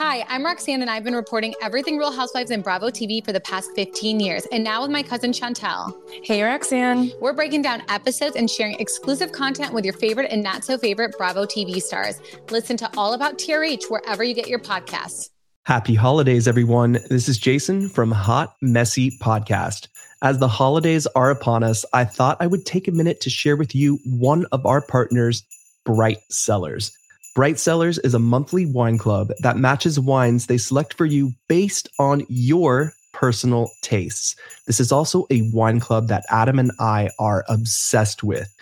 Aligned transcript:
Hi, 0.00 0.24
I'm 0.30 0.46
Roxanne, 0.46 0.80
and 0.80 0.90
I've 0.90 1.04
been 1.04 1.14
reporting 1.14 1.52
everything 1.60 1.98
Real 1.98 2.10
Housewives 2.10 2.50
and 2.50 2.64
Bravo 2.64 2.88
TV 2.88 3.22
for 3.22 3.32
the 3.32 3.40
past 3.40 3.68
15 3.74 4.18
years, 4.18 4.46
and 4.50 4.64
now 4.64 4.80
with 4.80 4.90
my 4.90 5.02
cousin 5.02 5.30
Chantel. 5.30 5.92
Hey, 6.24 6.42
Roxanne. 6.42 7.12
We're 7.20 7.34
breaking 7.34 7.60
down 7.60 7.82
episodes 7.90 8.34
and 8.34 8.48
sharing 8.48 8.80
exclusive 8.80 9.30
content 9.30 9.74
with 9.74 9.84
your 9.84 9.92
favorite 9.92 10.32
and 10.32 10.42
not 10.42 10.64
so 10.64 10.78
favorite 10.78 11.14
Bravo 11.18 11.44
TV 11.44 11.82
stars. 11.82 12.18
Listen 12.50 12.78
to 12.78 12.90
All 12.96 13.12
About 13.12 13.36
TRH 13.36 13.90
wherever 13.90 14.24
you 14.24 14.32
get 14.32 14.48
your 14.48 14.58
podcasts. 14.58 15.28
Happy 15.66 15.96
holidays, 15.96 16.48
everyone. 16.48 16.92
This 17.10 17.28
is 17.28 17.36
Jason 17.36 17.90
from 17.90 18.10
Hot 18.10 18.54
Messy 18.62 19.18
Podcast. 19.18 19.88
As 20.22 20.38
the 20.38 20.48
holidays 20.48 21.06
are 21.08 21.30
upon 21.30 21.62
us, 21.62 21.84
I 21.92 22.06
thought 22.06 22.38
I 22.40 22.46
would 22.46 22.64
take 22.64 22.88
a 22.88 22.92
minute 22.92 23.20
to 23.20 23.28
share 23.28 23.54
with 23.54 23.74
you 23.74 23.98
one 24.06 24.46
of 24.50 24.64
our 24.64 24.80
partners, 24.80 25.42
Bright 25.84 26.20
Cellars. 26.30 26.90
Bright 27.34 27.60
Cellars 27.60 27.98
is 27.98 28.12
a 28.12 28.18
monthly 28.18 28.66
wine 28.66 28.98
club 28.98 29.30
that 29.38 29.56
matches 29.56 30.00
wines 30.00 30.46
they 30.46 30.58
select 30.58 30.94
for 30.94 31.06
you 31.06 31.32
based 31.46 31.88
on 32.00 32.26
your 32.28 32.92
personal 33.12 33.70
tastes. 33.82 34.34
This 34.66 34.80
is 34.80 34.90
also 34.90 35.26
a 35.30 35.48
wine 35.52 35.78
club 35.78 36.08
that 36.08 36.24
Adam 36.28 36.58
and 36.58 36.72
I 36.80 37.10
are 37.20 37.44
obsessed 37.48 38.24
with. 38.24 38.52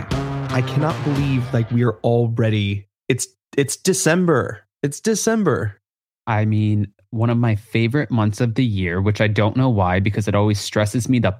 I 0.51 0.63
cannot 0.65 0.95
believe 1.03 1.53
like 1.53 1.69
we 1.73 1.83
are 1.83 1.95
already 2.05 2.87
it's 3.09 3.27
it's 3.57 3.77
December. 3.77 4.61
It's 4.85 5.01
December. 5.01 5.81
I 6.29 6.45
mean, 6.45 6.93
one 7.11 7.29
of 7.29 7.39
my 7.39 7.57
favorite 7.57 8.13
months 8.13 8.41
of 8.41 8.55
the 8.55 8.65
year, 8.65 9.03
which 9.03 9.21
I 9.21 9.27
don't 9.27 9.57
know 9.57 9.69
why 9.69 9.98
because 9.98 10.29
it 10.29 10.37
always 10.37 10.61
stresses 10.61 11.09
me 11.09 11.19
the 11.19 11.37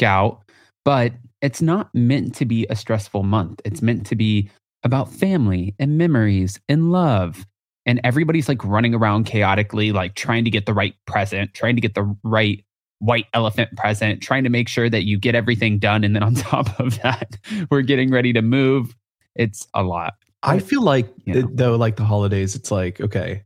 gout, 0.00 0.42
but 0.84 1.12
it's 1.40 1.62
not 1.62 1.94
meant 1.94 2.34
to 2.34 2.44
be 2.44 2.66
a 2.68 2.74
stressful 2.74 3.22
month. 3.22 3.60
It's 3.64 3.82
meant 3.82 4.04
to 4.06 4.16
be 4.16 4.50
about 4.82 5.12
family 5.12 5.76
and 5.78 5.96
memories 5.96 6.58
and 6.68 6.90
love 6.90 7.46
and 7.86 8.00
everybody's 8.04 8.48
like 8.48 8.64
running 8.64 8.94
around 8.94 9.24
chaotically, 9.24 9.92
like 9.92 10.14
trying 10.14 10.44
to 10.44 10.50
get 10.50 10.66
the 10.66 10.74
right 10.74 10.94
present, 11.06 11.54
trying 11.54 11.74
to 11.74 11.80
get 11.80 11.94
the 11.94 12.16
right 12.22 12.64
white 12.98 13.26
elephant 13.34 13.76
present, 13.76 14.22
trying 14.22 14.44
to 14.44 14.50
make 14.50 14.68
sure 14.68 14.88
that 14.88 15.04
you 15.04 15.18
get 15.18 15.34
everything 15.34 15.78
done. 15.78 16.04
And 16.04 16.14
then 16.14 16.22
on 16.22 16.34
top 16.36 16.78
of 16.78 17.00
that, 17.02 17.36
we're 17.70 17.82
getting 17.82 18.10
ready 18.10 18.32
to 18.32 18.42
move. 18.42 18.94
It's 19.34 19.66
a 19.74 19.82
lot. 19.82 20.14
I 20.44 20.58
feel 20.58 20.82
like, 20.82 21.08
you 21.24 21.34
know. 21.34 21.48
though, 21.52 21.76
like 21.76 21.96
the 21.96 22.04
holidays, 22.04 22.56
it's 22.56 22.70
like, 22.70 23.00
okay, 23.00 23.44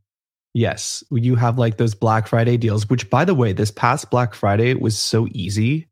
yes, 0.53 1.03
you 1.11 1.35
have 1.35 1.59
like 1.59 1.77
those 1.77 1.93
Black 1.93 2.27
Friday 2.27 2.57
deals, 2.57 2.89
which 2.89 3.09
by 3.09 3.23
the 3.23 3.35
way, 3.35 3.53
this 3.53 3.71
past 3.71 4.09
Black 4.09 4.33
Friday 4.33 4.73
was 4.73 4.97
so 4.97 5.27
easy. 5.31 5.87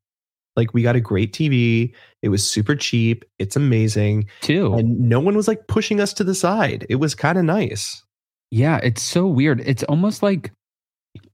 Like 0.56 0.74
we 0.74 0.82
got 0.82 0.96
a 0.96 1.02
great 1.02 1.34
TV. 1.34 1.94
It 2.22 2.30
was 2.30 2.50
super 2.50 2.76
cheap. 2.76 3.26
It's 3.40 3.56
amazing. 3.56 4.28
Too. 4.42 4.74
And 4.74 5.00
no 5.02 5.20
one 5.20 5.36
was 5.36 5.48
like 5.48 5.68
pushing 5.68 6.00
us 6.00 6.14
to 6.14 6.24
the 6.24 6.36
side. 6.36 6.86
It 6.90 6.96
was 6.96 7.14
kind 7.14 7.38
of 7.38 7.44
nice. 7.44 8.04
Yeah, 8.52 8.80
it's 8.84 9.02
so 9.02 9.28
weird. 9.28 9.62
It's 9.66 9.84
almost 9.84 10.24
like 10.24 10.52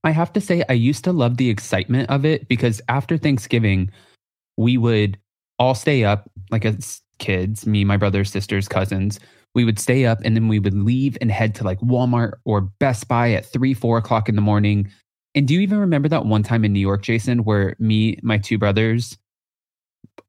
I 0.04 0.12
have 0.12 0.34
to 0.34 0.42
say, 0.42 0.64
I 0.70 0.74
used 0.74 1.04
to 1.06 1.12
love 1.12 1.38
the 1.38 1.50
excitement 1.50 2.10
of 2.10 2.26
it 2.26 2.48
because 2.48 2.82
after 2.90 3.18
Thanksgiving, 3.18 3.92
we 4.58 4.78
would 4.78 5.18
all 5.60 5.76
stay 5.76 6.04
up, 6.04 6.30
like 6.50 6.66
as 6.66 7.02
kids, 7.20 7.68
me, 7.68 7.84
my 7.86 7.98
brothers, 7.98 8.32
sisters, 8.32 8.68
cousins. 8.68 9.20
We 9.54 9.66
would 9.66 9.80
stay 9.80 10.06
up 10.06 10.20
and 10.24 10.36
then 10.36 10.48
we 10.48 10.60
would 10.60 10.74
leave 10.74 11.18
and 11.20 11.32
head 11.32 11.54
to 11.56 11.64
like 11.64 11.80
Walmart 11.82 12.34
or 12.46 12.62
Best 12.62 13.08
Buy 13.08 13.32
at 13.34 13.46
three, 13.46 13.74
four 13.74 13.98
o'clock 13.98 14.30
in 14.30 14.36
the 14.36 14.42
morning. 14.42 14.90
And 15.36 15.48
do 15.48 15.54
you 15.54 15.60
even 15.62 15.78
remember 15.80 16.10
that 16.10 16.26
one 16.26 16.44
time 16.44 16.66
in 16.66 16.74
New 16.74 16.80
York, 16.80 17.02
Jason, 17.04 17.44
where 17.44 17.76
me, 17.80 18.18
my 18.24 18.38
two 18.38 18.58
brothers, 18.58 19.18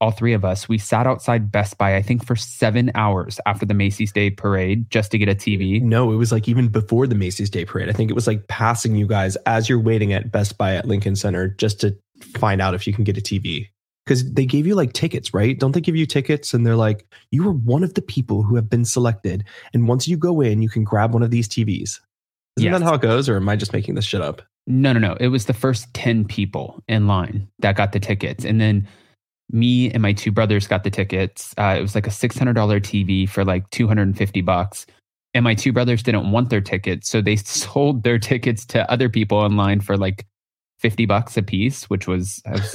all 0.03 0.11
three 0.11 0.33
of 0.33 0.45
us, 0.45 0.69
we 0.69 0.79
sat 0.79 1.07
outside 1.07 1.53
Best 1.53 1.79
Buy, 1.79 1.95
I 1.95 2.03
think 2.03 2.27
for 2.27 2.35
seven 2.35 2.91
hours 2.97 3.39
after 3.47 3.65
the 3.65 3.73
Macy's 3.73 4.13
Day 4.13 4.31
Parade 4.31 4.91
just 4.91 5.13
to 5.13 5.19
get 5.19 5.29
a 5.29 5.35
TV. 5.35 5.81
No, 5.81 6.13
it 6.13 6.17
was 6.17 6.33
like 6.33 6.49
even 6.49 6.67
before 6.67 7.07
the 7.07 7.15
Macy's 7.15 7.49
Day 7.49 7.65
Parade. 7.65 7.89
I 7.89 7.93
think 7.93 8.11
it 8.11 8.15
was 8.15 8.27
like 8.27 8.49
passing 8.49 8.97
you 8.97 9.07
guys 9.07 9.37
as 9.47 9.69
you're 9.69 9.81
waiting 9.81 10.13
at 10.13 10.33
Best 10.33 10.59
Buy 10.59 10.75
at 10.75 10.87
Lincoln 10.87 11.15
Center 11.15 11.49
just 11.49 11.81
to 11.83 11.97
find 12.37 12.61
out 12.61 12.75
if 12.75 12.85
you 12.85 12.93
can 12.93 13.05
get 13.05 13.17
a 13.17 13.21
TV. 13.21 13.69
Because 14.05 14.33
they 14.33 14.45
gave 14.45 14.67
you 14.67 14.75
like 14.75 14.93
tickets, 14.93 15.33
right? 15.33 15.57
Don't 15.57 15.71
they 15.71 15.81
give 15.81 15.95
you 15.95 16.07
tickets? 16.07 16.53
And 16.53 16.67
they're 16.67 16.75
like, 16.75 17.07
you 17.31 17.49
are 17.49 17.53
one 17.53 17.85
of 17.85 17.95
the 17.95 18.03
people 18.03 18.43
who 18.43 18.57
have 18.57 18.69
been 18.69 18.85
selected. 18.85 19.45
And 19.73 19.87
once 19.87 20.09
you 20.09 20.17
go 20.17 20.41
in, 20.41 20.63
you 20.63 20.69
can 20.69 20.83
grab 20.83 21.15
one 21.15 21.23
of 21.23 21.31
these 21.31 21.49
TVs. 21.49 22.01
Isn't 22.57 22.73
yes. 22.73 22.81
that 22.81 22.85
how 22.85 22.95
it 22.95 23.01
goes? 23.01 23.29
Or 23.29 23.37
am 23.37 23.49
I 23.49 23.55
just 23.55 23.73
making 23.73 23.95
this 23.95 24.05
shit 24.05 24.21
up? 24.21 24.43
No, 24.67 24.93
no, 24.93 24.99
no. 24.99 25.17
It 25.21 25.29
was 25.29 25.47
the 25.47 25.55
first 25.55 25.95
10 25.95 26.25
people 26.25 26.83
in 26.89 27.07
line 27.07 27.47
that 27.61 27.77
got 27.77 27.93
the 27.93 28.01
tickets. 28.01 28.45
And 28.45 28.61
then 28.61 28.89
me 29.51 29.91
and 29.91 30.03
my 30.03 30.13
two 30.13 30.33
brothers 30.33 30.67
got 30.67 30.85
the 30.85 30.91
tickets. 30.91 31.55
Uh, 31.59 31.77
it 31.79 31.83
was 31.83 31.95
like 31.95 32.07
a 32.07 32.11
$600 32.11 32.55
TV 32.55 33.29
for 33.29 33.45
like 33.45 33.69
250 33.71 34.41
bucks. 34.41 34.87
And 35.35 35.45
my 35.45 35.55
two 35.55 35.73
brothers 35.73 36.03
didn't 36.03 36.31
want 36.31 36.51
their 36.51 36.61
tickets. 36.61 37.09
So 37.09 37.21
they 37.21 37.37
sold 37.45 38.03
their 38.03 38.19
tickets 38.19 38.65
to 38.67 38.91
other 38.91 39.09
people 39.09 39.39
online 39.39 39.81
for 39.81 39.97
like 39.97 40.27
50 40.79 41.07
bucks 41.07 41.37
a 41.37 41.43
piece, 41.43 41.89
which 41.89 42.07
was, 42.07 42.43
I, 42.47 42.53
was, 42.53 42.75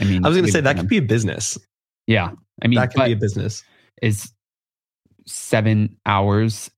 I 0.00 0.04
mean, 0.04 0.24
I 0.24 0.28
was 0.28 0.36
going 0.36 0.46
to 0.46 0.52
say 0.52 0.60
that 0.60 0.76
could 0.76 0.88
be 0.88 0.98
a 0.98 1.02
business. 1.02 1.58
Yeah. 2.06 2.30
I 2.62 2.68
mean, 2.68 2.78
that 2.78 2.92
could 2.92 3.04
be 3.04 3.12
a 3.12 3.16
business. 3.16 3.62
Is 4.02 4.32
seven 5.26 5.96
hours 6.06 6.70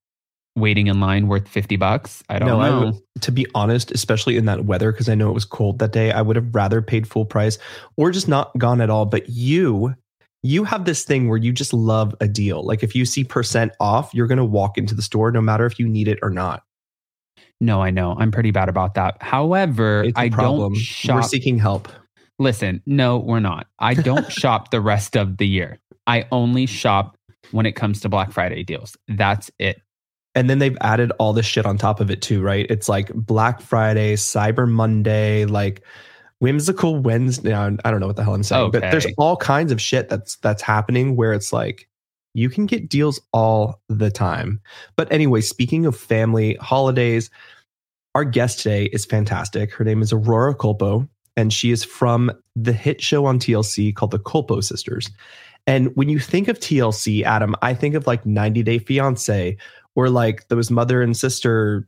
waiting 0.57 0.87
in 0.87 1.01
line 1.01 1.29
worth 1.29 1.49
50 1.49 1.77
bucks? 1.77 2.23
I 2.29 2.39
don't 2.39 2.49
no, 2.49 2.61
know. 2.61 2.65
I 2.65 2.85
would, 2.85 3.23
to 3.23 3.33
be 3.33 3.47
honest, 3.55 3.91
especially 3.91 4.37
in 4.37 4.45
that 4.47 4.65
weather, 4.65 4.93
because 4.93 5.09
I 5.09 5.15
know 5.15 5.31
it 5.31 5.35
was 5.35 5.45
cold 5.45 5.79
that 5.79 5.93
day, 5.93 6.13
I 6.13 6.23
would 6.23 6.37
have 6.37 6.55
rather 6.55 6.83
paid 6.83 7.07
full 7.07 7.25
price 7.25 7.59
or 7.97 8.11
just 8.11 8.29
not 8.29 8.57
gone 8.59 8.81
at 8.81 8.91
all. 8.91 9.07
But 9.07 9.29
you, 9.29 9.95
you 10.43 10.65
have 10.65 10.85
this 10.85 11.05
thing 11.05 11.29
where 11.29 11.39
you 11.39 11.53
just 11.53 11.73
love 11.73 12.15
a 12.21 12.29
deal. 12.29 12.65
Like 12.65 12.83
if 12.83 12.95
you 12.95 13.05
see 13.05 13.25
percent 13.25 13.73
off, 13.81 14.13
you're 14.13 14.27
going 14.27 14.39
to 14.39 14.45
walk 14.45 14.77
into 14.77 14.95
the 14.95 15.03
store 15.03 15.31
no 15.31 15.41
matter 15.41 15.67
if 15.67 15.79
you 15.79 15.89
need 15.89 16.09
it 16.09 16.19
or 16.23 16.31
not. 16.31 16.63
No, 17.61 17.81
I 17.81 17.91
know. 17.91 18.17
I'm 18.19 18.33
pretty 18.33 18.51
bad 18.51 18.69
about 18.69 18.95
that. 18.95 19.23
However, 19.23 20.05
I 20.17 20.29
don't 20.29 20.75
shop. 20.75 21.17
We're 21.17 21.23
seeking 21.23 21.59
help. 21.59 21.89
Listen, 22.41 22.83
no, 22.87 23.19
we're 23.19 23.39
not. 23.39 23.69
I 23.79 23.95
don't 23.95 24.31
shop 24.33 24.73
the 24.73 24.81
rest 24.81 25.17
of 25.17 25.37
the 25.37 25.47
year. 25.47 25.79
I 26.09 26.27
only 26.33 26.67
shop 26.67 27.17
when 27.53 27.65
it 27.65 27.73
comes 27.73 28.01
to 28.01 28.09
Black 28.09 28.33
Friday 28.33 28.65
deals. 28.65 28.97
That's 29.07 29.49
it 29.61 29.81
and 30.35 30.49
then 30.49 30.59
they've 30.59 30.77
added 30.81 31.13
all 31.19 31.33
this 31.33 31.47
shit 31.47 31.67
on 31.67 31.77
top 31.77 32.01
of 32.01 32.11
it 32.11 32.23
too, 32.23 32.43
right? 32.43 32.67
It's 32.71 32.89
like 32.89 33.13
Black 33.15 33.61
Friday, 33.61 34.17
Cyber 34.17 34.69
Monday, 34.69 35.45
like 35.45 35.83
whimsical 36.39 36.97
Wednesday. 36.97 37.55
I 37.55 37.69
don't 37.69 38.01
know 38.01 38.07
what 38.07 38.17
the 38.17 38.25
hell 38.25 38.35
I'm 38.35 38.43
saying, 38.43 38.65
okay. 38.65 38.81
but 38.81 38.91
there's 38.91 39.07
all 39.19 39.37
kinds 39.37 39.73
of 39.73 39.81
shit 39.81 40.09
that's 40.09 40.37
that's 40.37 40.63
happening 40.63 41.17
where 41.17 41.33
it's 41.33 41.53
like 41.53 41.89
you 42.35 42.49
can 42.49 42.67
get 42.67 42.89
deals 42.89 43.21
all 43.33 43.81
the 43.89 44.11
time. 44.11 44.61
But 44.97 45.13
anyway, 45.13 45.43
speaking 45.43 45.85
of 45.85 45.97
family 45.97 46.55
holidays, 46.61 47.31
our 48.15 48.25
guest 48.25 48.61
today 48.61 48.87
is 48.87 49.05
fantastic. 49.05 49.73
Her 49.73 49.85
name 49.85 50.03
is 50.03 50.13
Aurora 50.13 50.55
Culpo, 50.55 51.09
and 51.37 51.53
she 51.53 51.71
is 51.71 51.85
from 51.85 52.31
the 52.57 52.73
hit 52.73 53.03
show 53.03 53.27
on 53.27 53.39
TLC 53.39 53.95
called 53.95 54.13
The 54.13 54.19
Culpo 54.19 54.65
Sisters. 54.65 55.11
And 55.67 55.95
when 55.95 56.09
you 56.09 56.19
think 56.19 56.49
of 56.49 56.59
TLC, 56.59 57.23
Adam, 57.23 57.55
I 57.63 57.75
think 57.75 57.95
of 57.95 58.07
like 58.07 58.27
90 58.27 58.63
Day 58.63 58.79
Fiance 58.79 59.57
or 59.95 60.09
like 60.09 60.49
those 60.49 60.71
mother 60.71 61.03
and 61.03 61.17
sister 61.17 61.87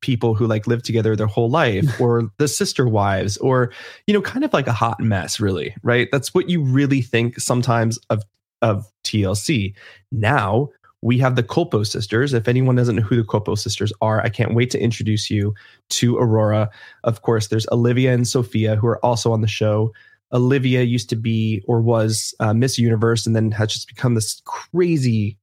people 0.00 0.34
who 0.34 0.46
like 0.46 0.66
live 0.68 0.82
together 0.82 1.16
their 1.16 1.26
whole 1.26 1.50
life 1.50 1.84
or 2.00 2.30
the 2.38 2.46
sister 2.46 2.88
wives 2.88 3.36
or 3.38 3.72
you 4.06 4.14
know 4.14 4.22
kind 4.22 4.44
of 4.44 4.52
like 4.52 4.68
a 4.68 4.72
hot 4.72 5.00
mess 5.00 5.40
really 5.40 5.74
right 5.82 6.08
that's 6.12 6.32
what 6.32 6.48
you 6.48 6.62
really 6.62 7.02
think 7.02 7.38
sometimes 7.40 7.98
of 8.10 8.22
of 8.60 8.86
TLC 9.04 9.74
now 10.12 10.68
we 11.02 11.18
have 11.18 11.34
the 11.34 11.42
Culpo 11.42 11.84
sisters. 11.84 12.32
If 12.32 12.48
anyone 12.48 12.76
doesn't 12.76 12.96
know 12.96 13.02
who 13.02 13.16
the 13.16 13.24
Culpo 13.24 13.58
sisters 13.58 13.92
are, 14.00 14.22
I 14.22 14.28
can't 14.28 14.54
wait 14.54 14.70
to 14.70 14.80
introduce 14.80 15.30
you 15.30 15.52
to 15.90 16.16
Aurora. 16.16 16.70
Of 17.04 17.22
course, 17.22 17.48
there's 17.48 17.66
Olivia 17.72 18.14
and 18.14 18.26
Sophia, 18.26 18.76
who 18.76 18.86
are 18.86 19.04
also 19.04 19.32
on 19.32 19.40
the 19.40 19.48
show. 19.48 19.92
Olivia 20.32 20.82
used 20.82 21.10
to 21.10 21.16
be 21.16 21.62
or 21.66 21.82
was 21.82 22.34
uh, 22.40 22.54
Miss 22.54 22.78
Universe 22.78 23.26
and 23.26 23.36
then 23.36 23.50
has 23.50 23.72
just 23.72 23.88
become 23.88 24.14
this 24.14 24.40
crazy 24.44 25.36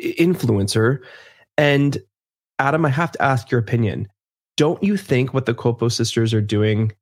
influencer. 0.00 0.98
And 1.58 1.98
Adam, 2.58 2.84
I 2.84 2.90
have 2.90 3.12
to 3.12 3.22
ask 3.22 3.50
your 3.50 3.60
opinion. 3.60 4.08
Don't 4.56 4.82
you 4.82 4.96
think 4.96 5.34
what 5.34 5.46
the 5.46 5.54
Culpo 5.54 5.90
sisters 5.90 6.32
are 6.32 6.40
doing 6.40 6.92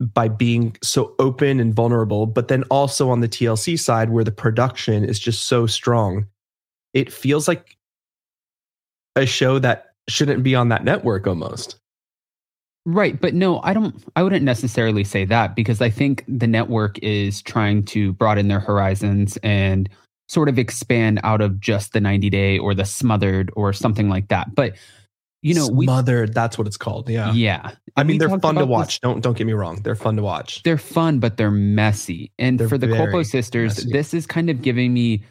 by 0.00 0.28
being 0.28 0.76
so 0.82 1.14
open 1.18 1.58
and 1.58 1.74
vulnerable, 1.74 2.26
but 2.26 2.48
then 2.48 2.62
also 2.64 3.10
on 3.10 3.20
the 3.20 3.28
TLC 3.28 3.78
side 3.78 4.10
where 4.10 4.24
the 4.24 4.30
production 4.32 5.04
is 5.04 5.18
just 5.18 5.44
so 5.44 5.66
strong? 5.66 6.26
it 6.96 7.12
feels 7.12 7.46
like 7.46 7.76
a 9.16 9.26
show 9.26 9.58
that 9.58 9.92
shouldn't 10.08 10.42
be 10.42 10.54
on 10.54 10.70
that 10.70 10.82
network 10.82 11.26
almost. 11.26 11.76
Right, 12.86 13.20
but 13.20 13.34
no, 13.34 13.60
I 13.62 13.74
don't 13.74 14.02
I 14.16 14.22
wouldn't 14.22 14.44
necessarily 14.44 15.04
say 15.04 15.26
that 15.26 15.54
because 15.54 15.82
I 15.82 15.90
think 15.90 16.24
the 16.26 16.46
network 16.46 16.98
is 17.00 17.42
trying 17.42 17.84
to 17.86 18.14
broaden 18.14 18.48
their 18.48 18.60
horizons 18.60 19.36
and 19.42 19.90
sort 20.28 20.48
of 20.48 20.58
expand 20.58 21.20
out 21.22 21.40
of 21.40 21.60
just 21.60 21.92
the 21.92 22.00
90 22.00 22.30
day 22.30 22.58
or 22.58 22.74
the 22.74 22.84
smothered 22.84 23.50
or 23.54 23.72
something 23.72 24.08
like 24.08 24.28
that. 24.28 24.54
But 24.54 24.74
you 25.42 25.54
know, 25.54 25.66
smothered, 25.66 26.30
we, 26.30 26.32
that's 26.32 26.58
what 26.58 26.66
it's 26.66 26.76
called. 26.76 27.08
Yeah. 27.08 27.32
Yeah. 27.32 27.70
I 27.96 28.02
mean, 28.02 28.18
they're 28.18 28.36
fun 28.38 28.56
to 28.56 28.66
watch. 28.66 28.96
This, 28.96 28.98
don't 29.00 29.20
don't 29.22 29.36
get 29.36 29.46
me 29.46 29.52
wrong. 29.52 29.80
They're 29.82 29.94
fun 29.94 30.16
to 30.16 30.22
watch. 30.22 30.62
They're 30.64 30.78
fun, 30.78 31.20
but 31.20 31.36
they're 31.36 31.50
messy. 31.50 32.32
And 32.38 32.58
they're 32.58 32.68
for 32.68 32.78
the 32.78 32.88
Culpo 32.88 33.24
sisters, 33.24 33.76
messy. 33.76 33.92
this 33.92 34.12
is 34.12 34.26
kind 34.26 34.50
of 34.50 34.60
giving 34.60 34.92
me 34.92 35.22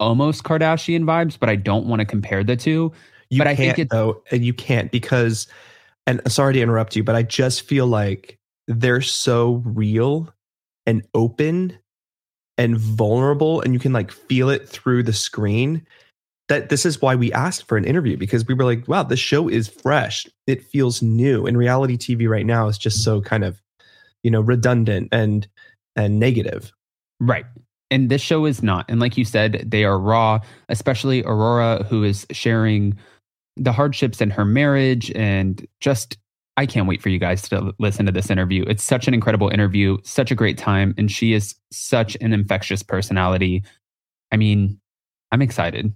almost 0.00 0.42
Kardashian 0.42 1.04
vibes, 1.04 1.38
but 1.38 1.48
I 1.48 1.56
don't 1.56 1.86
want 1.86 2.00
to 2.00 2.06
compare 2.06 2.42
the 2.42 2.56
two. 2.56 2.92
You 3.30 3.38
but 3.38 3.46
I 3.46 3.54
think 3.54 3.78
it 3.78 3.90
though, 3.90 4.22
and 4.30 4.44
you 4.44 4.52
can't 4.52 4.90
because 4.90 5.46
and 6.06 6.20
sorry 6.30 6.54
to 6.54 6.60
interrupt 6.60 6.96
you, 6.96 7.04
but 7.04 7.14
I 7.14 7.22
just 7.22 7.62
feel 7.62 7.86
like 7.86 8.38
they're 8.68 9.00
so 9.00 9.62
real 9.64 10.32
and 10.86 11.02
open 11.14 11.78
and 12.58 12.78
vulnerable 12.78 13.60
and 13.60 13.74
you 13.74 13.80
can 13.80 13.92
like 13.92 14.10
feel 14.10 14.48
it 14.48 14.68
through 14.68 15.02
the 15.02 15.12
screen 15.12 15.86
that 16.48 16.68
this 16.68 16.86
is 16.86 17.02
why 17.02 17.14
we 17.14 17.32
asked 17.32 17.66
for 17.66 17.76
an 17.76 17.84
interview 17.84 18.16
because 18.16 18.46
we 18.46 18.54
were 18.54 18.64
like 18.64 18.86
wow 18.88 19.02
this 19.02 19.20
show 19.20 19.48
is 19.48 19.68
fresh 19.68 20.26
it 20.46 20.64
feels 20.64 21.02
new 21.02 21.46
and 21.46 21.58
reality 21.58 21.96
tv 21.96 22.28
right 22.28 22.46
now 22.46 22.68
is 22.68 22.78
just 22.78 23.02
so 23.02 23.20
kind 23.20 23.44
of 23.44 23.60
you 24.22 24.30
know 24.30 24.40
redundant 24.40 25.08
and 25.12 25.48
and 25.96 26.18
negative 26.18 26.72
right 27.20 27.46
and 27.90 28.10
this 28.10 28.22
show 28.22 28.46
is 28.46 28.62
not. 28.62 28.84
And 28.88 29.00
like 29.00 29.16
you 29.16 29.24
said, 29.24 29.64
they 29.66 29.84
are 29.84 29.98
raw, 29.98 30.40
especially 30.68 31.22
Aurora, 31.24 31.84
who 31.84 32.02
is 32.04 32.26
sharing 32.32 32.96
the 33.56 33.72
hardships 33.72 34.20
in 34.20 34.30
her 34.30 34.44
marriage. 34.44 35.10
And 35.12 35.66
just, 35.80 36.18
I 36.56 36.66
can't 36.66 36.88
wait 36.88 37.02
for 37.02 37.10
you 37.10 37.18
guys 37.18 37.42
to 37.50 37.74
listen 37.78 38.06
to 38.06 38.12
this 38.12 38.30
interview. 38.30 38.64
It's 38.66 38.82
such 38.82 39.08
an 39.08 39.14
incredible 39.14 39.50
interview, 39.50 39.98
such 40.04 40.30
a 40.30 40.34
great 40.34 40.56
time. 40.56 40.94
And 40.96 41.10
she 41.10 41.34
is 41.34 41.54
such 41.70 42.16
an 42.20 42.32
infectious 42.32 42.82
personality. 42.82 43.62
I 44.32 44.36
mean, 44.36 44.80
I'm 45.32 45.42
excited. 45.42 45.92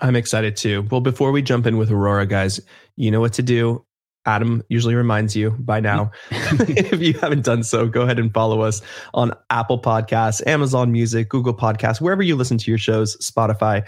I'm 0.00 0.16
excited 0.16 0.56
too. 0.56 0.86
Well, 0.90 1.00
before 1.00 1.32
we 1.32 1.42
jump 1.42 1.66
in 1.66 1.76
with 1.76 1.90
Aurora, 1.90 2.26
guys, 2.26 2.60
you 2.96 3.10
know 3.10 3.20
what 3.20 3.32
to 3.34 3.42
do. 3.42 3.84
Adam 4.26 4.62
usually 4.68 4.94
reminds 4.94 5.34
you 5.34 5.50
by 5.58 5.80
now. 5.80 6.10
if 6.30 7.00
you 7.00 7.14
haven't 7.14 7.44
done 7.44 7.62
so, 7.62 7.86
go 7.86 8.02
ahead 8.02 8.18
and 8.18 8.32
follow 8.32 8.60
us 8.60 8.82
on 9.14 9.32
Apple 9.50 9.80
Podcasts, 9.80 10.46
Amazon 10.46 10.92
Music, 10.92 11.28
Google 11.28 11.54
Podcasts, 11.54 12.00
wherever 12.00 12.22
you 12.22 12.36
listen 12.36 12.58
to 12.58 12.70
your 12.70 12.78
shows, 12.78 13.16
Spotify, 13.18 13.86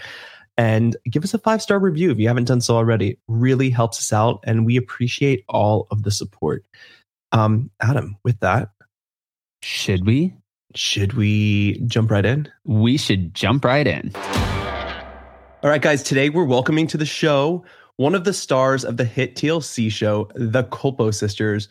and 0.57 0.95
give 1.09 1.23
us 1.23 1.33
a 1.33 1.39
five 1.39 1.61
star 1.61 1.79
review 1.79 2.11
if 2.11 2.19
you 2.19 2.27
haven't 2.27 2.45
done 2.45 2.61
so 2.61 2.75
already. 2.75 3.17
Really 3.27 3.69
helps 3.69 3.99
us 3.99 4.13
out, 4.13 4.39
and 4.43 4.65
we 4.65 4.77
appreciate 4.77 5.43
all 5.47 5.87
of 5.91 6.03
the 6.03 6.11
support. 6.11 6.65
Um, 7.31 7.71
Adam, 7.81 8.17
with 8.23 8.39
that, 8.41 8.69
should 9.61 10.05
we? 10.05 10.33
Should 10.75 11.13
we 11.13 11.79
jump 11.85 12.11
right 12.11 12.25
in? 12.25 12.47
We 12.63 12.97
should 12.97 13.33
jump 13.33 13.65
right 13.65 13.85
in. 13.85 14.11
All 14.15 15.69
right, 15.69 15.81
guys, 15.81 16.01
today 16.01 16.29
we're 16.29 16.45
welcoming 16.45 16.87
to 16.87 16.97
the 16.97 17.05
show 17.05 17.63
one 18.01 18.15
of 18.15 18.23
the 18.23 18.33
stars 18.33 18.83
of 18.83 18.97
the 18.97 19.05
hit 19.05 19.35
TLC 19.35 19.91
show, 19.91 20.27
The 20.33 20.63
Culpo 20.63 21.13
Sisters, 21.13 21.69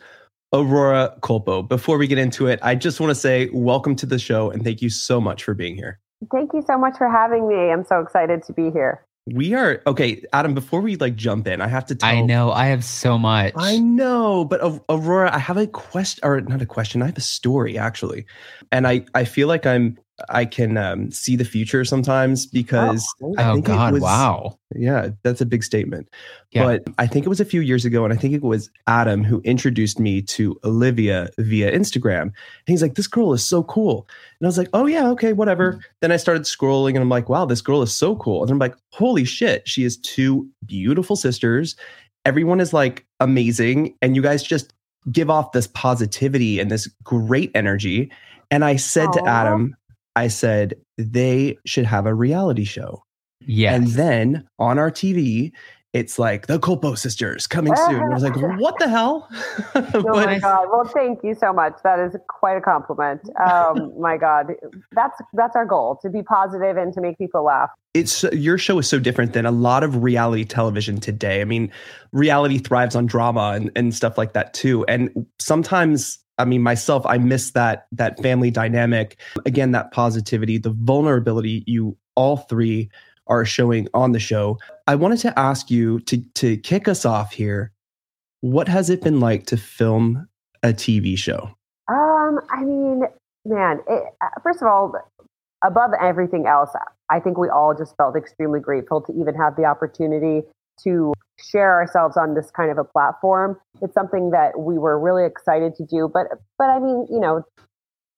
Aurora 0.53 1.13
Culpo. 1.21 1.67
Before 1.67 1.97
we 1.97 2.07
get 2.07 2.17
into 2.17 2.47
it, 2.47 2.57
I 2.61 2.73
just 2.73 3.01
want 3.01 3.11
to 3.11 3.15
say 3.15 3.49
welcome 3.51 3.97
to 3.97 4.05
the 4.05 4.17
show 4.17 4.49
and 4.49 4.63
thank 4.63 4.81
you 4.81 4.89
so 4.89 5.19
much 5.19 5.43
for 5.43 5.53
being 5.53 5.75
here. 5.75 5.99
Thank 6.31 6.53
you 6.53 6.63
so 6.65 6.77
much 6.77 6.97
for 6.97 7.09
having 7.09 7.47
me. 7.47 7.71
I'm 7.71 7.85
so 7.85 7.99
excited 7.99 8.43
to 8.43 8.53
be 8.53 8.69
here. 8.71 9.05
We 9.27 9.53
are 9.53 9.81
okay, 9.85 10.23
Adam. 10.33 10.55
Before 10.55 10.81
we 10.81 10.95
like 10.95 11.15
jump 11.15 11.47
in, 11.47 11.61
I 11.61 11.67
have 11.67 11.85
to 11.87 11.95
tell. 11.95 12.09
I 12.09 12.21
know 12.21 12.51
I 12.51 12.67
have 12.67 12.83
so 12.83 13.19
much. 13.19 13.53
I 13.55 13.77
know, 13.77 14.45
but 14.45 14.61
Aurora, 14.89 15.33
I 15.33 15.37
have 15.37 15.57
a 15.57 15.67
question, 15.67 16.21
or 16.23 16.41
not 16.41 16.61
a 16.61 16.65
question. 16.65 17.03
I 17.03 17.05
have 17.05 17.17
a 17.17 17.21
story 17.21 17.77
actually, 17.77 18.25
and 18.71 18.87
I 18.87 19.05
I 19.13 19.25
feel 19.25 19.47
like 19.47 19.67
I'm 19.67 19.99
I 20.29 20.45
can 20.45 20.77
um, 20.77 21.11
see 21.11 21.35
the 21.35 21.45
future 21.45 21.83
sometimes 21.85 22.45
because 22.45 23.05
oh, 23.21 23.33
I 23.37 23.53
think 23.53 23.69
oh 23.69 23.73
God, 23.73 23.93
was, 23.93 24.01
wow. 24.01 24.59
Yeah, 24.75 25.09
that's 25.23 25.41
a 25.41 25.45
big 25.45 25.63
statement. 25.63 26.09
Yeah. 26.51 26.63
But 26.63 26.83
I 26.97 27.07
think 27.07 27.25
it 27.25 27.29
was 27.29 27.39
a 27.39 27.45
few 27.45 27.61
years 27.61 27.85
ago, 27.85 28.03
and 28.03 28.13
I 28.13 28.17
think 28.17 28.33
it 28.33 28.41
was 28.41 28.69
Adam 28.87 29.23
who 29.23 29.41
introduced 29.41 29.99
me 29.99 30.21
to 30.23 30.59
Olivia 30.63 31.29
via 31.37 31.71
Instagram. 31.71 32.21
And 32.21 32.33
he's 32.67 32.81
like, 32.81 32.95
This 32.95 33.07
girl 33.07 33.33
is 33.33 33.43
so 33.45 33.63
cool. 33.63 34.07
And 34.39 34.45
I 34.45 34.49
was 34.49 34.57
like, 34.57 34.69
Oh, 34.73 34.85
yeah, 34.85 35.09
okay, 35.09 35.33
whatever. 35.33 35.73
Mm-hmm. 35.73 35.81
Then 36.01 36.11
I 36.11 36.17
started 36.17 36.43
scrolling 36.43 36.91
and 36.91 36.99
I'm 36.99 37.09
like, 37.09 37.29
Wow, 37.29 37.45
this 37.45 37.61
girl 37.61 37.81
is 37.81 37.93
so 37.93 38.15
cool. 38.15 38.41
And 38.41 38.51
I'm 38.51 38.59
like, 38.59 38.75
Holy 38.91 39.25
shit, 39.25 39.67
she 39.67 39.83
has 39.83 39.97
two 39.97 40.47
beautiful 40.65 41.15
sisters. 41.15 41.75
Everyone 42.25 42.59
is 42.59 42.73
like 42.73 43.05
amazing. 43.19 43.95
And 44.01 44.15
you 44.15 44.21
guys 44.21 44.43
just 44.43 44.73
give 45.11 45.29
off 45.29 45.53
this 45.53 45.67
positivity 45.67 46.59
and 46.59 46.69
this 46.69 46.87
great 47.03 47.51
energy. 47.55 48.11
And 48.51 48.65
I 48.65 48.75
said 48.75 49.07
Aww. 49.07 49.13
to 49.13 49.25
Adam, 49.25 49.75
I 50.15 50.27
said 50.27 50.75
they 50.97 51.57
should 51.65 51.85
have 51.85 52.05
a 52.05 52.13
reality 52.13 52.65
show. 52.65 53.03
Yeah. 53.45 53.73
And 53.73 53.87
then 53.87 54.47
on 54.59 54.77
our 54.77 54.91
TV, 54.91 55.51
it's 55.93 56.17
like 56.17 56.47
the 56.47 56.57
Culpo 56.57 56.97
sisters 56.97 57.47
coming 57.47 57.75
soon. 57.75 58.01
I 58.01 58.13
was 58.13 58.23
like, 58.23 58.35
what 58.59 58.79
the 58.79 58.87
hell? 58.87 59.27
oh 59.75 60.03
my 60.03 60.39
God. 60.39 60.67
Well, 60.71 60.85
thank 60.85 61.19
you 61.23 61.35
so 61.35 61.51
much. 61.51 61.73
That 61.83 61.99
is 61.99 62.15
quite 62.29 62.55
a 62.55 62.61
compliment. 62.61 63.21
Um, 63.45 63.91
my 63.99 64.17
God. 64.17 64.53
That's 64.93 65.19
that's 65.33 65.55
our 65.55 65.65
goal 65.65 65.99
to 66.01 66.09
be 66.09 66.23
positive 66.23 66.77
and 66.77 66.93
to 66.93 67.01
make 67.01 67.17
people 67.17 67.43
laugh. 67.43 67.69
It's 67.93 68.23
your 68.31 68.57
show 68.57 68.79
is 68.79 68.87
so 68.87 68.99
different 68.99 69.33
than 69.33 69.45
a 69.45 69.51
lot 69.51 69.83
of 69.83 70.01
reality 70.01 70.45
television 70.45 71.01
today. 71.01 71.41
I 71.41 71.43
mean, 71.43 71.69
reality 72.13 72.57
thrives 72.57 72.95
on 72.95 73.05
drama 73.05 73.51
and, 73.55 73.69
and 73.75 73.93
stuff 73.93 74.17
like 74.17 74.31
that 74.31 74.53
too. 74.53 74.85
And 74.85 75.27
sometimes 75.39 76.19
I 76.41 76.45
mean, 76.45 76.61
myself, 76.61 77.05
I 77.05 77.17
miss 77.17 77.51
that 77.51 77.87
that 77.91 78.21
family 78.21 78.51
dynamic. 78.51 79.19
Again, 79.45 79.71
that 79.71 79.91
positivity, 79.91 80.57
the 80.57 80.71
vulnerability 80.71 81.63
you 81.67 81.97
all 82.15 82.37
three 82.37 82.89
are 83.27 83.45
showing 83.45 83.87
on 83.93 84.11
the 84.11 84.19
show. 84.19 84.57
I 84.87 84.95
wanted 84.95 85.19
to 85.19 85.39
ask 85.39 85.69
you 85.71 85.99
to 86.01 86.17
to 86.35 86.57
kick 86.57 86.87
us 86.87 87.05
off 87.05 87.33
here. 87.33 87.71
What 88.41 88.67
has 88.67 88.89
it 88.89 89.01
been 89.01 89.19
like 89.19 89.45
to 89.47 89.57
film 89.57 90.27
a 90.63 90.69
TV 90.69 91.17
show? 91.17 91.51
Um, 91.87 92.39
I 92.49 92.63
mean, 92.63 93.03
man, 93.45 93.79
it, 93.87 94.03
uh, 94.21 94.27
first 94.41 94.61
of 94.61 94.67
all, 94.67 94.93
above 95.63 95.91
everything 96.01 96.47
else, 96.47 96.71
I 97.09 97.19
think 97.19 97.37
we 97.37 97.49
all 97.49 97.75
just 97.75 97.95
felt 97.97 98.15
extremely 98.15 98.59
grateful 98.59 99.01
to 99.01 99.13
even 99.13 99.35
have 99.35 99.55
the 99.55 99.65
opportunity 99.65 100.43
to 100.83 101.13
share 101.39 101.73
ourselves 101.73 102.17
on 102.17 102.35
this 102.35 102.51
kind 102.51 102.71
of 102.71 102.77
a 102.77 102.83
platform. 102.83 103.59
It's 103.81 103.93
something 103.93 104.31
that 104.31 104.59
we 104.59 104.77
were 104.77 104.99
really 104.99 105.25
excited 105.25 105.75
to 105.75 105.85
do, 105.85 106.09
but 106.13 106.27
but 106.57 106.65
I 106.65 106.79
mean, 106.79 107.07
you 107.09 107.19
know, 107.19 107.43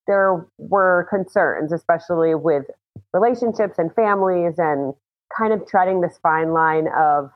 there 0.07 0.45
were 0.57 1.07
concerns, 1.09 1.71
especially 1.71 2.35
with 2.35 2.65
relationships 3.13 3.75
and 3.77 3.93
families, 3.93 4.55
and 4.57 4.93
kind 5.37 5.53
of 5.53 5.65
treading 5.67 6.01
this 6.01 6.19
fine 6.21 6.53
line 6.53 6.87
of 6.95 7.31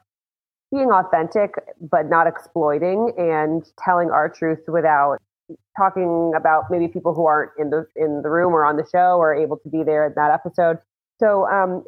being 0.71 0.91
authentic 0.91 1.55
but 1.79 2.09
not 2.09 2.27
exploiting, 2.27 3.13
and 3.17 3.65
telling 3.83 4.09
our 4.11 4.29
truth 4.29 4.59
without 4.67 5.17
talking 5.77 6.33
about 6.35 6.65
maybe 6.69 6.87
people 6.87 7.13
who 7.13 7.25
aren't 7.25 7.51
in 7.57 7.69
the 7.69 7.87
in 7.95 8.21
the 8.21 8.29
room 8.29 8.53
or 8.53 8.65
on 8.65 8.75
the 8.75 8.85
show 8.91 9.17
or 9.17 9.33
able 9.33 9.57
to 9.57 9.69
be 9.69 9.83
there 9.83 10.07
in 10.07 10.13
that 10.15 10.31
episode. 10.31 10.77
So 11.19 11.47
um, 11.47 11.83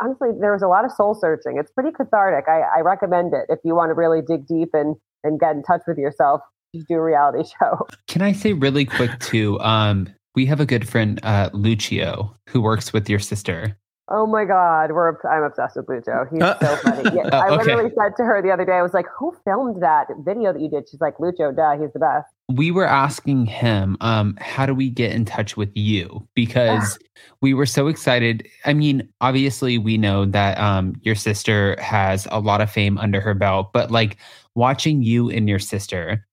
honestly, 0.00 0.30
there 0.40 0.52
was 0.52 0.62
a 0.62 0.68
lot 0.68 0.84
of 0.84 0.92
soul 0.92 1.14
searching. 1.14 1.56
It's 1.58 1.70
pretty 1.70 1.90
cathartic. 1.90 2.48
I, 2.48 2.62
I 2.78 2.80
recommend 2.80 3.32
it 3.34 3.46
if 3.48 3.58
you 3.64 3.74
want 3.74 3.90
to 3.90 3.94
really 3.94 4.20
dig 4.26 4.46
deep 4.46 4.70
and 4.72 4.96
and 5.22 5.38
get 5.38 5.52
in 5.54 5.62
touch 5.62 5.82
with 5.86 5.98
yourself. 5.98 6.40
Just 6.74 6.88
do 6.88 6.94
a 6.94 7.02
reality 7.02 7.48
show. 7.60 7.86
Can 8.06 8.22
I 8.22 8.32
say 8.32 8.52
really 8.52 8.84
quick 8.84 9.10
too? 9.20 9.58
Um, 9.60 10.08
we 10.34 10.46
have 10.46 10.60
a 10.60 10.66
good 10.66 10.88
friend, 10.88 11.18
uh, 11.24 11.50
Lucio, 11.52 12.36
who 12.48 12.60
works 12.60 12.92
with 12.92 13.10
your 13.10 13.18
sister. 13.18 13.76
Oh 14.12 14.26
my 14.26 14.44
God, 14.44 14.90
we're 14.92 15.14
I'm 15.28 15.44
obsessed 15.44 15.76
with 15.76 15.86
Lucho. 15.86 16.26
He's 16.32 16.42
Uh, 16.42 16.58
so 16.58 16.76
funny. 16.82 17.04
Yeah, 17.14 17.28
Oh, 17.32 17.38
I 17.38 17.48
okay. 17.50 17.64
literally 17.64 17.90
said 17.96 18.16
to 18.16 18.24
her 18.24 18.42
the 18.42 18.50
other 18.50 18.64
day, 18.64 18.72
I 18.72 18.82
was 18.82 18.92
like, 18.94 19.06
"Who 19.18 19.32
filmed 19.44 19.82
that 19.82 20.06
video 20.24 20.52
that 20.52 20.60
you 20.60 20.68
did?" 20.68 20.88
She's 20.88 21.00
like, 21.00 21.18
"Lucho, 21.18 21.54
duh, 21.54 21.78
he's 21.80 21.92
the 21.92 22.00
best." 22.00 22.26
We 22.54 22.70
were 22.70 22.86
asking 22.86 23.46
him 23.46 23.96
um 24.00 24.36
how 24.40 24.66
do 24.66 24.74
we 24.74 24.90
get 24.90 25.12
in 25.12 25.24
touch 25.24 25.56
with 25.56 25.70
you? 25.76 26.26
Because 26.34 26.98
we 27.40 27.54
were 27.54 27.66
so 27.66 27.86
excited. 27.86 28.48
I 28.64 28.72
mean 28.72 29.08
obviously 29.20 29.78
we 29.78 29.96
know 29.98 30.24
that 30.26 30.58
um 30.58 30.94
your 31.02 31.14
sister 31.14 31.76
has 31.80 32.26
a 32.30 32.40
lot 32.40 32.60
of 32.60 32.70
fame 32.70 32.98
under 32.98 33.20
her 33.20 33.34
belt 33.34 33.72
but 33.72 33.90
like 33.90 34.16
watching 34.54 35.02
you 35.02 35.30
and 35.30 35.48
your 35.48 35.58
sister 35.58 36.26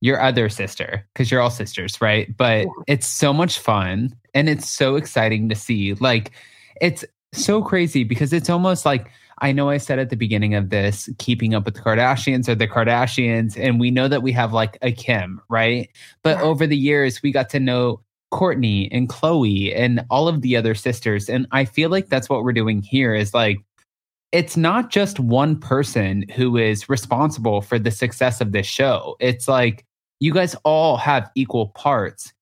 your 0.00 0.20
other 0.20 0.48
sister 0.48 1.06
because 1.12 1.30
you're 1.30 1.40
all 1.40 1.50
sisters 1.50 2.00
right? 2.00 2.36
But 2.36 2.62
Yeah. 2.64 2.84
it's 2.88 3.06
so 3.06 3.32
much 3.32 3.58
fun 3.58 4.14
and 4.34 4.48
it's 4.48 4.68
so 4.68 4.96
exciting 4.96 5.48
to 5.48 5.54
see. 5.54 5.94
Like 5.94 6.32
it's 6.80 7.04
so 7.32 7.62
crazy 7.62 8.04
because 8.04 8.32
it's 8.32 8.50
almost 8.50 8.84
like 8.84 9.10
I 9.42 9.52
know 9.52 9.68
I 9.68 9.78
said 9.78 9.98
at 9.98 10.08
the 10.08 10.16
beginning 10.16 10.54
of 10.54 10.70
this, 10.70 11.10
keeping 11.18 11.52
up 11.54 11.64
with 11.64 11.74
the 11.74 11.80
Kardashians 11.80 12.48
or 12.48 12.54
the 12.54 12.68
Kardashians, 12.68 13.58
and 13.58 13.80
we 13.80 13.90
know 13.90 14.08
that 14.08 14.22
we 14.22 14.32
have 14.32 14.52
like 14.52 14.78
a 14.82 14.92
Kim, 14.92 15.40
right? 15.50 15.90
But 16.22 16.38
Yeah. 16.38 16.44
over 16.44 16.66
the 16.66 16.76
years, 16.76 17.22
we 17.22 17.32
got 17.32 17.50
to 17.50 17.60
know 17.60 18.00
Kourtney 18.32 18.88
and 18.92 19.08
Khloe 19.08 19.76
and 19.76 20.04
all 20.10 20.28
of 20.28 20.40
the 20.40 20.56
other 20.56 20.74
sisters. 20.74 21.28
And 21.28 21.46
I 21.50 21.64
feel 21.66 21.90
like 21.90 22.08
that's 22.08 22.30
what 22.30 22.44
we're 22.44 22.52
doing 22.52 22.82
here 22.82 23.14
is 23.14 23.34
like, 23.34 23.58
it's 24.30 24.56
not 24.56 24.90
just 24.90 25.20
one 25.20 25.58
person 25.58 26.24
who 26.34 26.56
is 26.56 26.88
responsible 26.88 27.60
for 27.60 27.78
the 27.78 27.90
success 27.90 28.40
of 28.40 28.52
this 28.52 28.66
show. 28.66 29.16
It's 29.20 29.48
like 29.48 29.84
you 30.20 30.32
guys 30.32 30.54
all 30.64 30.96
have 30.96 31.30
equal 31.34 31.68
parts. 31.70 32.32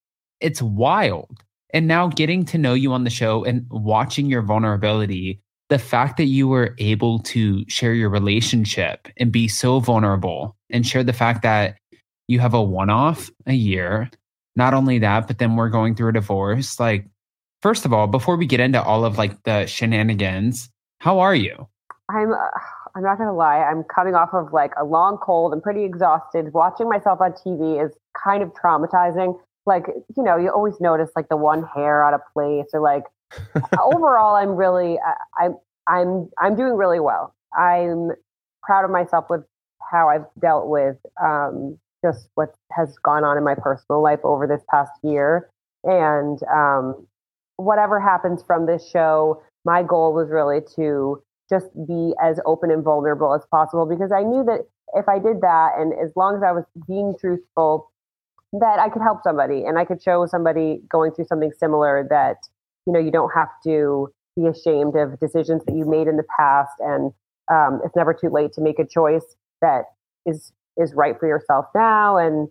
It's 0.41 0.63
wild. 0.63 1.43
And 1.73 1.89
now 1.89 2.09
getting 2.09 2.45
to 2.47 2.59
know 2.59 2.75
you 2.75 2.93
on 2.93 3.05
the 3.05 3.11
show 3.11 3.43
and 3.43 3.67
watching 3.71 4.27
your 4.27 4.43
vulnerability, 4.43 5.41
the 5.71 5.79
fact 5.79 6.17
that 6.17 6.25
you 6.25 6.49
were 6.49 6.75
able 6.79 7.21
to 7.21 7.65
share 7.69 7.95
your 7.95 8.11
relationship 8.11 9.09
and 9.17 9.33
be 9.33 9.47
so 9.49 9.79
vulnerable 9.79 10.57
and 10.69 10.87
share 10.87 11.05
the 11.05 11.13
fact 11.13 11.43
that 11.43 11.79
you 12.27 12.41
have 12.41 12.55
a 12.55 12.63
one 12.63 12.91
off 12.91 13.31
a 13.47 13.55
year. 13.55 14.11
Not 14.57 14.75
only 14.75 14.99
that, 14.99 15.29
but 15.29 15.39
then 15.39 15.55
we're 15.55 15.69
going 15.69 15.95
through 15.95 16.09
a 16.09 16.13
divorce. 16.13 16.81
Like, 16.81 17.07
first 17.63 17.85
of 17.85 17.93
all, 17.93 18.09
before 18.09 18.37
we 18.37 18.47
get 18.47 18.59
into 18.59 18.83
all 18.83 19.05
of 19.05 19.17
like 19.17 19.43
the 19.45 19.65
shenanigans, 19.67 20.69
how 20.99 21.21
are 21.21 21.37
you? 21.37 21.69
I'm 22.11 22.33
uh, 22.33 22.37
I'm 22.97 23.05
not 23.05 23.19
gonna 23.19 23.35
lie. 23.35 23.59
I'm 23.59 23.85
coming 23.85 24.17
off 24.17 24.31
of 24.33 24.53
like 24.53 24.73
a 24.77 24.85
long 24.85 25.19
cold. 25.19 25.53
I'm 25.53 25.61
pretty 25.61 25.85
exhausted. 25.85 26.53
Watching 26.53 26.89
myself 26.89 27.21
on 27.21 27.33
TV 27.33 27.85
is 27.85 27.97
kind 28.21 28.43
of 28.43 28.53
traumatizing. 28.55 29.39
Like 29.67 29.87
you 30.17 30.25
know, 30.25 30.37
you 30.37 30.51
always 30.51 30.81
notice 30.81 31.11
like 31.15 31.29
the 31.29 31.37
one 31.37 31.63
hair 31.63 32.05
out 32.05 32.13
of 32.13 32.21
place, 32.33 32.67
or 32.73 32.81
like 32.81 33.05
overall, 33.81 34.37
I'm 34.37 34.57
really 34.57 34.99
I, 34.99 35.45
I'm 35.45 35.57
I'm 35.87 36.31
I'm 36.39 36.57
doing 36.57 36.75
really 36.75 37.01
well. 37.01 37.35
I'm 37.57 38.11
proud 38.63 38.85
of 38.85 38.91
myself 38.91 39.27
with 39.31 39.43
how 39.91 40.09
I've 40.09 40.27
dealt 40.41 40.69
with 40.69 40.97
um, 41.23 41.79
just 42.05 42.29
what 42.35 42.55
has 42.73 42.97
gone 43.03 43.25
on 43.25 43.37
in 43.37 43.45
my 43.45 43.55
personal 43.55 44.03
life 44.03 44.21
over 44.25 44.47
this 44.47 44.63
past 44.71 44.93
year, 45.03 45.51
and 45.85 46.41
um, 46.53 47.07
whatever 47.57 48.01
happens 48.01 48.43
from 48.47 48.67
this 48.67 48.89
show. 48.89 49.43
My 49.65 49.83
goal 49.83 50.15
was 50.15 50.31
really 50.31 50.61
to 50.77 51.23
just 51.51 51.67
be 51.87 52.15
as 52.23 52.41
open 52.47 52.71
and 52.71 52.83
vulnerable 52.83 53.35
as 53.35 53.43
possible 53.51 53.85
because 53.85 54.13
I 54.13 54.23
knew 54.23 54.45
that 54.45 54.61
if 54.95 55.09
I 55.09 55.19
did 55.19 55.41
that 55.43 55.73
and 55.77 55.93
as 55.93 56.13
long 56.17 56.37
as 56.37 56.43
I 56.43 56.53
was 56.53 56.65
being 56.87 57.15
truthful, 57.21 57.91
that 58.53 58.79
I 58.79 58.89
could 58.89 59.03
help 59.03 59.23
somebody 59.23 59.65
and 59.65 59.79
I 59.79 59.85
could 59.85 60.03
show 60.03 60.27
somebody 60.27 60.81
going 60.89 61.13
through 61.13 61.27
something 61.27 61.53
similar 61.59 62.07
that, 62.11 62.37
you 62.87 62.93
know, 62.93 62.99
you 62.99 63.11
don't 63.11 63.33
have 63.35 63.49
to 63.65 64.09
be 64.37 64.47
ashamed 64.47 64.97
of 64.97 65.19
decisions 65.21 65.63
that 65.67 65.75
you 65.75 65.85
made 65.85 66.07
in 66.07 66.17
the 66.17 66.27
past 66.39 66.73
and 66.81 67.13
um, 67.51 67.81
it's 67.85 67.97
never 67.97 68.15
too 68.15 68.29
late 68.29 68.53
to 68.53 68.61
make 68.61 68.79
a 68.79 68.87
choice 68.87 69.37
that 69.61 69.87
is 70.25 70.53
is 70.77 70.95
right 70.95 71.19
for 71.19 71.27
yourself 71.27 71.67
now 71.75 72.17
and 72.17 72.49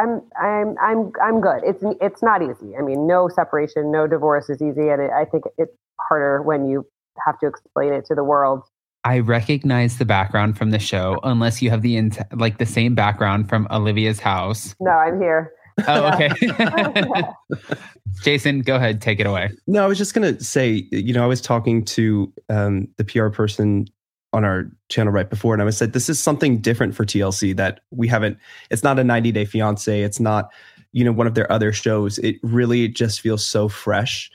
I'm 0.00 0.22
I'm 0.40 0.76
I'm 0.80 1.12
I'm 1.22 1.40
good. 1.40 1.60
It's 1.64 1.84
it's 2.00 2.22
not 2.22 2.42
easy. 2.42 2.76
I 2.76 2.82
mean, 2.82 3.06
no 3.06 3.28
separation, 3.28 3.92
no 3.92 4.06
divorce 4.06 4.48
is 4.48 4.62
easy, 4.62 4.88
and 4.88 5.02
it, 5.02 5.10
I 5.10 5.24
think 5.26 5.44
it's 5.58 5.76
harder 6.00 6.42
when 6.42 6.66
you 6.66 6.86
have 7.26 7.38
to 7.40 7.46
explain 7.46 7.92
it 7.92 8.06
to 8.06 8.14
the 8.14 8.24
world. 8.24 8.62
I 9.04 9.18
recognize 9.18 9.98
the 9.98 10.04
background 10.04 10.56
from 10.56 10.70
the 10.70 10.78
show, 10.78 11.20
unless 11.22 11.60
you 11.60 11.70
have 11.70 11.82
the 11.82 11.96
int- 11.96 12.18
like 12.34 12.58
the 12.58 12.66
same 12.66 12.94
background 12.94 13.48
from 13.48 13.66
Olivia's 13.70 14.20
house. 14.20 14.74
No, 14.80 14.90
I'm 14.90 15.20
here. 15.20 15.52
Oh, 15.86 16.12
okay. 16.14 16.30
Jason, 18.22 18.60
go 18.60 18.76
ahead, 18.76 19.00
take 19.00 19.20
it 19.20 19.26
away. 19.26 19.50
No, 19.66 19.84
I 19.84 19.86
was 19.86 19.98
just 19.98 20.14
gonna 20.14 20.38
say, 20.40 20.86
you 20.90 21.12
know, 21.12 21.24
I 21.24 21.26
was 21.26 21.40
talking 21.40 21.84
to 21.86 22.32
um, 22.48 22.88
the 22.96 23.04
PR 23.04 23.28
person 23.28 23.86
on 24.32 24.44
our 24.44 24.70
channel 24.88 25.12
right 25.12 25.28
before, 25.28 25.54
and 25.54 25.62
I 25.62 25.64
was 25.64 25.76
said 25.76 25.92
this 25.92 26.08
is 26.08 26.20
something 26.20 26.58
different 26.58 26.94
for 26.94 27.04
TLC 27.04 27.56
that 27.56 27.80
we 27.90 28.08
haven't. 28.08 28.38
It's 28.70 28.82
not 28.82 28.98
a 28.98 29.04
90 29.04 29.32
Day 29.32 29.44
Fiance. 29.44 30.02
It's 30.02 30.20
not, 30.20 30.52
you 30.92 31.04
know, 31.04 31.12
one 31.12 31.26
of 31.26 31.34
their 31.34 31.50
other 31.50 31.72
shows. 31.72 32.18
It 32.18 32.36
really 32.42 32.88
just 32.88 33.20
feels 33.20 33.44
so 33.44 33.68
fresh. 33.68 34.30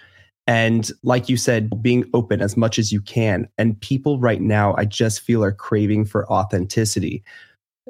And 0.47 0.91
like 1.03 1.27
you 1.27 1.37
said, 1.37 1.81
being 1.81 2.05
open 2.13 2.41
as 2.41 2.55
much 2.55 2.77
as 2.77 2.91
you 2.91 3.01
can. 3.01 3.47
And 3.57 3.79
people 3.81 4.19
right 4.19 4.41
now, 4.41 4.75
I 4.77 4.85
just 4.85 5.21
feel 5.21 5.43
are 5.43 5.51
craving 5.51 6.05
for 6.05 6.31
authenticity. 6.31 7.23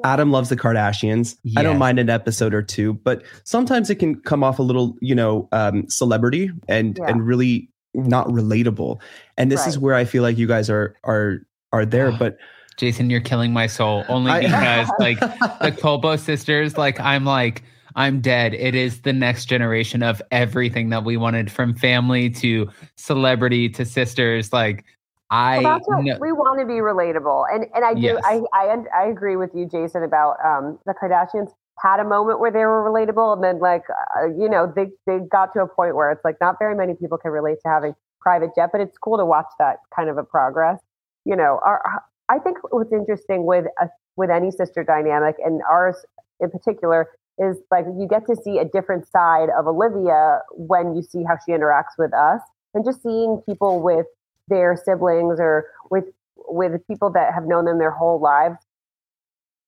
Adam 0.04 0.30
loves 0.30 0.48
the 0.50 0.56
Kardashians. 0.56 1.36
I 1.56 1.62
don't 1.62 1.78
mind 1.78 1.98
an 1.98 2.10
episode 2.10 2.52
or 2.54 2.62
two, 2.62 2.94
but 2.94 3.22
sometimes 3.44 3.88
it 3.90 3.94
can 3.96 4.20
come 4.20 4.44
off 4.44 4.58
a 4.58 4.62
little, 4.62 4.96
you 5.00 5.14
know, 5.14 5.48
um, 5.52 5.88
celebrity 5.88 6.50
and 6.68 6.98
Yeah. 6.98 7.06
and 7.08 7.26
really 7.26 7.70
not 7.94 8.26
relatable. 8.28 9.00
And 9.38 9.50
this 9.50 9.66
is 9.66 9.78
where 9.78 9.94
I 9.94 10.04
feel 10.04 10.22
like 10.22 10.36
you 10.36 10.46
guys 10.46 10.68
are 10.68 10.94
are 11.04 11.38
are 11.72 11.86
there. 11.86 12.12
But 12.12 12.36
Jason, 12.76 13.08
you're 13.08 13.20
killing 13.22 13.52
my 13.54 13.66
soul 13.66 14.04
only 14.08 14.30
I- 14.32 14.40
because 14.42 14.90
like 15.00 15.18
the 15.20 15.72
Culpo 15.80 16.18
sisters, 16.18 16.76
like 16.76 17.00
I'm 17.00 17.24
like 17.24 17.62
I'm 17.98 18.20
dead. 18.20 18.52
It 18.52 18.74
is 18.74 19.00
the 19.00 19.14
next 19.14 19.46
generation 19.46 20.02
of 20.02 20.20
everything 20.30 20.90
that 20.90 21.04
we 21.04 21.16
wanted 21.16 21.50
from 21.50 21.74
family 21.74 22.28
to 22.30 22.68
celebrity 22.98 23.70
to 23.70 23.86
sisters. 23.86 24.52
Like 24.52 24.84
I 25.30 25.60
Well, 25.60 26.02
know, 26.02 26.18
we 26.20 26.32
want 26.32 26.60
to 26.60 26.66
be 26.66 26.74
relatable, 26.74 27.46
and 27.52 27.66
and 27.74 27.84
I 27.84 27.94
do. 27.94 28.00
Yes. 28.00 28.22
I, 28.24 28.42
I 28.52 28.76
I 28.94 29.06
agree 29.06 29.36
with 29.36 29.50
you, 29.54 29.66
Jason, 29.66 30.04
about 30.04 30.36
um, 30.44 30.78
the 30.86 30.94
Kardashians 30.94 31.50
had 31.82 32.00
a 32.00 32.04
moment 32.04 32.40
where 32.40 32.50
they 32.50 32.64
were 32.64 32.88
relatable, 32.88 33.34
and 33.34 33.42
then 33.42 33.58
like 33.58 33.82
uh, 33.90 34.26
you 34.26 34.48
know 34.48 34.72
they 34.74 34.86
they 35.06 35.18
got 35.30 35.52
to 35.54 35.60
a 35.60 35.66
point 35.66 35.96
where 35.96 36.12
it's 36.12 36.24
like 36.24 36.36
not 36.40 36.56
very 36.58 36.76
many 36.76 36.94
people 36.94 37.18
can 37.18 37.32
relate 37.32 37.58
to 37.62 37.68
having 37.68 37.94
private 38.20 38.50
jet, 38.54 38.70
but 38.72 38.80
it's 38.80 38.96
cool 38.98 39.18
to 39.18 39.24
watch 39.24 39.46
that 39.58 39.78
kind 39.94 40.08
of 40.08 40.16
a 40.16 40.24
progress. 40.24 40.80
You 41.24 41.34
know, 41.34 41.60
our, 41.64 41.82
I 42.28 42.38
think 42.38 42.58
what's 42.70 42.92
interesting 42.92 43.44
with 43.46 43.66
a, 43.80 43.88
with 44.16 44.30
any 44.30 44.50
sister 44.52 44.84
dynamic, 44.84 45.36
and 45.44 45.60
ours 45.68 45.96
in 46.40 46.50
particular, 46.50 47.08
is 47.38 47.56
like 47.72 47.84
you 47.98 48.06
get 48.08 48.26
to 48.26 48.36
see 48.36 48.58
a 48.58 48.64
different 48.64 49.06
side 49.08 49.48
of 49.58 49.66
Olivia 49.66 50.40
when 50.52 50.94
you 50.94 51.02
see 51.02 51.24
how 51.24 51.36
she 51.44 51.52
interacts 51.52 51.98
with 51.98 52.14
us, 52.14 52.40
and 52.74 52.84
just 52.84 53.02
seeing 53.02 53.42
people 53.44 53.82
with 53.82 54.06
their 54.48 54.76
siblings 54.84 55.38
or 55.40 55.66
with 55.90 56.04
with 56.48 56.86
people 56.86 57.10
that 57.10 57.34
have 57.34 57.44
known 57.44 57.64
them 57.64 57.78
their 57.78 57.90
whole 57.90 58.20
lives 58.20 58.58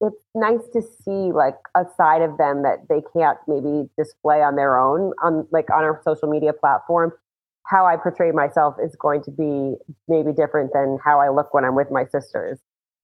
it's 0.01 0.23
nice 0.35 0.61
to 0.73 0.81
see 0.81 1.33
like 1.33 1.57
a 1.77 1.85
side 1.97 2.23
of 2.23 2.39
them 2.39 2.63
that 2.63 2.87
they 2.89 3.03
can't 3.17 3.39
maybe 3.49 3.89
display 3.99 4.43
on 4.43 4.55
their 4.55 4.79
own 4.79 5.13
on 5.23 5.47
like 5.51 5.71
on 5.71 5.83
our 5.83 6.01
social 6.05 6.29
media 6.29 6.53
platform 6.53 7.13
how 7.67 7.85
i 7.85 7.97
portray 7.97 8.31
myself 8.31 8.77
is 8.83 8.95
going 8.97 9.23
to 9.23 9.31
be 9.31 9.75
maybe 10.07 10.33
different 10.33 10.73
than 10.73 10.99
how 11.05 11.19
i 11.19 11.29
look 11.29 11.53
when 11.53 11.65
i'm 11.65 11.75
with 11.75 11.91
my 11.91 12.05
sisters 12.07 12.59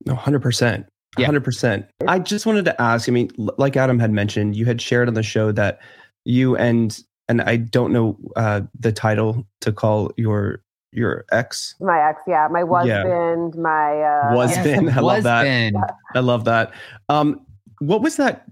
no, 0.06 0.14
hundred 0.14 0.42
percent. 0.42 0.86
Yeah. 1.16 1.26
hundred 1.26 1.44
percent. 1.44 1.86
I 2.08 2.18
just 2.18 2.44
wanted 2.44 2.64
to 2.64 2.80
ask. 2.80 3.08
I 3.08 3.12
mean, 3.12 3.30
like 3.36 3.76
Adam 3.76 3.98
had 3.98 4.10
mentioned, 4.10 4.56
you 4.56 4.66
had 4.66 4.80
shared 4.80 5.08
on 5.08 5.14
the 5.14 5.22
show 5.22 5.52
that 5.52 5.80
you 6.24 6.56
and 6.56 6.98
and 7.28 7.40
I 7.42 7.56
don't 7.56 7.92
know 7.92 8.18
uh, 8.36 8.62
the 8.78 8.92
title 8.92 9.46
to 9.60 9.72
call 9.72 10.12
your 10.16 10.62
your 10.94 11.24
ex 11.32 11.74
my 11.80 12.00
ex 12.08 12.20
yeah 12.26 12.48
my 12.50 12.60
Yeah. 12.84 13.02
husband 13.02 13.54
my 13.56 14.00
uh 14.00 14.34
Was 14.34 14.56
been. 14.58 14.88
I 14.90 15.00
love 15.00 15.22
that. 15.24 15.42
been. 15.42 15.74
I 16.14 16.20
love 16.20 16.44
that. 16.44 16.72
Um, 17.08 17.40
what 17.80 18.00
was 18.02 18.16
that 18.16 18.44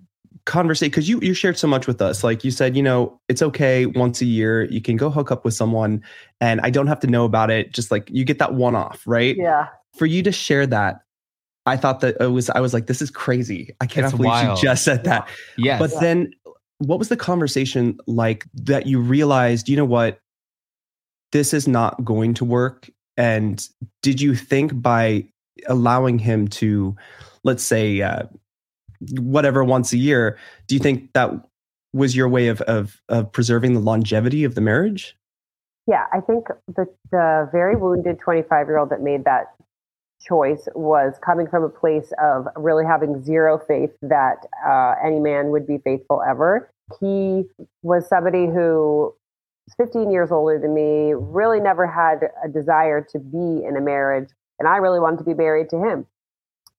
conversation? 0.45 0.91
Because 0.91 1.09
you 1.09 1.21
you 1.21 1.35
shared 1.35 1.57
so 1.59 1.69
much 1.69 1.87
with 1.87 2.03
us. 2.03 2.25
Like 2.25 2.45
you 2.45 2.51
said, 2.51 2.77
you 2.77 2.83
know, 2.83 3.19
it's 3.29 3.43
okay 3.43 3.87
once 3.87 4.21
a 4.21 4.25
year. 4.27 4.65
You 4.65 4.81
can 4.83 4.97
go 4.97 5.09
hook 5.11 5.31
up 5.31 5.45
with 5.45 5.55
someone, 5.55 6.03
and 6.41 6.61
I 6.63 6.71
don't 6.71 6.89
have 6.89 7.01
to 7.01 7.07
know 7.07 7.25
about 7.25 7.51
it. 7.51 7.73
Just 7.73 7.91
like 7.91 8.09
you 8.11 8.25
get 8.25 8.39
that 8.41 8.55
one 8.55 8.75
off, 8.75 9.03
right? 9.07 9.37
yeah 9.37 9.69
For 9.95 10.07
you 10.07 10.23
to 10.25 10.33
share 10.33 10.67
that, 10.67 10.97
I 11.67 11.77
thought 11.77 12.01
that 12.01 12.17
it 12.21 12.27
was. 12.33 12.51
I 12.51 12.61
was 12.61 12.75
like, 12.75 12.87
this 12.87 13.01
is 13.01 13.11
crazy. 13.11 13.75
I 13.81 13.87
cannot 13.87 14.09
It's 14.09 14.17
believe 14.17 14.31
wild. 14.31 14.59
she 14.59 14.67
just 14.67 14.85
said 14.85 15.05
that. 15.05 15.29
Yes. 15.57 15.79
But 15.79 16.01
then, 16.01 16.33
what 16.79 16.99
was 16.99 17.09
the 17.09 17.17
conversation 17.17 17.97
like 18.09 18.45
that 18.55 18.87
you 18.87 19.01
realized? 19.01 19.69
You 19.69 19.77
know 19.77 19.85
what? 19.85 20.19
This 21.33 21.53
is 21.53 21.67
not 21.67 22.05
going 22.05 22.35
to 22.35 22.45
work. 22.45 22.89
And 23.17 23.67
did 24.03 24.21
you 24.21 24.35
think 24.35 24.81
by 24.81 25.27
allowing 25.67 26.19
him 26.19 26.49
to, 26.49 26.97
let's 27.45 27.63
say, 27.63 28.03
uh, 28.03 28.25
whatever 29.19 29.65
once 29.65 29.93
a 29.93 29.99
year, 29.99 30.39
do 30.67 30.75
you 30.75 30.81
think 30.81 31.13
that 31.13 31.31
was 31.93 32.17
your 32.17 32.29
way 32.29 32.49
of 32.49 32.61
of 32.63 33.03
of 33.09 33.31
preserving 33.33 33.75
the 33.75 33.81
longevity 33.81 34.45
of 34.45 34.55
the 34.55 34.61
marriage? 34.61 35.17
Yeah, 35.87 36.07
I 36.13 36.21
think 36.21 36.47
the 36.69 36.87
the 37.11 37.49
very 37.53 37.77
wounded 37.77 38.19
25 38.21 38.67
year 38.67 38.79
old 38.79 38.91
that 38.91 39.03
made 39.03 39.25
that 39.25 39.55
choice 40.27 40.69
was 40.75 41.15
coming 41.25 41.49
from 41.49 41.65
a 41.65 41.69
place 41.69 42.13
of 42.23 42.47
really 42.57 42.85
having 42.85 43.23
zero 43.23 43.59
faith 43.67 43.91
that 44.03 44.47
uh, 44.67 44.95
any 45.05 45.19
man 45.19 45.49
would 45.49 45.67
be 45.67 45.79
faithful 45.79 46.23
ever. 46.23 46.71
He 47.01 47.45
was 47.83 48.09
somebody 48.09 48.47
who 48.47 49.15
15 49.77 50.11
years 50.11 50.31
older 50.31 50.59
than 50.59 50.75
me, 50.75 51.15
really 51.15 51.61
never 51.61 51.87
had 51.87 52.29
a 52.45 52.49
desire 52.49 53.07
to 53.13 53.19
be 53.19 53.65
in 53.65 53.77
a 53.77 53.81
marriage, 53.81 54.29
and 54.59 54.69
I 54.69 54.77
really 54.77 55.01
wanted 55.01 55.19
to 55.19 55.25
be 55.25 55.35
married 55.35 55.71
to 55.71 55.77
him. 55.77 56.07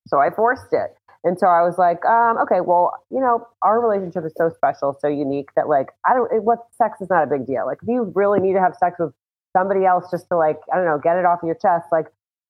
So 0.07 0.19
I 0.19 0.29
forced 0.29 0.73
it. 0.73 0.95
And 1.23 1.39
so 1.39 1.47
I 1.47 1.63
was 1.63 1.77
like, 1.77 2.03
um, 2.03 2.37
okay, 2.43 2.59
well, 2.59 2.91
you 3.09 3.21
know, 3.21 3.47
our 3.61 3.79
relationship 3.79 4.25
is 4.25 4.33
so 4.35 4.49
special, 4.49 4.97
so 4.99 5.07
unique 5.07 5.49
that 5.55 5.69
like 5.69 5.87
I 6.05 6.13
don't. 6.13 6.31
It, 6.33 6.43
what 6.43 6.59
sex 6.77 6.99
is 6.99 7.09
not 7.09 7.23
a 7.23 7.27
big 7.27 7.47
deal. 7.47 7.65
Like 7.65 7.77
if 7.81 7.87
you 7.87 8.11
really 8.13 8.41
need 8.41 8.53
to 8.53 8.59
have 8.59 8.75
sex 8.75 8.97
with 8.99 9.13
somebody 9.55 9.85
else 9.85 10.11
just 10.11 10.27
to 10.29 10.37
like 10.37 10.59
I 10.71 10.75
don't 10.75 10.85
know 10.85 10.99
get 11.01 11.15
it 11.15 11.23
off 11.23 11.39
your 11.41 11.55
chest, 11.55 11.87
like 11.93 12.07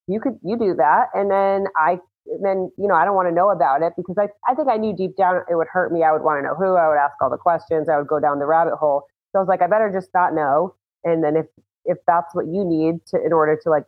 you 0.07 0.19
could 0.19 0.39
you 0.43 0.57
do 0.57 0.73
that, 0.73 1.09
and 1.13 1.29
then 1.29 1.65
I 1.77 1.99
then 2.41 2.71
you 2.77 2.87
know 2.87 2.95
I 2.95 3.05
don't 3.05 3.15
want 3.15 3.29
to 3.29 3.35
know 3.35 3.51
about 3.51 3.83
it 3.83 3.93
because 3.95 4.17
I 4.17 4.25
I 4.49 4.55
think 4.55 4.67
I 4.67 4.77
knew 4.77 4.95
deep 4.95 5.15
down 5.17 5.45
it 5.49 5.53
would 5.53 5.67
hurt 5.71 5.93
me. 5.93 6.03
I 6.03 6.11
would 6.11 6.23
want 6.23 6.41
to 6.41 6.47
know 6.47 6.55
who. 6.55 6.73
I 6.73 6.89
would 6.89 6.97
ask 6.97 7.13
all 7.21 7.29
the 7.29 7.37
questions. 7.37 7.89
I 7.89 7.97
would 7.97 8.07
go 8.07 8.19
down 8.19 8.39
the 8.39 8.47
rabbit 8.47 8.73
hole. 8.75 9.05
So 9.33 9.39
I 9.39 9.41
was 9.41 9.49
like, 9.49 9.61
I 9.61 9.67
better 9.67 9.91
just 9.91 10.09
not 10.13 10.33
know. 10.33 10.75
And 11.03 11.23
then 11.23 11.35
if 11.35 11.47
if 11.85 11.97
that's 12.07 12.33
what 12.33 12.45
you 12.45 12.63
need 12.63 13.05
to 13.07 13.17
in 13.23 13.33
order 13.33 13.59
to 13.61 13.69
like 13.69 13.83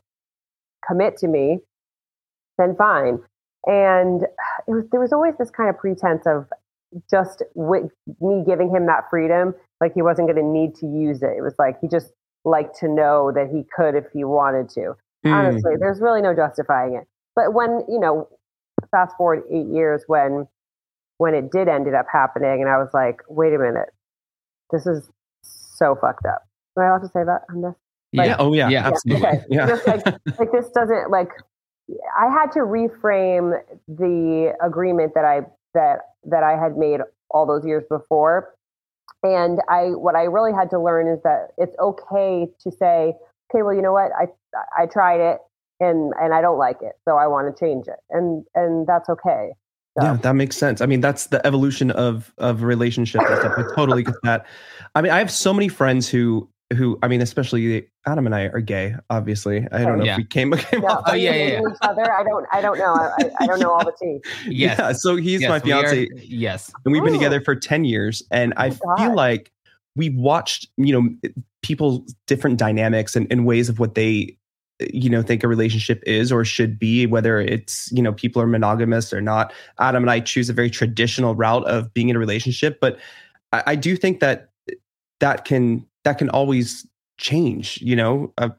commit 0.85 1.17
to 1.17 1.27
me, 1.27 1.59
then 2.57 2.75
fine. 2.75 3.19
And 3.65 4.23
it 4.67 4.71
was 4.71 4.85
there 4.91 4.99
was 4.99 5.13
always 5.13 5.35
this 5.37 5.49
kind 5.49 5.69
of 5.69 5.77
pretense 5.77 6.25
of 6.25 6.47
just 7.09 7.43
with 7.55 7.91
me 8.21 8.43
giving 8.45 8.69
him 8.69 8.85
that 8.87 9.09
freedom, 9.09 9.53
like 9.81 9.93
he 9.93 10.01
wasn't 10.01 10.27
going 10.27 10.37
to 10.37 10.43
need 10.43 10.75
to 10.75 10.85
use 10.85 11.21
it. 11.21 11.33
It 11.37 11.41
was 11.41 11.55
like 11.57 11.79
he 11.81 11.87
just 11.87 12.11
liked 12.43 12.77
to 12.79 12.87
know 12.87 13.31
that 13.33 13.49
he 13.53 13.63
could 13.75 13.95
if 13.95 14.05
he 14.13 14.23
wanted 14.23 14.69
to. 14.69 14.95
Mm. 15.25 15.33
Honestly, 15.33 15.73
there's 15.79 15.99
really 15.99 16.21
no 16.21 16.35
justifying 16.35 16.95
it. 16.95 17.07
But 17.35 17.53
when 17.53 17.83
you 17.87 17.99
know, 17.99 18.29
fast 18.91 19.15
forward 19.17 19.43
eight 19.51 19.67
years 19.67 20.03
when 20.07 20.47
when 21.17 21.33
it 21.33 21.51
did 21.51 21.67
ended 21.67 21.93
up 21.93 22.05
happening, 22.11 22.61
and 22.61 22.69
I 22.69 22.77
was 22.77 22.89
like, 22.93 23.21
wait 23.29 23.53
a 23.53 23.59
minute, 23.59 23.89
this 24.71 24.85
is 24.85 25.09
so 25.75 25.95
fucked 25.99 26.25
up. 26.25 26.43
Am 26.77 26.83
I 26.83 26.87
allowed 26.87 26.99
to 26.99 27.07
say 27.07 27.23
that 27.25 27.41
on 27.49 27.61
this? 27.61 27.75
Like, 28.13 28.27
yeah. 28.27 28.35
Oh 28.39 28.53
yeah. 28.53 28.69
Yeah. 28.69 28.87
Absolutely. 28.87 29.27
Okay. 29.27 29.43
Yeah. 29.49 29.67
Just 29.67 29.87
like, 29.87 30.05
like 30.39 30.51
this 30.51 30.69
doesn't 30.69 31.11
like 31.11 31.29
I 32.17 32.31
had 32.31 32.51
to 32.53 32.59
reframe 32.59 33.59
the 33.87 34.53
agreement 34.63 35.13
that 35.15 35.25
I 35.25 35.41
that 35.73 35.99
that 36.23 36.43
I 36.43 36.57
had 36.61 36.77
made 36.77 37.01
all 37.29 37.45
those 37.45 37.65
years 37.65 37.83
before. 37.89 38.55
And 39.23 39.59
I 39.69 39.89
what 39.89 40.15
I 40.15 40.23
really 40.23 40.53
had 40.53 40.69
to 40.71 40.79
learn 40.79 41.07
is 41.07 41.21
that 41.23 41.49
it's 41.57 41.75
okay 41.79 42.47
to 42.61 42.71
say, 42.71 43.13
okay, 43.49 43.63
well, 43.63 43.73
you 43.73 43.81
know 43.81 43.93
what? 43.93 44.11
I 44.17 44.27
I 44.77 44.85
tried 44.85 45.19
it 45.19 45.39
and 45.79 46.13
and 46.19 46.33
I 46.33 46.41
don't 46.41 46.57
like 46.57 46.81
it, 46.81 46.93
so 47.05 47.17
I 47.17 47.27
want 47.27 47.55
to 47.55 47.65
change 47.65 47.87
it. 47.87 47.99
And 48.09 48.45
and 48.55 48.87
that's 48.87 49.09
okay. 49.09 49.51
So. 49.97 50.03
Yeah, 50.03 50.17
that 50.17 50.33
makes 50.33 50.57
sense. 50.57 50.81
I 50.81 50.87
mean, 50.87 50.99
that's 50.99 51.27
the 51.27 51.45
evolution 51.47 51.91
of 51.91 52.33
of 52.37 52.63
relationship 52.63 53.21
and 53.21 53.39
stuff. 53.39 53.53
I 53.57 53.63
totally 53.75 54.03
get 54.03 54.15
that. 54.23 54.45
I 54.93 55.01
mean, 55.01 55.11
I 55.11 55.19
have 55.19 55.31
so 55.31 55.53
many 55.53 55.69
friends 55.69 56.09
who 56.09 56.49
who 56.73 56.99
I 57.01 57.07
mean, 57.07 57.21
especially 57.21 57.87
Adam 58.05 58.25
and 58.25 58.35
I 58.35 58.43
are 58.43 58.59
gay. 58.59 58.95
Obviously, 59.09 59.67
I 59.71 59.79
don't 59.79 59.93
oh, 59.93 59.95
know 59.95 60.03
yeah. 60.03 60.13
if 60.13 60.17
we 60.17 60.25
came. 60.25 60.51
came 60.57 60.81
yeah. 60.81 61.01
Oh 61.05 61.13
yeah, 61.13 61.33
yeah, 61.33 61.59
Each 61.59 61.77
other. 61.81 62.11
I 62.11 62.23
don't. 62.23 62.45
I 62.51 62.61
don't 62.61 62.77
know. 62.77 62.93
I, 62.93 63.29
I 63.39 63.47
don't 63.47 63.59
know 63.59 63.71
all 63.71 63.85
the 63.85 63.93
tea. 63.99 64.19
Yes. 64.51 64.77
Yeah. 64.79 64.91
So 64.93 65.15
he's 65.15 65.41
yes, 65.41 65.49
my 65.49 65.59
fiance. 65.59 66.07
Are, 66.07 66.09
yes. 66.17 66.71
And 66.83 66.91
we've 66.91 67.03
been 67.03 67.13
oh. 67.13 67.17
together 67.17 67.41
for 67.41 67.55
ten 67.55 67.85
years, 67.85 68.23
and 68.31 68.53
oh 68.57 68.61
I 68.61 68.69
God. 68.69 68.97
feel 68.97 69.15
like 69.15 69.51
we 69.95 70.09
watched, 70.09 70.67
you 70.77 70.91
know, 70.91 71.31
people's 71.61 72.13
different 72.27 72.57
dynamics 72.57 73.15
and, 73.15 73.27
and 73.31 73.45
ways 73.45 73.69
of 73.69 73.79
what 73.79 73.95
they 73.95 74.37
you 74.79 75.09
know 75.09 75.21
think 75.21 75.43
a 75.43 75.47
relationship 75.47 76.03
is 76.05 76.31
or 76.31 76.43
should 76.43 76.77
be 76.77 77.05
whether 77.05 77.39
it's 77.39 77.89
you 77.91 78.01
know 78.01 78.11
people 78.11 78.41
are 78.41 78.47
monogamous 78.47 79.13
or 79.13 79.21
not 79.21 79.53
adam 79.79 80.03
and 80.03 80.11
i 80.11 80.19
choose 80.19 80.49
a 80.49 80.53
very 80.53 80.69
traditional 80.69 81.33
route 81.33 81.65
of 81.65 81.93
being 81.93 82.09
in 82.09 82.15
a 82.15 82.19
relationship 82.19 82.77
but 82.81 82.99
i, 83.53 83.63
I 83.67 83.75
do 83.75 83.95
think 83.95 84.19
that 84.19 84.49
that 85.19 85.45
can 85.45 85.85
that 86.03 86.17
can 86.17 86.29
always 86.29 86.85
change, 87.17 87.79
you 87.81 87.95
know, 87.95 88.33
uh, 88.37 88.49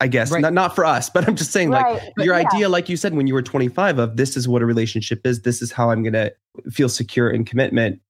I 0.00 0.08
guess 0.08 0.30
right. 0.30 0.40
not, 0.40 0.52
not 0.52 0.74
for 0.74 0.84
us, 0.84 1.08
but 1.10 1.26
I'm 1.28 1.36
just 1.36 1.52
saying 1.52 1.70
right. 1.70 1.94
like 1.94 2.12
but 2.16 2.24
your 2.24 2.38
yeah. 2.38 2.46
idea, 2.46 2.68
like 2.68 2.88
you 2.88 2.96
said, 2.96 3.14
when 3.14 3.26
you 3.26 3.34
were 3.34 3.42
25 3.42 3.98
of 3.98 4.16
this 4.16 4.36
is 4.36 4.48
what 4.48 4.62
a 4.62 4.66
relationship 4.66 5.26
is. 5.26 5.42
This 5.42 5.62
is 5.62 5.72
how 5.72 5.90
I'm 5.90 6.02
going 6.02 6.12
to 6.12 6.32
feel 6.70 6.88
secure 6.88 7.30
in 7.30 7.44
commitment. 7.44 8.00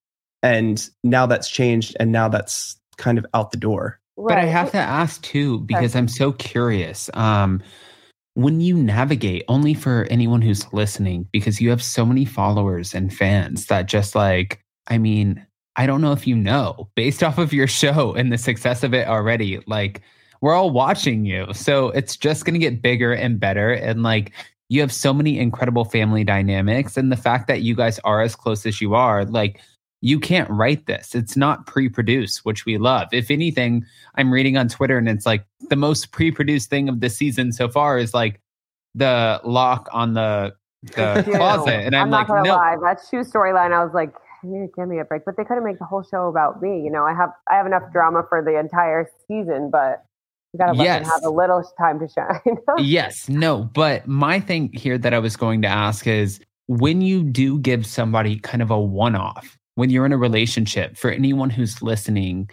And 0.42 0.88
now 1.04 1.26
that's 1.26 1.48
changed. 1.48 1.96
And 2.00 2.10
now 2.10 2.28
that's 2.28 2.76
kind 2.96 3.18
of 3.18 3.26
out 3.34 3.50
the 3.50 3.56
door. 3.58 4.00
Right. 4.16 4.35
But 4.35 4.38
I 4.38 4.46
have 4.46 4.70
to 4.72 4.79
ask 4.79 5.22
too, 5.22 5.61
because 5.61 5.96
I'm 5.96 6.09
so 6.09 6.33
curious. 6.33 7.09
Um, 7.14 7.62
when 8.35 8.61
you 8.61 8.77
navigate 8.77 9.44
only 9.48 9.75
for 9.75 10.07
anyone 10.11 10.42
who's 10.42 10.70
listening, 10.72 11.29
because 11.33 11.61
you 11.61 11.70
have 11.70 11.83
so 11.83 12.05
many 12.07 12.25
followers 12.25 12.94
and 12.94 13.12
fans 13.12 13.66
that 13.66 13.87
just 13.87 14.14
like, 14.14 14.62
I 14.88 14.98
mean, 14.98 15.46
I 15.77 15.87
don't 15.87 16.01
know 16.01 16.12
if 16.12 16.27
you 16.27 16.37
know, 16.37 16.88
based 16.94 17.22
off 17.22 17.38
of 17.38 17.53
your 17.53 17.66
show 17.66 18.14
and 18.14 18.33
the 18.33 18.38
success 18.38 18.83
of 18.83 18.94
it 18.94 19.09
already, 19.09 19.61
like 19.66 20.03
we're 20.40 20.55
all 20.55 20.70
watching 20.70 21.25
you. 21.25 21.46
So 21.53 21.90
it's 21.90 22.16
just 22.16 22.44
going 22.44 22.55
to 22.55 22.61
get 22.61 22.83
bigger 22.83 23.12
and 23.12 23.38
better. 23.38 23.72
And 23.72 24.03
like 24.03 24.33
you 24.68 24.81
have 24.81 24.92
so 24.92 25.12
many 25.12 25.38
incredible 25.38 25.85
family 25.85 26.25
dynamics. 26.25 26.96
And 26.96 27.12
the 27.12 27.16
fact 27.16 27.46
that 27.48 27.62
you 27.62 27.75
guys 27.75 27.98
are 28.05 28.22
as 28.22 28.35
close 28.35 28.66
as 28.66 28.81
you 28.81 28.94
are, 28.94 29.25
like 29.25 29.61
you 30.02 30.18
can't 30.18 30.50
write 30.50 30.86
this. 30.86 31.14
It's 31.14 31.36
not 31.36 31.66
pre 31.66 31.88
produced, 31.88 32.44
which 32.44 32.66
we 32.66 32.76
love. 32.76 33.08
If 33.12 33.30
anything, 33.30 33.86
I'm 34.16 34.32
reading 34.32 34.56
on 34.56 34.68
Twitter 34.68 34.98
and 34.98 35.08
it's 35.08 35.24
like 35.24 35.46
the 35.70 35.76
most 35.76 36.10
pre 36.10 36.30
produced 36.30 36.68
thing 36.68 36.88
of 36.88 37.00
the 37.00 37.08
season 37.08 37.52
so 37.52 37.68
far 37.68 37.98
is 37.98 38.12
like 38.12 38.40
the 38.94 39.40
lock 39.44 39.88
on 39.92 40.14
the 40.14 40.54
the 40.82 41.24
closet. 41.24 41.86
And 41.86 41.94
I'm, 41.94 42.12
I'm 42.12 42.28
like, 42.28 42.44
no. 42.44 42.56
Lie. 42.56 42.76
That 42.82 43.00
shoe 43.08 43.20
storyline, 43.20 43.72
I 43.72 43.84
was 43.84 43.94
like, 43.94 44.12
give 44.42 44.88
me 44.88 44.98
a 44.98 45.04
break. 45.04 45.24
But 45.24 45.36
they 45.36 45.44
couldn't 45.44 45.64
make 45.64 45.78
the 45.78 45.84
whole 45.84 46.02
show 46.02 46.28
about 46.28 46.60
me. 46.60 46.82
You 46.82 46.90
know, 46.90 47.04
I 47.04 47.14
have 47.14 47.30
I 47.48 47.54
have 47.54 47.66
enough 47.66 47.84
drama 47.92 48.24
for 48.28 48.42
the 48.42 48.58
entire 48.58 49.08
season, 49.28 49.70
but 49.70 50.04
you 50.52 50.58
gotta 50.58 50.72
let 50.72 50.84
yes. 50.84 51.02
them 51.02 51.10
have 51.12 51.24
a 51.24 51.30
little 51.30 51.62
time 51.78 52.00
to 52.00 52.08
shine. 52.08 52.56
yes, 52.78 53.28
no. 53.28 53.70
But 53.72 54.08
my 54.08 54.40
thing 54.40 54.72
here 54.72 54.98
that 54.98 55.14
I 55.14 55.20
was 55.20 55.36
going 55.36 55.62
to 55.62 55.68
ask 55.68 56.08
is 56.08 56.40
when 56.66 57.02
you 57.02 57.22
do 57.22 57.60
give 57.60 57.86
somebody 57.86 58.40
kind 58.40 58.62
of 58.62 58.72
a 58.72 58.80
one-off, 58.80 59.58
when 59.74 59.90
you're 59.90 60.06
in 60.06 60.12
a 60.12 60.18
relationship, 60.18 60.96
for 60.96 61.11
anyone 61.11 61.50
who's 61.50 61.82
listening, 61.82 62.50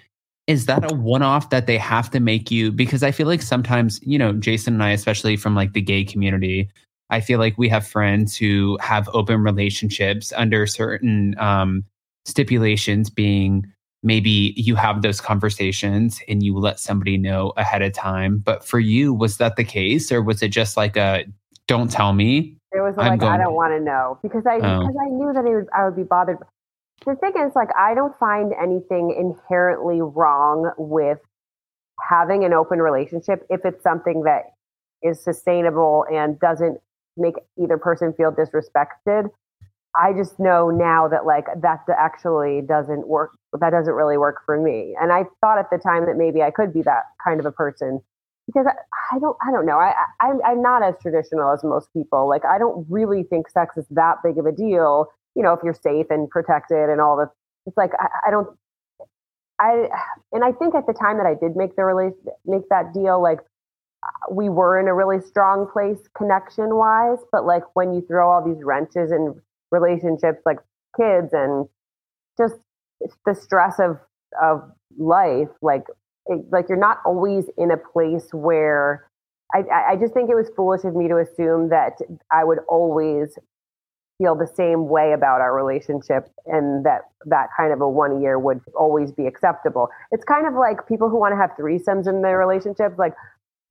is 0.47 0.65
that 0.65 0.91
a 0.91 0.95
one-off 0.95 1.49
that 1.51 1.67
they 1.67 1.77
have 1.77 2.09
to 2.09 2.19
make 2.19 2.49
you 2.49 2.71
because 2.71 3.03
i 3.03 3.11
feel 3.11 3.27
like 3.27 3.43
sometimes 3.43 3.99
you 4.01 4.17
know 4.17 4.33
jason 4.33 4.73
and 4.73 4.83
i 4.83 4.89
especially 4.89 5.37
from 5.37 5.53
like 5.53 5.73
the 5.73 5.81
gay 5.81 6.03
community 6.03 6.67
I 7.09 7.21
feel 7.21 7.39
like 7.39 7.57
we 7.57 7.69
have 7.69 7.87
friends 7.87 8.37
who 8.37 8.77
have 8.81 9.09
open 9.13 9.41
relationships 9.43 10.31
under 10.35 10.67
certain 10.67 11.35
um, 11.39 11.83
stipulations, 12.25 13.09
being 13.09 13.65
maybe 14.03 14.53
you 14.55 14.75
have 14.75 15.01
those 15.01 15.19
conversations 15.19 16.21
and 16.27 16.43
you 16.43 16.57
let 16.57 16.79
somebody 16.79 17.17
know 17.17 17.51
ahead 17.57 17.81
of 17.81 17.93
time. 17.93 18.37
But 18.37 18.63
for 18.63 18.79
you, 18.79 19.13
was 19.13 19.37
that 19.37 19.55
the 19.55 19.63
case, 19.63 20.11
or 20.11 20.21
was 20.21 20.43
it 20.43 20.49
just 20.49 20.77
like 20.77 20.95
a 20.97 21.25
"don't 21.67 21.89
tell 21.89 22.13
me"? 22.13 22.55
It 22.71 22.81
was 22.81 22.95
like 22.95 23.23
I 23.23 23.37
don't 23.37 23.55
want 23.55 23.73
to 23.73 23.79
know 23.79 24.19
because 24.21 24.45
I 24.45 24.57
oh. 24.57 24.79
because 24.81 24.95
I 25.01 25.09
knew 25.09 25.33
that 25.33 25.45
it 25.45 25.55
would, 25.55 25.67
I 25.75 25.85
would 25.85 25.95
be 25.95 26.03
bothered. 26.03 26.37
The 27.05 27.15
thing 27.15 27.33
is, 27.37 27.53
like, 27.55 27.69
I 27.77 27.93
don't 27.95 28.17
find 28.19 28.53
anything 28.61 29.15
inherently 29.17 30.01
wrong 30.01 30.71
with 30.77 31.19
having 32.09 32.43
an 32.43 32.53
open 32.53 32.79
relationship 32.79 33.45
if 33.49 33.61
it's 33.65 33.83
something 33.83 34.23
that 34.23 34.51
is 35.01 35.23
sustainable 35.23 36.05
and 36.11 36.39
doesn't 36.39 36.79
make 37.17 37.35
either 37.61 37.77
person 37.77 38.13
feel 38.13 38.31
disrespected. 38.31 39.29
I 39.95 40.13
just 40.13 40.39
know 40.39 40.69
now 40.69 41.07
that 41.07 41.25
like 41.25 41.45
that 41.61 41.79
actually 41.97 42.61
doesn't 42.61 43.07
work. 43.07 43.31
That 43.59 43.71
doesn't 43.71 43.93
really 43.93 44.17
work 44.17 44.37
for 44.45 44.59
me. 44.61 44.95
And 44.99 45.11
I 45.11 45.23
thought 45.41 45.57
at 45.57 45.69
the 45.71 45.79
time 45.79 46.05
that 46.05 46.15
maybe 46.15 46.41
I 46.41 46.51
could 46.51 46.73
be 46.73 46.83
that 46.83 47.03
kind 47.23 47.39
of 47.39 47.45
a 47.45 47.51
person 47.51 47.99
because 48.45 48.67
I, 48.67 49.15
I 49.15 49.19
don't 49.19 49.35
I 49.45 49.51
don't 49.51 49.65
know. 49.65 49.79
I, 49.79 49.93
I 50.21 50.31
I'm 50.45 50.61
not 50.61 50.83
as 50.83 50.95
traditional 51.01 51.51
as 51.51 51.63
most 51.63 51.91
people. 51.91 52.29
Like 52.29 52.45
I 52.45 52.59
don't 52.59 52.85
really 52.89 53.23
think 53.23 53.49
sex 53.49 53.77
is 53.77 53.85
that 53.91 54.17
big 54.23 54.37
of 54.37 54.45
a 54.45 54.51
deal. 54.51 55.07
You 55.39 55.45
know, 55.45 55.53
if 55.53 55.61
you're 55.63 55.73
safe 55.73 56.07
and 56.11 56.29
protected 56.29 56.91
and 56.91 57.01
all 57.01 57.17
the, 57.17 57.31
it's 57.65 57.77
like 57.77 57.93
I, 57.99 58.27
I 58.27 58.31
don't. 58.31 58.49
I 59.59 59.87
and 60.33 60.43
I 60.43 60.51
think 60.51 60.75
at 60.75 60.85
the 60.85 60.93
time 60.93 61.17
that 61.17 61.25
I 61.25 61.35
did 61.35 61.55
make 61.55 61.75
the 61.77 61.83
release 61.83 62.13
make 62.45 62.67
that 62.69 62.93
deal, 62.93 63.23
like 63.23 63.39
we 64.31 64.49
were 64.49 64.79
in 64.79 64.87
a 64.87 64.93
really 64.93 65.21
strong 65.21 65.67
place 65.71 65.99
connection 66.17 66.75
wise 66.75 67.19
but 67.31 67.45
like 67.45 67.63
when 67.73 67.93
you 67.93 68.01
throw 68.07 68.29
all 68.29 68.43
these 68.43 68.63
wrenches 68.63 69.11
in 69.11 69.35
relationships 69.71 70.39
like 70.45 70.57
kids 70.97 71.29
and 71.33 71.67
just 72.37 72.55
the 73.25 73.35
stress 73.35 73.79
of 73.79 73.97
of 74.41 74.61
life 74.97 75.49
like 75.61 75.85
it, 76.27 76.45
like 76.51 76.69
you're 76.69 76.77
not 76.77 76.99
always 77.05 77.45
in 77.57 77.71
a 77.71 77.77
place 77.77 78.29
where 78.33 79.09
I, 79.53 79.63
I 79.91 79.95
just 79.95 80.13
think 80.13 80.29
it 80.29 80.35
was 80.35 80.49
foolish 80.55 80.83
of 80.83 80.95
me 80.95 81.07
to 81.07 81.17
assume 81.17 81.69
that 81.69 81.93
I 82.31 82.43
would 82.43 82.59
always 82.67 83.37
feel 84.19 84.35
the 84.35 84.45
same 84.45 84.87
way 84.87 85.13
about 85.13 85.41
our 85.41 85.55
relationship 85.55 86.29
and 86.45 86.85
that 86.85 87.03
that 87.25 87.47
kind 87.55 87.73
of 87.73 87.81
a 87.81 87.89
one 87.89 88.21
year 88.21 88.37
would 88.37 88.61
always 88.75 89.11
be 89.11 89.25
acceptable. 89.25 89.89
It's 90.11 90.25
kind 90.25 90.45
of 90.45 90.53
like 90.53 90.87
people 90.87 91.09
who 91.09 91.17
want 91.17 91.31
to 91.31 91.37
have 91.37 91.51
threesomes 91.57 92.07
in 92.07 92.21
their 92.21 92.37
relationships, 92.37 92.99
like 92.99 93.13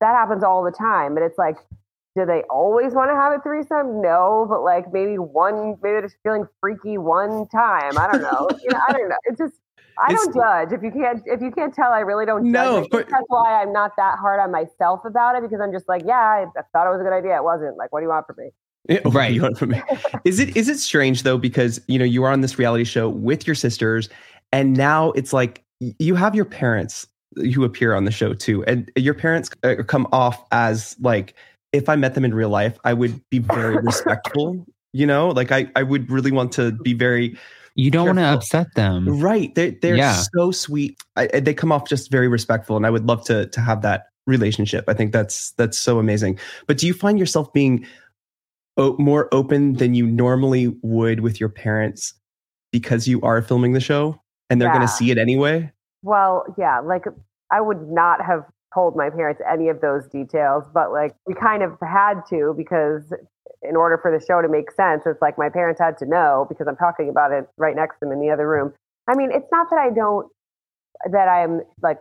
that 0.01 0.15
happens 0.15 0.43
all 0.43 0.63
the 0.63 0.71
time. 0.71 1.15
And 1.15 1.25
it's 1.25 1.37
like, 1.37 1.57
do 2.17 2.25
they 2.25 2.41
always 2.49 2.93
want 2.93 3.11
to 3.11 3.15
have 3.15 3.33
a 3.33 3.41
threesome? 3.41 4.01
No, 4.01 4.47
but 4.49 4.63
like 4.63 4.91
maybe 4.91 5.19
one, 5.19 5.77
maybe 5.81 5.93
they're 5.93 6.01
just 6.01 6.17
feeling 6.23 6.47
freaky 6.59 6.97
one 6.97 7.47
time. 7.47 7.97
I 7.97 8.09
don't 8.11 8.21
know. 8.21 8.49
you 8.61 8.71
know, 8.71 8.79
I 8.89 8.93
don't 8.93 9.09
know. 9.09 9.17
It's 9.25 9.37
just 9.37 9.53
I 9.99 10.13
it's, 10.13 10.25
don't 10.25 10.35
judge. 10.35 10.71
If 10.71 10.81
you 10.81 10.91
can't 10.91 11.21
if 11.27 11.41
you 11.41 11.51
can't 11.51 11.73
tell, 11.73 11.91
I 11.91 11.99
really 11.99 12.25
don't 12.25 12.43
judge. 12.43 12.51
No, 12.51 12.87
but, 12.89 13.07
that's 13.07 13.25
why 13.27 13.61
I'm 13.61 13.71
not 13.71 13.91
that 13.97 14.17
hard 14.17 14.39
on 14.39 14.51
myself 14.51 15.05
about 15.05 15.35
it 15.35 15.43
because 15.43 15.59
I'm 15.61 15.71
just 15.71 15.87
like, 15.87 16.01
yeah, 16.05 16.17
I, 16.17 16.45
I 16.57 16.61
thought 16.73 16.87
it 16.87 16.91
was 16.91 17.01
a 17.01 17.03
good 17.03 17.13
idea. 17.13 17.35
It 17.35 17.43
wasn't. 17.43 17.77
Like, 17.77 17.91
what 17.91 17.99
do 17.99 18.05
you 18.05 18.09
want 18.09 18.25
from 18.25 18.37
me? 18.39 18.49
Right. 19.05 19.33
You 19.33 19.43
want 19.43 19.57
from 19.57 19.69
me. 19.69 19.81
is 20.25 20.39
it 20.39 20.55
is 20.57 20.67
it 20.67 20.79
strange 20.79 21.23
though 21.23 21.37
because 21.37 21.79
you 21.87 21.99
know 21.99 22.05
you 22.05 22.23
are 22.23 22.31
on 22.31 22.41
this 22.41 22.57
reality 22.57 22.83
show 22.83 23.07
with 23.09 23.45
your 23.45 23.55
sisters, 23.55 24.09
and 24.51 24.75
now 24.75 25.11
it's 25.11 25.33
like 25.33 25.63
you 25.79 26.15
have 26.15 26.33
your 26.33 26.45
parents 26.45 27.07
who 27.35 27.63
appear 27.63 27.93
on 27.93 28.05
the 28.05 28.11
show 28.11 28.33
too, 28.33 28.63
and 28.65 28.91
your 28.95 29.13
parents 29.13 29.49
uh, 29.63 29.75
come 29.87 30.07
off 30.11 30.43
as 30.51 30.95
like 31.01 31.35
if 31.71 31.87
I 31.87 31.95
met 31.95 32.15
them 32.15 32.25
in 32.25 32.33
real 32.33 32.49
life, 32.49 32.79
I 32.83 32.93
would 32.93 33.21
be 33.29 33.39
very 33.39 33.77
respectful. 33.77 34.65
You 34.91 35.05
know, 35.05 35.29
like 35.29 35.51
I 35.51 35.69
I 35.75 35.83
would 35.83 36.09
really 36.09 36.31
want 36.31 36.51
to 36.53 36.71
be 36.71 36.93
very 36.93 37.37
you 37.79 37.91
don't 37.91 38.07
want 38.07 38.17
to 38.17 38.25
upset 38.25 38.67
them. 38.75 39.21
Right. 39.21 39.55
They're, 39.55 39.71
they're 39.71 39.95
yeah. 39.95 40.21
so 40.35 40.51
sweet. 40.51 41.01
I, 41.15 41.27
they 41.27 41.53
come 41.53 41.71
off 41.71 41.87
just 41.87 42.11
very 42.11 42.27
respectful. 42.27 42.75
And 42.75 42.85
I 42.85 42.89
would 42.89 43.05
love 43.05 43.23
to, 43.25 43.45
to 43.47 43.61
have 43.61 43.81
that 43.83 44.07
relationship. 44.27 44.83
I 44.89 44.93
think 44.93 45.13
that's, 45.13 45.51
that's 45.51 45.77
so 45.77 45.97
amazing. 45.97 46.39
But 46.67 46.77
do 46.77 46.87
you 46.87 46.93
find 46.93 47.17
yourself 47.17 47.53
being 47.53 47.85
o- 48.79 48.95
more 48.97 49.27
open 49.31 49.73
than 49.73 49.93
you 49.93 50.07
normally 50.07 50.75
would 50.81 51.19
with 51.19 51.39
your 51.39 51.49
parents 51.49 52.13
because 52.71 53.07
you 53.07 53.21
are 53.21 53.41
filming 53.41 53.73
the 53.73 53.79
show 53.79 54.19
and 54.49 54.59
they're 54.59 54.69
yeah. 54.69 54.75
going 54.75 54.87
to 54.87 54.93
see 54.93 55.11
it 55.11 55.17
anyway? 55.17 55.71
Well, 56.01 56.45
yeah. 56.57 56.79
Like 56.79 57.03
I 57.51 57.61
would 57.61 57.89
not 57.89 58.25
have 58.25 58.45
told 58.73 58.95
my 58.95 59.09
parents 59.09 59.41
any 59.51 59.67
of 59.67 59.81
those 59.81 60.07
details, 60.07 60.63
but 60.73 60.91
like 60.91 61.15
we 61.27 61.33
kind 61.33 61.63
of 61.63 61.77
had 61.81 62.21
to 62.29 62.53
because 62.57 63.11
in 63.61 63.75
order 63.75 63.99
for 64.01 64.17
the 64.17 64.23
show 64.23 64.41
to 64.41 64.47
make 64.47 64.71
sense, 64.71 65.03
it's 65.05 65.21
like 65.21 65.37
my 65.37 65.49
parents 65.49 65.81
had 65.81 65.97
to 65.97 66.05
know 66.05 66.45
because 66.47 66.67
I'm 66.67 66.77
talking 66.77 67.09
about 67.09 67.31
it 67.31 67.45
right 67.57 67.75
next 67.75 67.95
to 67.95 68.05
them 68.05 68.11
in 68.13 68.19
the 68.19 68.31
other 68.31 68.47
room. 68.47 68.73
I 69.09 69.15
mean, 69.15 69.31
it's 69.33 69.49
not 69.51 69.69
that 69.71 69.79
I 69.79 69.89
don't, 69.93 70.27
that 71.11 71.27
I'm 71.27 71.61
like 71.81 71.99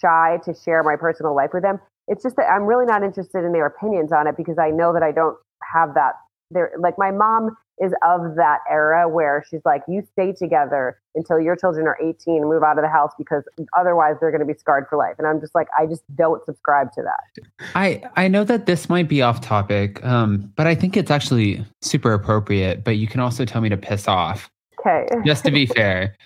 shy 0.00 0.38
to 0.44 0.54
share 0.54 0.82
my 0.82 0.96
personal 0.96 1.36
life 1.36 1.50
with 1.52 1.62
them. 1.62 1.78
It's 2.08 2.22
just 2.22 2.36
that 2.36 2.48
I'm 2.50 2.64
really 2.64 2.86
not 2.86 3.02
interested 3.02 3.44
in 3.44 3.52
their 3.52 3.66
opinions 3.66 4.12
on 4.12 4.26
it 4.26 4.36
because 4.36 4.58
I 4.58 4.70
know 4.70 4.92
that 4.94 5.02
I 5.02 5.12
don't 5.12 5.36
have 5.72 5.94
that. 5.94 6.14
There, 6.50 6.72
like 6.78 6.94
my 6.98 7.10
mom 7.10 7.56
is 7.80 7.92
of 8.02 8.36
that 8.36 8.58
era 8.70 9.08
where 9.08 9.44
she's 9.48 9.60
like, 9.64 9.82
you 9.88 10.02
stay 10.12 10.32
together 10.32 10.98
until 11.14 11.38
your 11.38 11.56
children 11.56 11.86
are 11.86 11.98
18 12.02 12.36
and 12.36 12.48
move 12.48 12.62
out 12.62 12.78
of 12.78 12.82
the 12.82 12.88
house 12.88 13.12
because 13.18 13.44
otherwise 13.78 14.16
they're 14.20 14.30
going 14.30 14.40
to 14.40 14.46
be 14.46 14.58
scarred 14.58 14.86
for 14.88 14.96
life. 14.96 15.14
And 15.18 15.26
I'm 15.26 15.40
just 15.40 15.54
like, 15.54 15.68
I 15.78 15.86
just 15.86 16.02
don't 16.14 16.44
subscribe 16.44 16.92
to 16.92 17.02
that. 17.02 17.44
I, 17.74 18.02
I 18.16 18.28
know 18.28 18.44
that 18.44 18.66
this 18.66 18.88
might 18.88 19.08
be 19.08 19.22
off 19.22 19.40
topic, 19.40 20.04
um, 20.04 20.52
but 20.56 20.66
I 20.66 20.74
think 20.74 20.96
it's 20.96 21.10
actually 21.10 21.64
super 21.82 22.12
appropriate. 22.12 22.84
But 22.84 22.96
you 22.96 23.06
can 23.06 23.20
also 23.20 23.44
tell 23.44 23.60
me 23.60 23.68
to 23.68 23.76
piss 23.76 24.08
off. 24.08 24.50
Okay. 24.80 25.06
just 25.24 25.44
to 25.44 25.50
be 25.50 25.66
fair. 25.76 26.16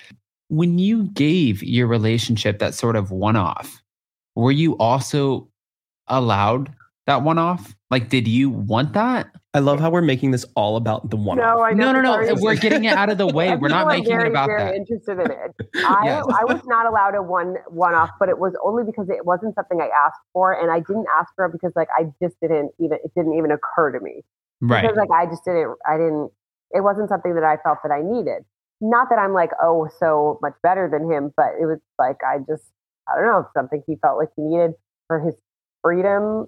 When 0.48 0.78
you 0.78 1.04
gave 1.04 1.62
your 1.62 1.86
relationship 1.86 2.58
that 2.58 2.74
sort 2.74 2.96
of 2.96 3.10
one 3.10 3.36
off, 3.36 3.82
were 4.34 4.52
you 4.52 4.76
also 4.76 5.48
allowed 6.08 6.70
that 7.06 7.22
one 7.22 7.38
off? 7.38 7.74
Like, 7.92 8.08
did 8.08 8.26
you 8.26 8.48
want 8.48 8.94
that? 8.94 9.28
I 9.52 9.58
love 9.58 9.78
how 9.78 9.90
we're 9.90 10.00
making 10.00 10.30
this 10.30 10.46
all 10.56 10.76
about 10.76 11.10
the 11.10 11.16
one. 11.18 11.36
No, 11.36 11.62
I 11.62 11.74
no, 11.74 11.92
no, 11.92 12.00
no. 12.00 12.34
We're 12.40 12.56
getting 12.56 12.86
it 12.86 12.94
out 12.94 13.10
of 13.10 13.18
the 13.18 13.26
way. 13.26 13.54
we're 13.54 13.68
not 13.68 13.86
making 13.86 14.06
very, 14.06 14.28
it 14.28 14.30
about 14.30 14.46
very 14.46 14.62
that. 14.62 14.74
Interested 14.76 15.18
in 15.20 15.30
it. 15.30 15.52
I, 15.86 16.00
yes. 16.06 16.24
I 16.26 16.44
was 16.46 16.62
not 16.64 16.86
allowed 16.86 17.14
a 17.14 17.22
one 17.22 17.56
one 17.68 17.92
off, 17.92 18.08
but 18.18 18.30
it 18.30 18.38
was 18.38 18.54
only 18.64 18.82
because 18.82 19.10
it 19.10 19.26
wasn't 19.26 19.54
something 19.54 19.78
I 19.82 19.90
asked 19.94 20.22
for, 20.32 20.54
and 20.58 20.70
I 20.70 20.78
didn't 20.78 21.04
ask 21.20 21.34
for 21.36 21.44
it 21.44 21.52
because 21.52 21.72
like 21.76 21.88
I 21.94 22.04
just 22.22 22.40
didn't 22.40 22.72
even 22.80 22.96
it 23.04 23.12
didn't 23.14 23.34
even 23.34 23.52
occur 23.52 23.92
to 23.92 24.00
me. 24.00 24.22
Right. 24.62 24.80
Because 24.80 24.96
like 24.96 25.10
I 25.10 25.26
just 25.26 25.44
didn't 25.44 25.76
I 25.86 25.98
didn't 25.98 26.30
it 26.70 26.80
wasn't 26.80 27.10
something 27.10 27.34
that 27.34 27.44
I 27.44 27.58
felt 27.62 27.80
that 27.84 27.92
I 27.92 28.00
needed. 28.00 28.42
Not 28.80 29.10
that 29.10 29.18
I'm 29.18 29.34
like 29.34 29.50
oh 29.62 29.90
so 30.00 30.38
much 30.40 30.54
better 30.62 30.88
than 30.90 31.12
him, 31.12 31.30
but 31.36 31.60
it 31.60 31.66
was 31.66 31.78
like 31.98 32.16
I 32.26 32.38
just 32.38 32.72
I 33.06 33.20
don't 33.20 33.26
know 33.26 33.46
something 33.52 33.82
he 33.86 33.96
felt 34.00 34.16
like 34.16 34.30
he 34.34 34.44
needed 34.44 34.72
for 35.08 35.20
his 35.20 35.34
freedom, 35.82 36.46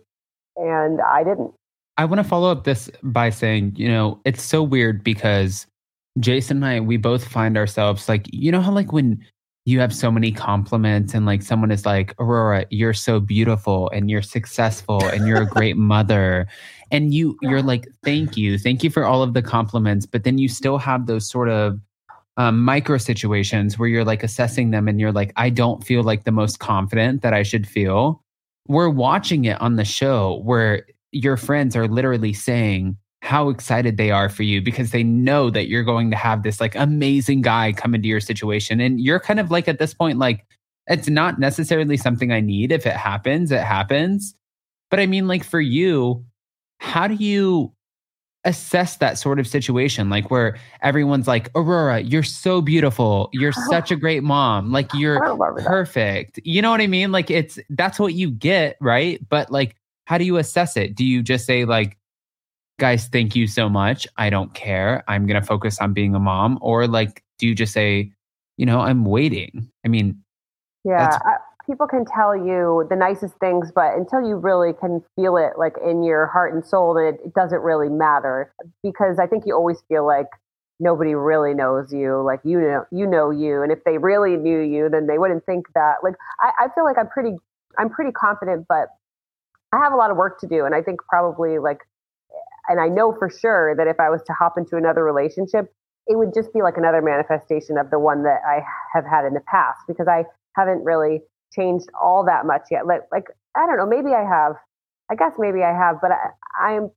and 0.56 1.00
I 1.00 1.24
didn't. 1.24 1.52
I 1.96 2.04
want 2.04 2.18
to 2.18 2.24
follow 2.24 2.50
up 2.50 2.64
this 2.64 2.90
by 3.02 3.30
saying, 3.30 3.74
you 3.76 3.88
know, 3.88 4.20
it's 4.24 4.42
so 4.42 4.62
weird 4.62 5.04
because 5.04 5.66
Jason 6.18 6.58
and 6.58 6.66
I, 6.66 6.80
we 6.80 6.96
both 6.96 7.26
find 7.26 7.56
ourselves 7.56 8.08
like, 8.08 8.26
you 8.32 8.50
know 8.50 8.60
how 8.60 8.72
like 8.72 8.92
when 8.92 9.24
you 9.66 9.80
have 9.80 9.94
so 9.94 10.10
many 10.10 10.30
compliments 10.30 11.14
and 11.14 11.24
like 11.24 11.42
someone 11.42 11.70
is 11.70 11.86
like, 11.86 12.14
Aurora, 12.18 12.66
you're 12.70 12.92
so 12.92 13.20
beautiful 13.20 13.90
and 13.90 14.10
you're 14.10 14.22
successful 14.22 15.02
and 15.06 15.26
you're 15.26 15.42
a 15.42 15.46
great 15.46 15.76
mother. 15.92 16.46
And 16.90 17.14
you 17.14 17.36
you're 17.40 17.62
like, 17.62 17.88
thank 18.04 18.36
you. 18.36 18.58
Thank 18.58 18.84
you 18.84 18.90
for 18.90 19.04
all 19.04 19.22
of 19.22 19.32
the 19.32 19.42
compliments. 19.42 20.04
But 20.04 20.24
then 20.24 20.36
you 20.36 20.48
still 20.48 20.78
have 20.78 21.06
those 21.06 21.28
sort 21.28 21.48
of 21.48 21.80
um, 22.36 22.62
micro 22.62 22.98
situations 22.98 23.78
where 23.78 23.88
you're 23.88 24.04
like 24.04 24.22
assessing 24.22 24.70
them 24.70 24.88
and 24.88 25.00
you're 25.00 25.12
like, 25.12 25.32
I 25.36 25.50
don't 25.50 25.84
feel 25.84 26.02
like 26.02 26.24
the 26.24 26.32
most 26.32 26.58
confident 26.58 27.22
that 27.22 27.32
I 27.32 27.42
should 27.42 27.66
feel. 27.66 28.23
We're 28.66 28.88
watching 28.88 29.44
it 29.44 29.60
on 29.60 29.76
the 29.76 29.84
show 29.84 30.40
where 30.44 30.86
your 31.12 31.36
friends 31.36 31.76
are 31.76 31.86
literally 31.86 32.32
saying 32.32 32.96
how 33.22 33.48
excited 33.48 33.96
they 33.96 34.10
are 34.10 34.28
for 34.28 34.42
you 34.42 34.60
because 34.60 34.90
they 34.90 35.02
know 35.02 35.48
that 35.48 35.66
you're 35.66 35.82
going 35.82 36.10
to 36.10 36.16
have 36.16 36.42
this 36.42 36.60
like 36.60 36.74
amazing 36.74 37.40
guy 37.40 37.72
come 37.72 37.94
into 37.94 38.08
your 38.08 38.20
situation. 38.20 38.80
And 38.80 39.00
you're 39.00 39.20
kind 39.20 39.40
of 39.40 39.50
like 39.50 39.66
at 39.66 39.78
this 39.78 39.94
point, 39.94 40.18
like, 40.18 40.44
it's 40.86 41.08
not 41.08 41.38
necessarily 41.38 41.96
something 41.96 42.32
I 42.32 42.40
need. 42.40 42.70
If 42.70 42.84
it 42.86 42.92
happens, 42.92 43.50
it 43.50 43.62
happens. 43.62 44.34
But 44.90 45.00
I 45.00 45.06
mean, 45.06 45.26
like, 45.26 45.42
for 45.42 45.60
you, 45.60 46.22
how 46.78 47.08
do 47.08 47.14
you 47.14 47.72
assess 48.44 48.96
that 48.96 49.16
sort 49.18 49.38
of 49.38 49.46
situation 49.46 50.10
like 50.10 50.30
where 50.30 50.58
everyone's 50.82 51.26
like 51.26 51.50
aurora 51.54 52.00
you're 52.00 52.22
so 52.22 52.60
beautiful 52.60 53.30
you're 53.32 53.52
such 53.70 53.90
a 53.90 53.96
great 53.96 54.22
mom 54.22 54.70
like 54.70 54.92
you're 54.94 55.18
perfect 55.62 56.38
you 56.44 56.60
know 56.60 56.70
what 56.70 56.80
i 56.80 56.86
mean 56.86 57.10
like 57.10 57.30
it's 57.30 57.58
that's 57.70 57.98
what 57.98 58.12
you 58.12 58.30
get 58.30 58.76
right 58.80 59.26
but 59.28 59.50
like 59.50 59.76
how 60.06 60.18
do 60.18 60.24
you 60.24 60.36
assess 60.36 60.76
it? 60.76 60.94
Do 60.94 61.04
you 61.04 61.22
just 61.22 61.46
say 61.46 61.64
like, 61.64 61.96
guys, 62.78 63.08
thank 63.08 63.34
you 63.34 63.46
so 63.46 63.68
much. 63.68 64.06
I 64.16 64.30
don't 64.30 64.52
care. 64.54 65.02
I'm 65.08 65.26
going 65.26 65.40
to 65.40 65.46
focus 65.46 65.78
on 65.80 65.92
being 65.92 66.14
a 66.14 66.18
mom. 66.18 66.58
Or 66.60 66.86
like, 66.86 67.22
do 67.38 67.46
you 67.46 67.54
just 67.54 67.72
say, 67.72 68.12
you 68.56 68.66
know, 68.66 68.80
I'm 68.80 69.04
waiting? 69.04 69.70
I 69.84 69.88
mean, 69.88 70.22
yeah, 70.84 71.18
people 71.66 71.86
can 71.86 72.04
tell 72.04 72.36
you 72.36 72.86
the 72.88 72.96
nicest 72.96 73.34
things, 73.36 73.72
but 73.74 73.94
until 73.94 74.20
you 74.20 74.36
really 74.36 74.72
can 74.72 75.02
feel 75.16 75.36
it 75.36 75.58
like 75.58 75.74
in 75.84 76.02
your 76.02 76.26
heart 76.26 76.54
and 76.54 76.64
soul, 76.64 76.96
it, 76.96 77.20
it 77.24 77.34
doesn't 77.34 77.60
really 77.60 77.88
matter. 77.88 78.52
Because 78.82 79.18
I 79.18 79.26
think 79.26 79.44
you 79.46 79.54
always 79.54 79.82
feel 79.88 80.06
like 80.06 80.28
nobody 80.80 81.14
really 81.14 81.54
knows 81.54 81.92
you 81.92 82.20
like 82.20 82.40
you 82.44 82.60
know 82.60 82.84
you 82.90 83.06
know 83.06 83.30
you. 83.30 83.62
And 83.62 83.70
if 83.70 83.84
they 83.84 83.98
really 83.98 84.36
knew 84.36 84.60
you 84.60 84.88
then 84.90 85.06
they 85.06 85.18
wouldn't 85.18 85.46
think 85.46 85.66
that. 85.74 85.96
Like 86.02 86.14
I, 86.40 86.64
I 86.64 86.68
feel 86.74 86.82
like 86.82 86.98
i'm 86.98 87.06
pretty 87.06 87.36
i'm 87.78 87.88
pretty 87.88 88.10
confident 88.10 88.66
but 88.68 88.88
I 89.74 89.82
have 89.82 89.92
a 89.92 89.96
lot 89.96 90.10
of 90.10 90.16
work 90.16 90.38
to 90.40 90.46
do. 90.46 90.64
And 90.64 90.74
I 90.74 90.82
think 90.82 91.00
probably 91.08 91.58
like, 91.58 91.80
and 92.68 92.80
I 92.80 92.88
know 92.88 93.14
for 93.18 93.28
sure 93.28 93.74
that 93.76 93.86
if 93.86 93.98
I 93.98 94.08
was 94.08 94.22
to 94.26 94.32
hop 94.32 94.56
into 94.56 94.76
another 94.76 95.02
relationship, 95.02 95.72
it 96.06 96.16
would 96.16 96.32
just 96.32 96.52
be 96.52 96.62
like 96.62 96.76
another 96.76 97.02
manifestation 97.02 97.76
of 97.76 97.90
the 97.90 97.98
one 97.98 98.22
that 98.22 98.40
I 98.46 98.62
have 98.94 99.04
had 99.04 99.24
in 99.24 99.34
the 99.34 99.42
past. 99.50 99.80
Because 99.88 100.06
I 100.06 100.24
haven't 100.54 100.84
really 100.84 101.22
changed 101.54 101.88
all 102.00 102.24
that 102.24 102.46
much 102.46 102.62
yet. 102.70 102.86
Like, 102.86 103.02
like 103.12 103.26
I 103.56 103.66
don't 103.66 103.76
know, 103.76 103.86
maybe 103.86 104.14
I 104.14 104.24
have. 104.24 104.56
I 105.10 105.14
guess 105.14 105.32
maybe 105.38 105.62
I 105.62 105.72
have, 105.72 105.96
but 106.00 106.10
I, 106.12 106.30
I'm 106.58 106.90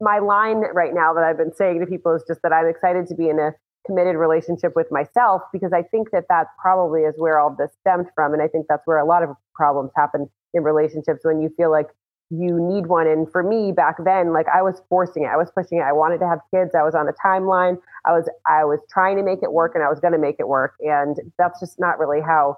my 0.00 0.18
line 0.18 0.62
right 0.72 0.94
now 0.94 1.12
that 1.14 1.24
I've 1.24 1.36
been 1.36 1.52
saying 1.52 1.80
to 1.80 1.86
people 1.86 2.14
is 2.14 2.24
just 2.26 2.40
that 2.42 2.52
I'm 2.52 2.66
excited 2.66 3.06
to 3.08 3.14
be 3.14 3.28
in 3.28 3.38
a 3.38 3.52
committed 3.86 4.16
relationship 4.16 4.72
with 4.74 4.86
myself 4.90 5.42
because 5.52 5.72
I 5.72 5.82
think 5.82 6.10
that 6.12 6.24
that 6.28 6.46
probably 6.60 7.02
is 7.02 7.14
where 7.18 7.38
all 7.38 7.54
this 7.56 7.70
stemmed 7.80 8.06
from, 8.14 8.32
and 8.32 8.42
I 8.42 8.48
think 8.48 8.66
that's 8.68 8.86
where 8.86 8.98
a 8.98 9.06
lot 9.06 9.22
of 9.22 9.30
problems 9.54 9.90
happen 9.96 10.28
in 10.54 10.62
relationships 10.62 11.20
when 11.22 11.40
you 11.40 11.50
feel 11.56 11.70
like 11.70 11.88
you 12.30 12.60
need 12.60 12.86
one. 12.86 13.06
And 13.06 13.30
for 13.30 13.42
me 13.42 13.72
back 13.72 13.96
then, 14.04 14.32
like 14.32 14.46
I 14.48 14.62
was 14.62 14.80
forcing 14.88 15.24
it, 15.24 15.26
I 15.26 15.36
was 15.36 15.50
pushing 15.50 15.78
it. 15.78 15.82
I 15.82 15.92
wanted 15.92 16.18
to 16.18 16.28
have 16.28 16.38
kids. 16.54 16.74
I 16.74 16.82
was 16.82 16.94
on 16.94 17.08
a 17.08 17.12
timeline. 17.24 17.78
I 18.06 18.12
was 18.12 18.28
I 18.46 18.64
was 18.64 18.78
trying 18.90 19.16
to 19.16 19.22
make 19.22 19.42
it 19.42 19.52
work, 19.52 19.72
and 19.74 19.82
I 19.82 19.88
was 19.88 20.00
going 20.00 20.12
to 20.12 20.18
make 20.18 20.36
it 20.38 20.48
work. 20.48 20.74
And 20.80 21.16
that's 21.38 21.58
just 21.60 21.78
not 21.78 21.98
really 21.98 22.20
how 22.20 22.56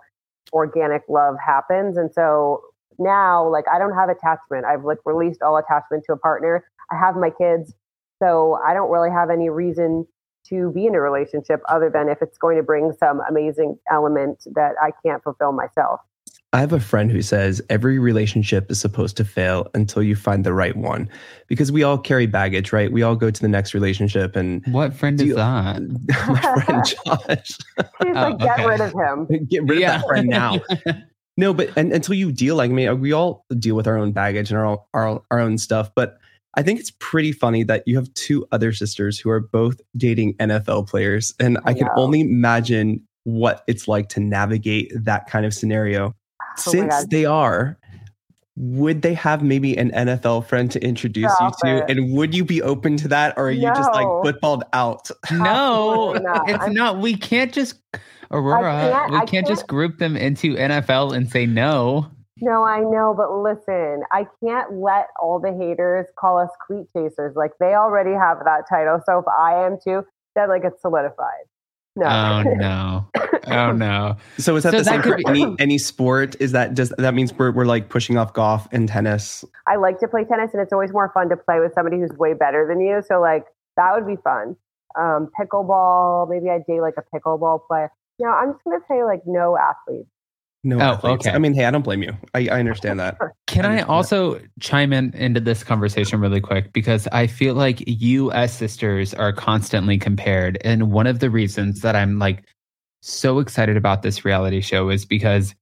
organic 0.53 1.03
love 1.09 1.37
happens. 1.45 1.97
And 1.97 2.13
so 2.13 2.63
now, 2.99 3.49
like 3.49 3.65
I 3.73 3.79
don't 3.79 3.95
have 3.95 4.09
attachment. 4.09 4.65
I've 4.65 4.85
like 4.85 4.99
released 5.05 5.43
all 5.43 5.57
attachment 5.57 6.05
to 6.07 6.13
a 6.13 6.19
partner. 6.19 6.65
I 6.91 6.99
have 6.99 7.17
my 7.17 7.31
kids, 7.31 7.75
so 8.23 8.59
I 8.65 8.75
don't 8.75 8.91
really 8.91 9.11
have 9.11 9.31
any 9.31 9.49
reason 9.49 10.07
to 10.49 10.71
be 10.73 10.87
in 10.87 10.95
a 10.95 11.01
relationship 11.01 11.63
other 11.69 11.89
than 11.89 12.09
if 12.09 12.21
it's 12.21 12.37
going 12.37 12.57
to 12.57 12.63
bring 12.63 12.93
some 12.99 13.21
amazing 13.29 13.79
element 13.91 14.45
that 14.55 14.75
I 14.83 14.93
can't 15.05 15.23
fulfill 15.23 15.53
myself. 15.53 16.01
I 16.55 16.61
have 16.61 16.73
a 16.75 16.81
friend 16.81 17.11
who 17.11 17.23
says 17.23 17.63
every 17.71 17.99
relationship 17.99 18.71
is 18.71 18.79
supposed 18.79 19.17
to 19.17 19.25
fail 19.25 19.69
until 19.75 20.03
you 20.03 20.15
find 20.15 20.45
the 20.45 20.53
right 20.53 20.77
one 20.77 21.09
because 21.47 21.73
we 21.73 21.83
all 21.83 21.97
carry 21.97 22.27
baggage, 22.27 22.73
right? 22.75 22.93
We 22.93 23.03
all 23.03 23.17
go 23.17 23.31
to 23.31 23.41
the 23.41 23.49
next 23.49 23.73
relationship 23.73 24.37
and 24.37 24.63
What 24.67 24.93
friend 24.93 25.19
is 25.21 25.29
you- 25.29 25.35
that? 25.37 25.81
my 26.29 26.63
friend 26.65 26.85
Josh. 27.07 27.47
He's 27.47 27.59
Oh, 28.01 28.13
like, 28.13 28.39
get 28.39 28.59
okay. 28.61 28.67
rid 28.67 28.81
of 28.83 28.93
him. 28.93 29.47
Get 29.49 29.65
rid 29.65 29.79
Yeah. 29.81 29.95
of 29.97 30.01
that 30.03 30.09
friend 30.09 30.29
now. 30.29 30.61
No, 31.39 31.55
but 31.55 31.71
and, 31.77 31.91
until 31.91 32.15
you 32.15 32.31
deal, 32.31 32.57
like 32.57 32.71
I 32.71 32.75
mean, 32.75 33.01
we 33.01 33.13
all 33.13 33.47
deal 33.59 33.75
with 33.75 33.87
our 33.87 33.97
own 33.97 34.13
baggage 34.13 34.51
and 34.51 34.59
our, 34.59 34.67
own- 34.67 34.79
our 34.93 35.23
our 35.31 35.41
own 35.41 35.57
stuff. 35.57 35.91
But 35.97 36.19
I 36.55 36.63
think 36.63 36.79
it's 36.81 36.93
pretty 36.99 37.33
funny 37.33 37.63
that 37.65 37.83
you 37.87 37.97
have 37.97 38.13
two 38.13 38.47
other 38.53 38.75
sisters 38.75 39.19
who 39.19 39.31
are 39.31 39.41
both 39.41 39.81
dating 39.97 40.35
NFL 40.35 40.87
players, 40.87 41.33
and 41.41 41.57
I, 41.65 41.71
I 41.71 41.75
can 41.75 41.89
only 41.97 42.21
imagine 42.21 43.01
what 43.25 43.65
it's 43.67 43.89
like 43.89 44.11
to 44.11 44.21
navigate 44.21 44.93
that 44.95 45.27
kind 45.31 45.47
of 45.47 45.55
scenario. 45.55 46.15
Oh 46.59 46.71
Since 46.71 46.95
God. 46.95 47.11
they 47.11 47.25
are, 47.25 47.79
would 48.57 49.03
they 49.03 49.15
have 49.15 49.43
maybe 49.43 49.77
an 49.79 49.91
NFL 49.93 50.47
friend 50.47 50.71
to 50.73 50.85
introduce 50.85 51.33
Stop 51.35 51.55
you 51.65 51.71
to? 51.71 51.77
it. 51.79 51.91
And 51.91 52.15
would 52.17 52.35
you 52.35 52.45
be 52.45 52.61
open 52.63 52.97
to 52.99 53.09
that, 53.09 53.35
or 53.37 53.49
are 53.49 53.51
you 53.51 53.69
just 53.69 53.93
like 53.93 54.07
footballed 54.25 54.65
out? 54.73 55.11
No, 55.33 56.13
not. 56.15 56.49
it's 56.49 56.59
I'm- 56.63 56.75
not. 56.75 56.99
We 56.99 57.17
can't 57.17 57.53
just 57.53 57.77
Aurora. 58.31 58.91
can't- 58.91 59.11
we 59.13 59.17
can't, 59.19 59.29
can't- 59.31 59.47
just 59.47 59.67
group 59.67 59.99
them 59.99 60.17
into 60.17 60.55
NFL 60.55 61.15
and 61.17 61.31
say 61.31 61.47
no. 61.47 62.11
No, 62.45 62.65
I 62.65 62.81
know, 62.81 63.15
but 63.17 63.31
listen, 63.31 64.03
I 64.11 64.27
can't 64.43 64.73
let 64.73 65.07
all 65.21 65.39
the 65.39 65.53
haters 65.53 66.07
call 66.19 66.39
us 66.39 66.51
cleat 66.67 66.87
chasers. 66.93 67.37
Like 67.37 67.53
they 67.61 67.75
already 67.75 68.13
have 68.15 68.39
that 68.45 68.65
title. 68.69 69.01
So 69.07 69.19
if 69.21 69.25
I 69.29 69.65
am 69.65 69.79
too, 69.83 70.05
then 70.35 70.49
like 70.49 70.63
it's 70.65 70.83
solidified. 70.83 71.45
No. 71.95 72.07
Oh 72.07 72.43
no. 72.57 73.09
Oh 73.47 73.73
no. 73.73 74.17
So 74.39 74.57
is 74.57 74.63
that 74.65 74.71
So 74.73 74.79
the 74.79 74.85
that 74.85 74.91
same 74.91 75.03
for 75.03 75.17
be- 75.17 75.25
any 75.27 75.57
any 75.59 75.79
sport? 75.79 76.37
Is 76.41 76.53
that 76.53 76.75
does 76.75 76.91
that 76.99 77.15
means 77.15 77.33
we're 77.35 77.53
we're 77.53 77.67
like 77.67 77.89
pushing 77.89 78.17
off 78.17 78.33
golf 78.33 78.67
and 78.73 78.89
tennis? 78.89 79.45
I 79.67 79.77
like 79.77 79.99
to 80.01 80.09
play 80.09 80.25
tennis, 80.25 80.51
and 80.53 80.63
it's 80.63 80.73
always 80.73 80.93
more 80.93 81.11
fun 81.13 81.29
to 81.29 81.37
play 81.37 81.61
with 81.61 81.73
somebody 81.75 81.99
who's 81.99 82.13
way 82.19 82.33
better 82.35 82.67
than 82.69 82.81
you. 82.81 83.03
So 83.07 83.21
like 83.21 83.45
that 83.77 83.93
would 83.95 84.07
be 84.07 84.17
fun. 84.23 84.57
Um, 84.99 85.31
pickleball, 85.39 86.29
maybe 86.31 86.51
I'd 86.51 86.67
date 86.67 86.81
like 86.81 86.95
a 86.99 87.05
pickleball 87.17 87.67
player. 87.67 87.91
No, 88.19 88.29
I'm 88.29 88.53
just 88.53 88.65
gonna 88.65 88.79
say 88.89 89.05
like 89.05 89.23
no 89.27 89.57
athletes. 89.59 90.09
No, 90.65 90.79
Oh, 90.79 90.81
athletes. 90.81 91.27
okay. 91.27 91.35
I 91.35 91.39
mean, 91.39 91.55
hey, 91.55 91.65
I 91.65 91.71
don't 91.73 91.83
blame 91.83 92.03
you. 92.03 92.13
I, 92.35 92.47
I 92.49 92.61
understand 92.61 93.01
that. 93.01 93.19
Can 93.49 93.65
I 93.65 93.71
Understand 93.71 93.79
that. 93.79 93.89
also 93.89 94.41
chime 94.61 94.93
in 94.93 95.13
into 95.15 95.41
this 95.41 95.65
conversation 95.65 96.21
really 96.21 96.41
quick 96.41 96.73
because 96.73 97.09
I 97.09 97.27
feel 97.27 97.55
like 97.55 97.83
you 97.87 98.31
as 98.31 98.53
sisters 98.53 99.13
are 99.13 99.33
constantly 99.33 99.99
compared 99.99 100.59
and 100.65 100.93
one 100.93 101.07
of 101.09 101.19
the 101.19 101.31
reasons 101.31 101.81
that 101.81 101.97
I'm 101.97 102.19
like 102.21 102.45
so 103.01 103.41
excited 103.41 103.77
about 103.77 104.03
this 104.03 104.25
reality 104.25 104.61
show 104.61 104.89
is 104.89 105.05
because 105.05 105.55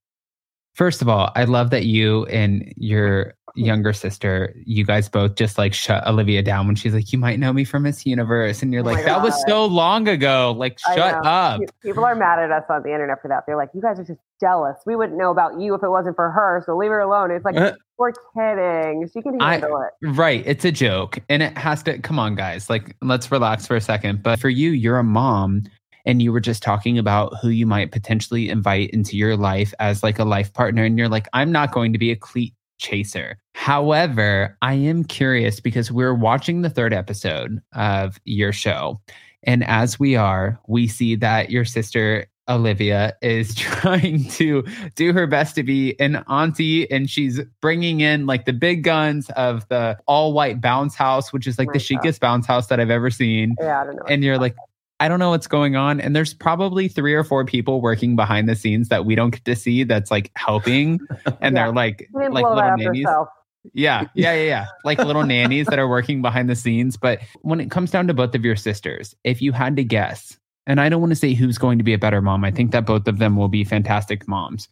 first 0.75 1.01
of 1.01 1.09
all, 1.09 1.33
I 1.35 1.45
love 1.45 1.71
that 1.71 1.87
you 1.87 2.27
and 2.27 2.71
your 2.77 3.33
younger 3.57 3.95
sister, 3.95 4.55
you 4.67 4.85
guys 4.85 5.09
both 5.09 5.35
just 5.35 5.57
like 5.57 5.73
shut 5.73 6.07
Olivia 6.07 6.43
down 6.43 6.67
when 6.67 6.77
she's 6.77 6.93
like 6.93 7.11
you 7.11 7.19
might 7.19 7.39
know 7.41 7.53
me 7.55 7.65
from 7.65 7.85
Miss 7.85 8.05
Universe 8.05 8.63
and 8.63 8.71
you're 8.71 8.83
Oh 8.83 8.85
my 8.85 8.93
like 8.93 9.07
that 9.07 9.23
was 9.23 9.43
so 9.49 9.65
long 9.65 10.07
ago, 10.09 10.55
like 10.59 10.79
shut 10.79 11.25
up. 11.25 11.63
People 11.83 12.05
are 12.05 12.15
mad 12.15 12.39
at 12.39 12.53
us 12.53 12.65
on 12.69 12.83
the 12.83 12.93
internet 12.93 13.23
for 13.23 13.29
that. 13.29 13.45
They're 13.47 13.57
like, 13.57 13.71
you 13.75 13.81
guys 13.81 13.99
are 13.99 14.05
just 14.05 14.21
jealous. 14.41 14.77
We 14.87 14.97
wouldn't 14.97 15.19
know 15.19 15.31
about 15.31 15.61
you 15.61 15.75
if 15.75 15.83
it 15.83 15.89
wasn't 15.91 16.17
for 16.17 16.31
her. 16.31 16.63
So 16.67 16.77
leave 16.77 16.91
her 16.91 17.01
alone. 17.01 17.31
It's 17.31 17.45
like 17.45 17.57
Uh. 17.57 17.73
we're 17.99 18.13
kidding. 18.35 19.09
She 19.13 19.23
can 19.23 19.41
I- 19.41 19.53
handle 19.53 19.81
it. 19.83 20.07
Right. 20.17 20.43
It's 20.47 20.65
a 20.65 20.73
joke. 20.73 21.19
And 21.29 21.43
it 21.43 21.57
has 21.59 21.83
to 21.85 21.99
come 21.99 22.19
on, 22.19 22.35
guys. 22.35 22.69
Like, 22.71 22.97
let's 23.03 23.31
relax 23.31 23.67
for 23.67 23.77
a 23.77 23.81
second. 23.81 24.23
But 24.23 24.41
for 24.41 24.49
you, 24.49 24.71
you're 24.71 24.99
a 24.99 25.05
mom 25.05 25.65
and 26.07 26.23
you 26.23 26.33
were 26.33 26.41
just 26.41 26.63
talking 26.63 26.99
about 26.99 27.35
who 27.43 27.51
you 27.51 27.67
might 27.67 27.93
potentially 27.93 28.49
invite 28.49 28.91
into 28.91 29.17
your 29.17 29.37
life 29.37 29.75
as 29.79 30.03
like 30.03 30.19
a 30.19 30.25
life 30.25 30.53
partner. 30.55 30.83
And 30.85 30.97
you're 30.99 31.09
like, 31.11 31.29
I'm 31.35 31.53
not 31.53 31.73
going 31.73 31.93
to 31.93 31.99
be 31.99 32.11
a 32.11 32.17
cleat 32.17 32.55
chaser. 32.79 33.37
However, 33.55 34.57
I 34.63 34.73
am 34.75 35.05
curious 35.05 35.61
because 35.61 35.93
we're 35.93 36.15
watching 36.15 36.63
the 36.63 36.71
third 36.71 36.95
episode 36.95 37.61
of 37.75 38.19
your 38.25 38.53
show. 38.53 38.99
And 39.43 39.63
as 39.65 39.99
we 40.01 40.17
are, 40.17 40.59
we 40.67 40.89
see 40.89 41.15
that 41.17 41.51
your 41.51 41.65
sister 41.67 42.27
Olivia 42.51 43.15
is 43.23 43.55
trying 43.57 44.29
to 44.31 44.65
do 44.97 45.13
her 45.13 45.27
best 45.27 45.55
to 45.55 45.63
be 45.63 45.99
an 46.01 46.17
auntie 46.29 46.91
and 46.91 47.09
she's 47.09 47.41
bringing 47.63 48.01
in 48.01 48.27
like 48.27 48.45
the 48.45 48.53
big 48.53 48.83
guns 48.85 49.31
of 49.37 49.67
the 49.69 49.97
all 50.07 50.33
white 50.33 50.61
bounce 50.61 50.95
house, 50.97 51.33
which 51.33 51.47
is 51.47 51.59
like 51.59 51.69
Oh 51.69 51.73
the 51.73 51.79
God. 51.79 52.03
chicest 52.03 52.21
bounce 52.21 52.47
house 52.47 52.67
that 52.67 52.81
I've 52.81 52.91
ever 52.91 53.11
seen. 53.11 53.55
Yeah, 53.61 53.81
I 53.81 53.85
don't 53.85 53.97
know. 53.97 54.03
And 54.09 54.25
you're 54.25 54.39
like, 54.39 54.57
I 54.99 55.09
don't 55.09 55.19
know 55.19 55.31
what's 55.31 55.47
going 55.47 55.77
on. 55.77 55.99
And 56.01 56.15
there's 56.15 56.35
probably 56.35 56.87
three 56.89 57.15
or 57.15 57.25
four 57.25 57.45
people 57.47 57.81
working 57.81 58.17
behind 58.17 58.49
the 58.51 58.55
scenes 58.57 58.89
that 58.89 59.07
we 59.07 59.15
don't 59.15 59.31
get 59.31 59.45
to 59.47 59.57
see 59.57 59.85
that's 59.85 60.11
like 60.11 60.31
helping. 60.37 60.99
And 61.41 61.57
Yeah. 61.57 61.65
they're 61.65 61.73
like, 61.73 62.07
like 62.13 62.33
little 62.33 62.55
nannies. 62.57 63.05
herself. 63.07 63.29
Yeah, 63.75 64.05
yeah, 64.15 64.33
yeah, 64.35 64.43
yeah. 64.45 64.67
Like 64.85 64.99
little 64.99 65.23
nannies 65.25 65.67
that 65.67 65.79
are 65.79 65.89
working 65.89 66.23
behind 66.23 66.49
the 66.51 66.57
scenes. 66.57 66.97
But 66.97 67.21
when 67.43 67.61
it 67.61 67.71
comes 67.71 67.91
down 67.91 68.07
to 68.09 68.15
both 68.15 68.35
of 68.35 68.45
your 68.45 68.57
sisters, 68.57 69.15
if 69.25 69.41
you 69.43 69.53
had 69.53 69.77
to 69.77 69.85
guess, 69.85 70.39
and 70.67 70.81
I 70.81 70.89
don't 70.89 71.01
want 71.01 71.11
to 71.11 71.17
say 71.17 71.35
who's 71.35 71.59
going 71.59 71.79
to 71.79 71.85
be 71.85 71.95
a 71.95 71.99
better 71.99 72.21
mom, 72.23 72.45
I 72.45 72.51
think 72.51 72.73
that 72.73 72.87
both 72.87 73.07
of 73.09 73.19
them 73.19 73.37
will 73.37 73.49
be 73.49 73.65
fantastic 73.65 74.27
moms. 74.29 74.69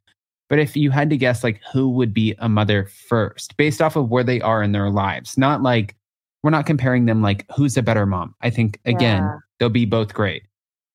But 0.49 0.59
if 0.59 0.77
you 0.77 0.91
had 0.91 1.11
to 1.11 1.17
guess, 1.17 1.45
like 1.45 1.61
who 1.73 1.91
would 1.91 2.15
be 2.15 2.35
a 2.39 2.49
mother 2.49 2.87
first, 2.87 3.57
based 3.57 3.83
off 3.83 3.97
of 3.97 4.09
where 4.09 4.25
they 4.25 4.41
are 4.41 4.63
in 4.63 4.73
their 4.73 4.91
lives, 4.91 5.37
not 5.37 5.63
like 5.63 5.95
we're 6.43 6.51
not 6.51 6.67
comparing 6.67 7.07
them 7.07 7.21
like 7.21 7.45
who's 7.55 7.77
a 7.77 7.83
better 7.83 8.07
mom. 8.07 8.35
I 8.41 8.51
think 8.51 8.81
again, 8.85 9.23
Yeah. 9.23 9.37
they'll 9.59 9.69
be 9.69 9.85
both 9.87 10.15
great. 10.15 10.45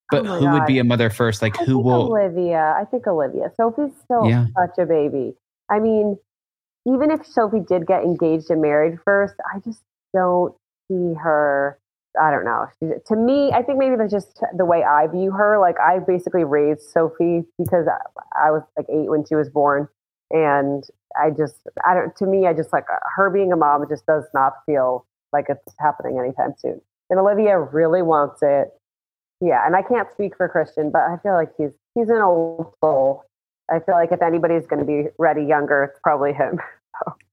But 0.10 0.26
Oh 0.26 0.40
who 0.40 0.50
would 0.52 0.66
be 0.66 0.80
a 0.80 0.84
mother 0.84 1.10
first? 1.10 1.42
Like 1.42 1.60
I 1.60 1.66
who 1.66 1.80
will? 1.80 2.14
Olivia. 2.14 2.76
I 2.80 2.86
think 2.86 3.06
Olivia. 3.08 3.52
Sophie's 3.56 3.92
still 4.04 4.28
Yeah. 4.28 4.48
such 4.58 4.78
a 4.78 4.86
baby. 4.86 5.36
I 5.70 5.80
mean, 5.80 6.18
even 6.86 7.12
if 7.12 7.26
Sophie 7.26 7.60
did 7.62 7.86
get 7.88 8.04
engaged 8.04 8.50
and 8.50 8.62
married 8.62 9.00
first, 9.06 9.36
I 9.54 9.60
just 9.60 9.82
don't 10.14 10.54
see 10.88 11.14
her. 11.16 11.78
I 12.22 12.32
don't 12.32 12.46
know. 12.46 12.68
She, 12.80 12.90
to 13.08 13.16
me, 13.16 13.52
I 13.52 13.64
think 13.64 13.80
maybe 13.80 13.96
that's 13.96 14.12
just 14.12 14.40
the 14.56 14.66
way 14.66 14.84
I 14.84 15.08
view 15.08 15.32
her. 15.32 15.60
Like 15.60 15.80
I 15.80 16.00
basically 16.00 16.44
raised 16.44 16.82
Sophie 16.82 17.44
because 17.58 17.88
I, 17.88 18.48
I 18.48 18.52
was 18.52 18.64
like 18.78 18.86
eight 18.90 19.10
when 19.10 19.26
she 19.26 19.36
was 19.36 19.50
born, 19.50 19.88
and 20.32 20.84
I 21.20 21.32
just 21.32 21.56
I 21.86 21.94
don't. 21.94 22.16
To 22.18 22.26
me, 22.26 22.48
I 22.48 22.54
just 22.54 22.72
like 22.72 22.86
her 23.16 23.30
being 23.30 23.52
a 23.52 23.56
mom. 23.56 23.86
Just 23.90 24.06
does 24.06 24.26
not 24.34 24.54
feel 24.66 25.06
like 25.32 25.46
it's 25.50 25.74
happening 25.80 26.20
anytime 26.20 26.54
soon. 26.58 26.82
And 27.10 27.20
Olivia 27.20 27.60
really 27.60 28.02
wants 28.02 28.42
it. 28.42 28.70
Yeah, 29.42 29.66
and 29.66 29.76
I 29.76 29.82
can't 29.82 30.08
speak 30.14 30.38
for 30.38 30.48
Christian, 30.48 30.92
but 30.92 31.02
I 31.02 31.18
feel 31.24 31.34
like 31.34 31.50
he's 31.58 31.72
he's 31.96 32.10
an 32.10 32.22
old 32.22 32.74
soul. 32.82 33.24
I 33.72 33.80
feel 33.80 33.96
like 33.96 34.12
if 34.12 34.22
anybody's 34.22 34.68
going 34.68 34.80
to 34.80 34.86
be 34.86 35.10
ready 35.18 35.44
younger, 35.44 35.84
it's 35.84 36.00
probably 36.04 36.34
him. 36.34 36.60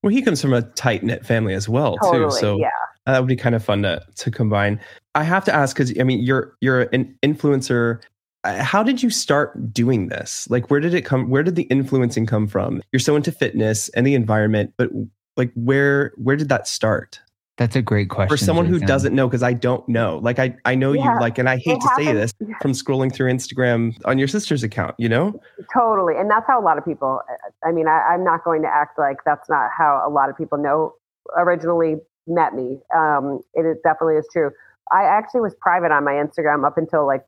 Well, 0.03 0.11
he 0.11 0.23
comes 0.23 0.40
from 0.40 0.55
a 0.55 0.62
tight 0.62 1.03
knit 1.03 1.27
family 1.27 1.53
as 1.53 1.69
well, 1.69 1.99
Totally. 1.99 2.31
too. 2.31 2.37
So 2.38 2.59
yeah. 2.59 2.71
That 3.07 3.19
would 3.19 3.29
be 3.29 3.37
kind 3.37 3.55
of 3.55 3.65
fun 3.65 3.83
to 3.83 4.03
to 4.17 4.31
combine. 4.31 4.81
I 5.15 5.25
have 5.25 5.45
to 5.47 5.55
ask 5.55 5.75
because 5.77 5.93
I 5.99 6.03
mean, 6.03 6.21
you're 6.21 6.57
you're 6.61 6.83
an 6.93 7.17
influencer. 7.23 8.03
Uh, 8.45 8.63
How 8.63 8.83
did 8.83 9.03
you 9.03 9.11
start 9.11 9.73
doing 9.73 10.09
this? 10.09 10.49
Like, 10.51 10.71
where 10.71 10.81
did 10.81 10.95
it 10.95 11.03
come? 11.03 11.29
Where 11.29 11.43
did 11.43 11.57
the 11.57 11.65
influencing 11.65 12.27
come 12.27 12.47
from? 12.47 12.83
You're 12.93 13.01
so 13.01 13.17
into 13.17 13.33
fitness 13.33 13.89
and 13.91 14.07
the 14.07 14.15
environment, 14.15 14.73
but 14.77 14.91
like, 15.37 15.53
where 15.55 16.13
where 16.17 16.37
did 16.37 16.49
that 16.49 16.67
start? 16.67 17.21
That's 17.59 17.77
a 17.77 17.83
great 17.83 18.09
question. 18.09 18.31
For 18.35 18.39
someone 18.39 18.65
who 18.65 18.77
Jason. 18.77 18.89
doesn't 18.89 19.15
know, 19.15 19.29
because 19.29 19.43
I 19.43 19.53
don't 19.53 19.87
know. 19.87 20.19
Like, 20.23 20.39
I 20.39 20.57
I 20.65 20.75
know 20.75 20.93
Yeah, 20.95 21.13
you 21.13 21.21
like, 21.21 21.37
and 21.37 21.47
I 21.47 21.59
hate 21.59 21.77
it 21.77 21.81
to 21.83 21.91
say 21.95 22.11
this 22.11 22.33
from 22.63 22.73
scrolling 22.73 23.15
through 23.15 23.31
Instagram 23.31 24.01
on 24.07 24.19
your 24.19 24.29
sister's 24.29 24.63
account. 24.63 24.95
You 24.97 25.11
know, 25.11 25.39
Totally. 25.75 26.15
And 26.17 26.31
that's 26.31 26.47
how 26.47 26.59
a 26.59 26.65
lot 26.65 26.79
of 26.79 26.87
people, 26.87 27.21
I 27.63 27.73
mean, 27.73 27.87
I, 27.87 28.15
I'm 28.15 28.25
not 28.25 28.45
going 28.45 28.63
to 28.63 28.69
act 28.69 28.99
like 28.99 29.19
that's 29.27 29.51
not 29.51 29.69
how 29.77 30.03
a 30.07 30.09
lot 30.09 30.31
of 30.31 30.39
people 30.39 30.57
know 30.57 30.95
originally 31.37 31.97
met 32.31 32.55
me. 32.55 32.79
Um, 32.97 33.40
it 33.55 33.83
definitely 33.83 34.16
is 34.16 34.27
true. 34.33 34.51
I 34.93 35.05
actually 35.05 35.43
was 35.43 35.55
private 35.61 35.93
on 35.93 36.05
my 36.05 36.12
Instagram 36.12 36.66
up 36.66 36.79
until 36.79 37.07
like 37.07 37.25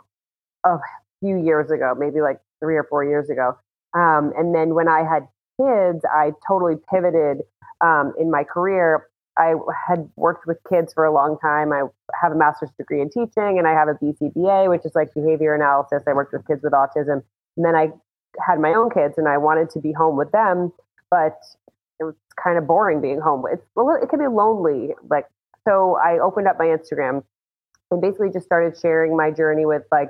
a 0.64 0.78
few 1.20 1.36
years 1.36 1.70
ago, 1.70 1.94
maybe 1.96 2.20
like 2.20 2.40
three 2.60 2.76
or 2.76 2.84
four 2.84 3.04
years 3.04 3.30
ago. 3.30 3.58
Um, 3.94 4.32
and 4.36 4.54
then 4.54 4.74
when 4.74 4.88
I 4.88 5.00
had 5.00 5.28
kids, 5.60 6.04
I 6.04 6.32
totally 6.46 6.76
pivoted 6.92 7.42
um, 7.84 8.14
in 8.18 8.30
my 8.30 8.44
career. 8.44 9.08
I 9.38 9.54
had 9.88 10.08
worked 10.16 10.46
with 10.46 10.58
kids 10.68 10.92
for 10.92 11.04
a 11.04 11.12
long 11.12 11.38
time. 11.38 11.72
I 11.72 11.82
have 12.20 12.32
a 12.32 12.34
master's 12.36 12.70
degree 12.76 13.00
in 13.00 13.08
teaching 13.08 13.58
and 13.58 13.66
I 13.66 13.72
have 13.72 13.88
a 13.88 13.94
BCBA, 13.94 14.68
which 14.68 14.84
is 14.84 14.92
like 14.94 15.14
behavior 15.14 15.54
analysis. 15.54 16.02
I 16.06 16.12
worked 16.12 16.32
with 16.32 16.46
kids 16.46 16.62
with 16.62 16.72
autism. 16.72 17.22
And 17.56 17.64
then 17.64 17.74
I 17.74 17.88
had 18.46 18.60
my 18.60 18.74
own 18.74 18.90
kids 18.90 19.14
and 19.16 19.28
I 19.28 19.38
wanted 19.38 19.70
to 19.70 19.80
be 19.80 19.92
home 19.92 20.16
with 20.16 20.32
them, 20.32 20.72
but 21.10 21.36
it 22.02 22.06
was 22.06 22.14
kind 22.42 22.58
of 22.58 22.66
boring 22.66 23.00
being 23.00 23.20
home. 23.20 23.44
It's, 23.50 23.62
little- 23.76 23.98
it 24.02 24.08
can 24.08 24.18
be 24.18 24.26
lonely. 24.26 24.94
Like, 25.08 25.26
so 25.66 25.96
I 26.04 26.18
opened 26.18 26.48
up 26.48 26.58
my 26.58 26.66
Instagram 26.66 27.22
and 27.90 28.00
basically 28.00 28.30
just 28.30 28.46
started 28.46 28.78
sharing 28.78 29.16
my 29.16 29.30
journey 29.30 29.66
with 29.66 29.82
like 29.92 30.08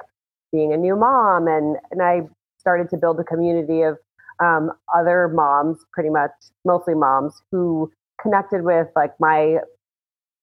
being 0.52 0.72
a 0.72 0.76
new 0.76 0.96
mom. 0.96 1.46
And, 1.46 1.76
and 1.90 2.02
I 2.02 2.22
started 2.58 2.88
to 2.90 2.96
build 2.96 3.20
a 3.20 3.24
community 3.24 3.82
of 3.82 3.98
um, 4.42 4.72
other 4.94 5.28
moms, 5.28 5.84
pretty 5.92 6.10
much 6.10 6.30
mostly 6.64 6.94
moms 6.94 7.42
who 7.50 7.92
connected 8.20 8.62
with 8.62 8.88
like 8.96 9.12
my 9.20 9.58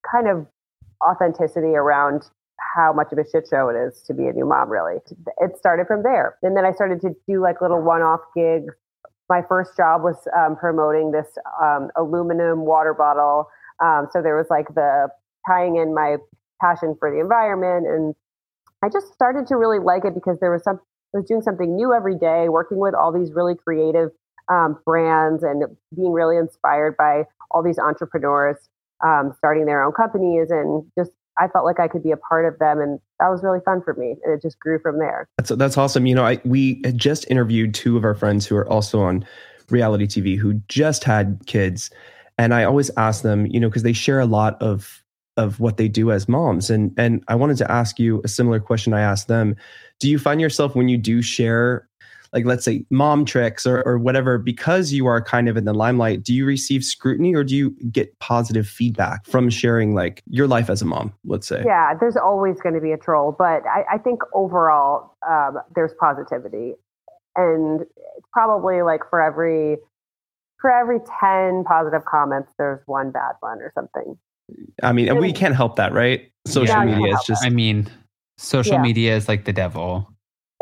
kind 0.09 0.27
of 0.27 0.45
authenticity 1.03 1.75
around 1.75 2.23
how 2.75 2.91
much 2.93 3.11
of 3.11 3.17
a 3.17 3.23
shit 3.29 3.47
show 3.49 3.69
it 3.69 3.75
is 3.75 4.01
to 4.03 4.13
be 4.13 4.27
a 4.27 4.33
new 4.33 4.45
mom 4.45 4.69
really 4.69 4.99
it 5.37 5.57
started 5.57 5.87
from 5.87 6.03
there 6.03 6.35
and 6.43 6.57
then 6.57 6.65
i 6.65 6.73
started 6.73 6.99
to 6.99 7.15
do 7.27 7.41
like 7.41 7.61
little 7.61 7.81
one-off 7.81 8.19
gigs 8.35 8.73
my 9.29 9.41
first 9.47 9.77
job 9.77 10.01
was 10.01 10.17
um, 10.35 10.55
promoting 10.55 11.11
this 11.11 11.27
um, 11.61 11.89
aluminum 11.95 12.65
water 12.65 12.93
bottle. 12.93 13.47
Um, 13.81 14.07
so 14.11 14.21
there 14.21 14.35
was 14.35 14.47
like 14.49 14.67
the 14.75 15.07
tying 15.47 15.77
in 15.77 15.93
my 15.93 16.17
passion 16.59 16.95
for 16.99 17.11
the 17.11 17.19
environment, 17.19 17.87
and 17.87 18.15
I 18.83 18.89
just 18.89 19.13
started 19.13 19.47
to 19.47 19.55
really 19.55 19.79
like 19.79 20.03
it 20.03 20.13
because 20.13 20.39
there 20.39 20.51
was 20.51 20.63
some 20.63 20.79
I 21.13 21.17
was 21.19 21.27
doing 21.27 21.41
something 21.41 21.75
new 21.75 21.93
every 21.93 22.15
day, 22.15 22.49
working 22.49 22.77
with 22.77 22.93
all 22.93 23.11
these 23.11 23.31
really 23.33 23.55
creative 23.55 24.09
um, 24.51 24.77
brands, 24.85 25.43
and 25.43 25.63
being 25.95 26.11
really 26.11 26.37
inspired 26.37 26.97
by 26.97 27.23
all 27.51 27.63
these 27.63 27.79
entrepreneurs 27.79 28.57
um, 29.03 29.33
starting 29.37 29.65
their 29.65 29.83
own 29.83 29.93
companies, 29.93 30.51
and 30.51 30.85
just 30.97 31.11
I 31.39 31.47
felt 31.47 31.65
like 31.65 31.79
I 31.79 31.87
could 31.87 32.03
be 32.03 32.11
a 32.11 32.17
part 32.17 32.45
of 32.45 32.59
them, 32.59 32.79
and 32.79 32.99
that 33.19 33.29
was 33.29 33.41
really 33.43 33.59
fun 33.63 33.81
for 33.81 33.93
me. 33.93 34.15
And 34.23 34.33
it 34.33 34.41
just 34.41 34.59
grew 34.59 34.79
from 34.79 34.99
there. 34.99 35.27
That's 35.37 35.49
that's 35.49 35.77
awesome. 35.77 36.05
You 36.05 36.15
know, 36.15 36.25
I 36.25 36.39
we 36.45 36.81
had 36.83 36.97
just 36.97 37.29
interviewed 37.29 37.73
two 37.73 37.97
of 37.97 38.03
our 38.03 38.15
friends 38.15 38.45
who 38.45 38.55
are 38.55 38.69
also 38.69 39.01
on 39.01 39.25
reality 39.69 40.05
TV 40.05 40.37
who 40.37 40.55
just 40.67 41.03
had 41.03 41.39
kids, 41.45 41.89
and 42.37 42.53
I 42.53 42.63
always 42.63 42.91
ask 42.97 43.23
them, 43.23 43.45
you 43.47 43.59
know, 43.59 43.69
because 43.69 43.83
they 43.83 43.93
share 43.93 44.19
a 44.19 44.25
lot 44.25 44.61
of 44.61 45.03
of 45.37 45.59
what 45.59 45.77
they 45.77 45.87
do 45.87 46.11
as 46.11 46.27
moms, 46.27 46.69
and 46.69 46.93
and 46.97 47.23
I 47.27 47.35
wanted 47.35 47.57
to 47.57 47.71
ask 47.71 47.99
you 47.99 48.21
a 48.23 48.27
similar 48.27 48.59
question 48.59 48.93
I 48.93 49.01
asked 49.01 49.27
them. 49.27 49.55
Do 49.99 50.09
you 50.09 50.19
find 50.19 50.39
yourself 50.39 50.75
when 50.75 50.89
you 50.89 50.97
do 50.97 51.21
share 51.21 51.88
like 52.33 52.45
let's 52.45 52.63
say 52.65 52.85
mom 52.89 53.25
tricks 53.25 53.65
or, 53.65 53.81
or 53.83 53.97
whatever 53.97 54.37
because 54.37 54.91
you 54.93 55.05
are 55.05 55.21
kind 55.21 55.49
of 55.49 55.57
in 55.57 55.65
the 55.65 55.73
limelight 55.73 56.23
do 56.23 56.33
you 56.33 56.45
receive 56.45 56.83
scrutiny 56.83 57.33
or 57.33 57.43
do 57.43 57.55
you 57.55 57.71
get 57.91 58.17
positive 58.19 58.67
feedback 58.67 59.25
from 59.25 59.49
sharing 59.49 59.95
like 59.95 60.21
your 60.29 60.47
life 60.47 60.69
as 60.69 60.81
a 60.81 60.85
mom 60.85 61.13
let's 61.25 61.47
say? 61.47 61.63
Yeah 61.65 61.93
there's 61.99 62.17
always 62.17 62.59
going 62.61 62.75
to 62.75 62.81
be 62.81 62.91
a 62.91 62.97
troll 62.97 63.35
but 63.37 63.63
i, 63.67 63.95
I 63.95 63.97
think 63.97 64.21
overall 64.33 65.15
um, 65.27 65.57
there's 65.75 65.91
positivity. 65.99 66.73
And 67.35 67.81
probably 68.33 68.81
like 68.81 69.01
for 69.09 69.21
every 69.21 69.77
for 70.59 70.71
every 70.71 70.99
10 71.21 71.63
positive 71.63 72.03
comments 72.05 72.51
there's 72.57 72.81
one 72.85 73.11
bad 73.11 73.33
one 73.39 73.59
or 73.59 73.71
something. 73.73 74.17
I 74.83 74.91
mean 74.91 75.07
and 75.07 75.19
we 75.19 75.31
can't 75.31 75.55
help 75.55 75.75
that 75.77 75.93
right? 75.93 76.31
Social 76.47 76.75
Yeah, 76.75 76.85
media 76.85 77.13
is 77.13 77.23
just 77.25 77.43
I 77.45 77.49
mean, 77.49 77.89
social 78.37 78.73
Yeah. 78.73 78.81
media 78.81 79.15
is 79.15 79.27
like 79.27 79.45
the 79.45 79.53
devil. 79.53 80.11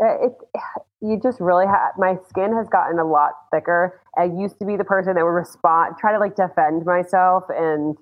Uh, 0.02 0.26
it, 0.26 0.32
you 1.00 1.18
just 1.22 1.40
really 1.40 1.66
have 1.66 1.92
my 1.96 2.16
skin 2.28 2.54
has 2.56 2.68
gotten 2.68 2.98
a 2.98 3.04
lot 3.04 3.32
thicker. 3.52 4.00
I 4.16 4.24
used 4.24 4.58
to 4.58 4.64
be 4.64 4.76
the 4.76 4.84
person 4.84 5.14
that 5.14 5.24
would 5.24 5.30
respond 5.30 5.96
try 5.98 6.12
to 6.12 6.18
like 6.18 6.34
defend 6.34 6.84
myself 6.84 7.44
and 7.48 7.96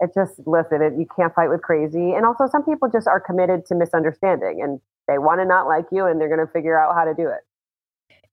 it 0.00 0.10
just 0.14 0.40
listen 0.46 0.80
it, 0.80 0.94
you 0.98 1.06
can't 1.16 1.34
fight 1.34 1.48
with 1.48 1.62
crazy. 1.62 2.12
And 2.12 2.24
also 2.24 2.46
some 2.46 2.64
people 2.64 2.88
just 2.88 3.08
are 3.08 3.20
committed 3.20 3.66
to 3.66 3.74
misunderstanding 3.74 4.62
and 4.62 4.80
they 5.08 5.18
want 5.18 5.40
to 5.40 5.44
not 5.44 5.66
like 5.66 5.86
you 5.90 6.06
and 6.06 6.20
they're 6.20 6.28
going 6.28 6.44
to 6.44 6.52
figure 6.52 6.78
out 6.78 6.94
how 6.94 7.04
to 7.04 7.14
do 7.14 7.28
it. 7.28 7.40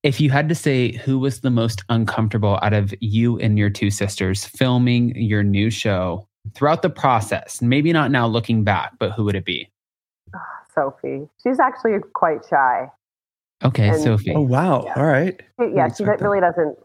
If 0.03 0.21
you 0.21 0.29
had 0.29 0.47
to 0.49 0.55
say 0.55 0.91
who 0.91 1.17
was 1.17 1.41
the 1.41 1.49
most 1.49 1.83
uncomfortable 1.89 2.59
out 2.61 2.73
of 2.73 2.93
you 3.01 3.39
and 3.39 3.57
your 3.57 3.71
two 3.71 3.89
sisters 3.89 4.45
filming 4.45 5.15
your 5.15 5.41
new 5.41 5.71
show 5.71 6.27
throughout 6.53 6.83
the 6.83 6.91
process, 6.91 7.61
maybe 7.61 7.91
not 7.91 8.11
now 8.11 8.27
looking 8.27 8.63
back, 8.63 8.93
but 8.99 9.11
who 9.11 9.23
would 9.25 9.35
it 9.35 9.45
be? 9.45 9.69
sophie. 10.75 11.27
She's 11.41 11.59
actually 11.59 11.97
quite 12.13 12.41
shy 12.49 12.89
Okay, 13.63 13.89
And- 13.89 14.01
Sophie. 14.01 14.33
oh 14.35 14.41
wow 14.41 14.83
Yeah. 14.85 14.93
all 14.97 15.05
right 15.05 15.41
She- 15.59 15.71
yeah 15.75 15.87
she 15.87 16.03
expect 16.03 16.19
that. 16.19 16.25
really 16.25 16.41
doesn't 16.41 16.77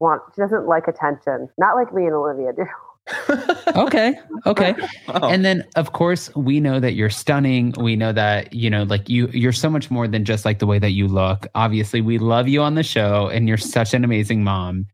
want 0.00 0.22
she 0.34 0.40
doesn't 0.42 0.66
like 0.66 0.86
attention 0.88 1.48
not 1.58 1.74
like 1.74 1.92
me 1.92 2.04
and 2.06 2.14
olivia 2.14 2.52
do 2.52 2.64
Okay, 3.74 4.18
okay. 4.44 4.74
Wow. 5.08 5.28
And 5.30 5.42
then 5.42 5.64
of 5.76 5.92
course 5.94 6.34
we 6.36 6.60
know 6.60 6.78
that 6.78 6.92
you're 6.92 7.08
stunning. 7.08 7.72
We 7.80 7.96
know 7.96 8.12
that, 8.12 8.52
you 8.52 8.68
know, 8.68 8.82
like 8.82 9.08
you 9.08 9.28
you're 9.28 9.52
so 9.52 9.70
much 9.70 9.90
more 9.90 10.06
than 10.06 10.26
just 10.26 10.44
like 10.44 10.58
the 10.58 10.66
way 10.66 10.78
that 10.78 10.90
you 10.90 11.08
look. 11.08 11.46
Obviously, 11.54 12.02
we 12.02 12.18
love 12.18 12.48
you 12.48 12.60
on 12.60 12.74
the 12.74 12.82
show 12.82 13.28
and 13.28 13.48
you're 13.48 13.56
such 13.56 13.94
an 13.94 14.04
amazing 14.04 14.44
mom. 14.44 14.86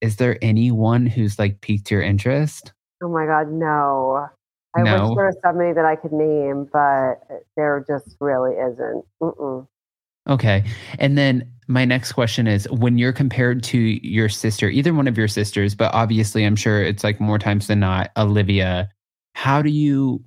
Is 0.00 0.16
there 0.16 0.38
anyone 0.40 1.04
who's 1.04 1.38
like 1.38 1.60
piqued 1.60 1.90
your 1.90 2.00
interest? 2.00 2.72
oh 3.02 3.10
my 3.10 3.26
god 3.26 3.52
no 3.52 4.26
i 4.74 4.80
No. 4.82 5.08
wish 5.10 5.16
there 5.16 5.26
was 5.26 5.36
somebody 5.44 5.74
that 5.74 5.84
i 5.84 5.94
could 5.96 6.12
name 6.12 6.66
but 6.72 7.16
there 7.54 7.84
just 7.86 8.16
really 8.20 8.54
isn't 8.56 9.04
Mm-mm. 9.22 9.66
Okay. 10.28 10.64
And 10.98 11.16
then 11.16 11.50
my 11.68 11.84
next 11.84 12.12
question 12.12 12.46
is 12.46 12.68
when 12.70 12.98
you're 12.98 13.12
compared 13.12 13.62
to 13.64 13.78
your 13.78 14.28
sister, 14.28 14.68
either 14.68 14.94
one 14.94 15.08
of 15.08 15.18
your 15.18 15.28
sisters, 15.28 15.74
but 15.74 15.92
obviously 15.94 16.44
I'm 16.44 16.56
sure 16.56 16.82
it's 16.82 17.02
like 17.04 17.20
more 17.20 17.38
times 17.38 17.66
than 17.66 17.80
not, 17.80 18.10
Olivia, 18.16 18.88
how 19.34 19.62
do 19.62 19.70
you 19.70 20.22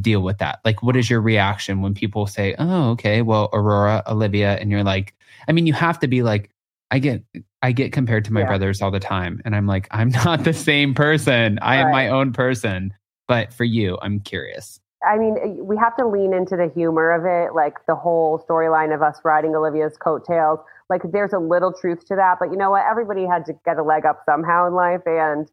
deal 0.00 0.20
with 0.20 0.38
that? 0.38 0.60
Like, 0.64 0.82
what 0.82 0.96
is 0.96 1.10
your 1.10 1.20
reaction 1.20 1.82
when 1.82 1.94
people 1.94 2.26
say, 2.26 2.54
oh, 2.58 2.90
okay, 2.92 3.22
well, 3.22 3.48
Aurora, 3.52 4.02
Olivia, 4.06 4.54
and 4.60 4.70
you're 4.70 4.84
like, 4.84 5.14
I 5.48 5.52
mean, 5.52 5.66
you 5.66 5.72
have 5.72 5.98
to 6.00 6.08
be 6.08 6.22
like, 6.22 6.50
I 6.90 6.98
get, 7.00 7.22
I 7.62 7.72
get 7.72 7.92
compared 7.92 8.24
to 8.26 8.32
my 8.32 8.40
Yeah. 8.40 8.46
brothers 8.46 8.80
all 8.82 8.90
the 8.90 9.00
time. 9.00 9.40
And 9.44 9.54
I'm 9.56 9.66
like, 9.66 9.88
I'm 9.90 10.08
not 10.24 10.44
the 10.44 10.52
same 10.52 10.94
person. 10.94 11.58
I 11.60 11.76
am 11.76 11.86
Right. 11.86 11.92
my 11.92 12.08
own 12.08 12.32
person. 12.32 12.92
But 13.26 13.52
for 13.52 13.64
you, 13.64 13.98
I'm 14.02 14.20
curious. 14.20 14.78
I 15.06 15.18
mean, 15.18 15.66
we 15.66 15.76
have 15.76 15.96
to 15.96 16.06
lean 16.06 16.32
into 16.34 16.56
the 16.56 16.70
humor 16.74 17.12
of 17.12 17.24
it, 17.24 17.54
like 17.54 17.74
the 17.86 17.94
whole 17.94 18.44
storyline 18.48 18.94
of 18.94 19.02
us 19.02 19.18
riding 19.24 19.54
Olivia's 19.54 19.96
coattails. 19.96 20.60
Like, 20.88 21.02
there's 21.12 21.32
a 21.32 21.38
little 21.38 21.72
truth 21.72 22.06
to 22.06 22.16
that, 22.16 22.36
but 22.38 22.50
you 22.50 22.56
know 22.56 22.70
what? 22.70 22.84
Everybody 22.88 23.24
had 23.26 23.44
to 23.46 23.54
get 23.64 23.78
a 23.78 23.82
leg 23.82 24.04
up 24.04 24.22
somehow 24.26 24.66
in 24.66 24.74
life, 24.74 25.00
and 25.06 25.50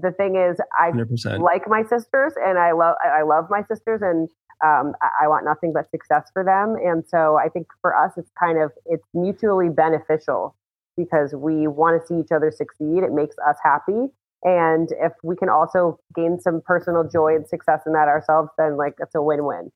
the 0.00 0.12
thing 0.12 0.36
is, 0.36 0.58
I 0.78 0.90
100% 0.90 1.40
like 1.40 1.68
my 1.68 1.82
sisters, 1.82 2.34
and 2.44 2.58
I 2.58 2.72
love 2.72 2.96
I 3.04 3.22
love 3.22 3.48
my 3.50 3.62
sisters, 3.62 4.00
and 4.02 4.28
um, 4.64 4.94
I, 5.02 5.24
I 5.24 5.28
want 5.28 5.44
nothing 5.44 5.72
but 5.72 5.90
success 5.90 6.30
for 6.32 6.44
them. 6.44 6.76
And 6.76 7.04
so, 7.06 7.36
I 7.36 7.48
think 7.48 7.68
for 7.80 7.96
us, 7.96 8.12
it's 8.16 8.30
kind 8.38 8.58
of 8.58 8.72
it's 8.86 9.06
mutually 9.14 9.68
beneficial 9.68 10.56
because 10.96 11.34
we 11.34 11.66
want 11.66 12.00
to 12.00 12.06
see 12.06 12.20
each 12.20 12.32
other 12.32 12.50
succeed. 12.50 13.02
It 13.02 13.12
makes 13.12 13.36
us 13.46 13.56
happy, 13.62 14.08
and 14.44 14.90
if 15.00 15.12
we 15.22 15.36
can 15.36 15.48
also 15.48 15.98
gain 16.14 16.38
some 16.40 16.60
personal 16.64 17.08
joy 17.08 17.34
and 17.34 17.46
success 17.46 17.80
in 17.86 17.92
that 17.94 18.08
ourselves, 18.08 18.50
then 18.58 18.76
like 18.76 18.94
it's 19.00 19.14
a 19.14 19.22
win-win. 19.22 19.70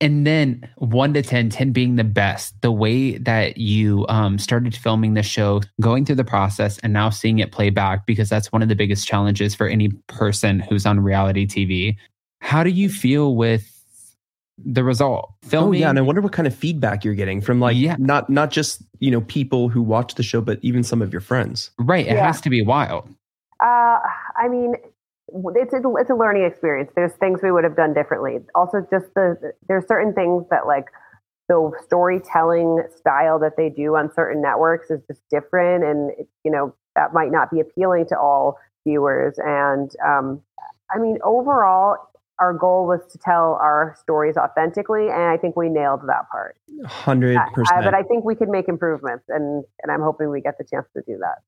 And 0.00 0.24
then 0.26 0.68
one 0.76 1.12
to 1.14 1.22
10, 1.22 1.48
10 1.50 1.72
being 1.72 1.96
the 1.96 2.04
best, 2.04 2.54
the 2.60 2.70
way 2.70 3.18
that 3.18 3.56
you 3.56 4.06
um, 4.08 4.38
started 4.38 4.76
filming 4.76 5.14
the 5.14 5.24
show, 5.24 5.60
going 5.80 6.04
through 6.04 6.16
the 6.16 6.24
process, 6.24 6.78
and 6.78 6.92
now 6.92 7.10
seeing 7.10 7.40
it 7.40 7.50
play 7.50 7.70
back, 7.70 8.06
because 8.06 8.28
that's 8.28 8.52
one 8.52 8.62
of 8.62 8.68
the 8.68 8.76
biggest 8.76 9.08
challenges 9.08 9.54
for 9.56 9.66
any 9.66 9.88
person 10.06 10.60
who's 10.60 10.86
on 10.86 11.00
reality 11.00 11.46
TV. 11.46 11.96
How 12.40 12.62
do 12.62 12.70
you 12.70 12.88
feel 12.88 13.34
with 13.34 13.68
the 14.64 14.84
result? 14.84 15.32
Oh 15.52 15.72
yeah, 15.72 15.90
and 15.90 15.98
I 15.98 16.02
wonder 16.02 16.20
what 16.20 16.32
kind 16.32 16.46
of 16.46 16.54
feedback 16.54 17.04
you're 17.04 17.14
getting 17.14 17.40
from 17.40 17.58
like 17.58 17.76
Yeah. 17.76 17.96
not 17.98 18.30
not 18.30 18.50
just 18.52 18.82
you 19.00 19.10
know 19.10 19.22
people 19.22 19.68
who 19.68 19.82
watch 19.82 20.14
the 20.14 20.22
show, 20.22 20.40
but 20.40 20.58
even 20.62 20.84
some 20.84 21.02
of 21.02 21.12
your 21.12 21.20
friends. 21.22 21.70
right? 21.80 22.06
It 22.06 22.12
Yeah. 22.14 22.26
has 22.26 22.40
to 22.42 22.50
be 22.50 22.62
wild. 22.62 23.08
Uh, 23.62 24.00
I 24.36 24.48
mean, 24.48 24.74
it's 25.28 25.72
a, 25.72 25.80
it's 25.98 26.10
a 26.10 26.14
learning 26.14 26.44
experience. 26.44 26.90
There's 26.94 27.12
things 27.14 27.40
we 27.42 27.52
would 27.52 27.64
have 27.64 27.76
done 27.76 27.94
differently. 27.94 28.38
Also, 28.54 28.86
just 28.90 29.14
the 29.14 29.52
there's 29.68 29.86
certain 29.86 30.14
things 30.14 30.44
that 30.50 30.66
like 30.66 30.86
the 31.48 31.70
storytelling 31.84 32.82
style 32.96 33.38
that 33.38 33.56
they 33.56 33.68
do 33.68 33.94
on 33.96 34.12
certain 34.14 34.42
networks 34.42 34.90
is 34.90 35.00
just 35.06 35.20
different, 35.30 35.84
and 35.84 36.10
you 36.44 36.50
know 36.50 36.74
that 36.96 37.12
might 37.12 37.30
not 37.30 37.50
be 37.50 37.60
appealing 37.60 38.06
to 38.08 38.18
all 38.18 38.58
viewers. 38.86 39.34
And 39.38 39.90
um, 40.04 40.42
I 40.94 40.98
mean, 40.98 41.18
overall, 41.24 41.96
our 42.40 42.52
goal 42.52 42.86
was 42.86 43.00
to 43.12 43.18
tell 43.18 43.58
our 43.60 43.96
stories 44.00 44.36
authentically, 44.36 45.08
and 45.08 45.22
I 45.22 45.36
think 45.36 45.56
we 45.56 45.68
nailed 45.68 46.00
that 46.08 46.28
part. 46.30 46.56
Hundred 46.84 47.38
percent. 47.54 47.84
but 47.84 47.94
I 47.94 48.02
think 48.02 48.24
we 48.24 48.34
could 48.34 48.48
make 48.48 48.68
improvements, 48.68 49.24
and 49.28 49.64
and 49.82 49.92
I'm 49.92 50.02
hoping 50.02 50.30
we 50.30 50.40
get 50.40 50.58
the 50.58 50.64
chance 50.64 50.86
to 50.96 51.02
do 51.06 51.18
that. 51.18 51.38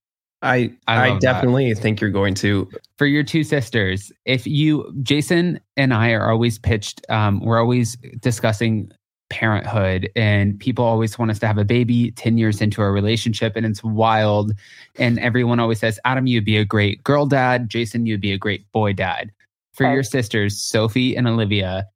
I 0.44 0.70
I 0.87 1.07
I, 1.07 1.09
love 1.11 1.20
that. 1.20 1.33
definitely 1.33 1.74
think 1.74 2.00
you're 2.00 2.11
going 2.11 2.35
to. 2.35 2.68
for 2.98 3.07
your 3.07 3.22
two 3.24 3.42
sisters 3.44 4.12
if 4.24 4.46
you 4.46 4.92
jason 5.02 5.59
and 5.76 5.92
i 5.94 6.11
are 6.12 6.30
always 6.30 6.59
pitched 6.59 7.00
um, 7.11 7.40
we're 7.40 7.59
always 7.59 7.96
discussing 8.20 8.90
parenthood 9.30 10.11
and 10.14 10.61
people 10.61 10.85
always 10.85 11.18
want 11.18 11.30
us 11.30 11.38
to 11.40 11.46
have 11.46 11.59
a 11.59 11.64
baby 11.64 12.11
10 12.12 12.38
years 12.38 12.61
into 12.61 12.80
our 12.83 12.92
relationship 12.92 13.57
and 13.57 13.66
it's 13.66 13.83
wild 13.83 14.52
and 14.98 15.18
everyone 15.18 15.59
always 15.59 15.80
says 15.80 15.98
adam 16.04 16.26
you'd 16.26 16.44
be 16.44 16.57
a 16.59 16.64
great 16.64 17.02
girl 17.02 17.26
dad 17.26 17.68
jason 17.68 18.07
you'd 18.07 18.20
be 18.20 18.33
a 18.33 18.38
great 18.38 18.70
boy 18.70 18.92
dad 18.92 19.33
for 19.72 19.87
Okay. 19.87 19.94
your 19.94 20.02
sisters 20.04 20.61
sophie 20.61 21.16
and 21.16 21.26
olivia 21.26 21.87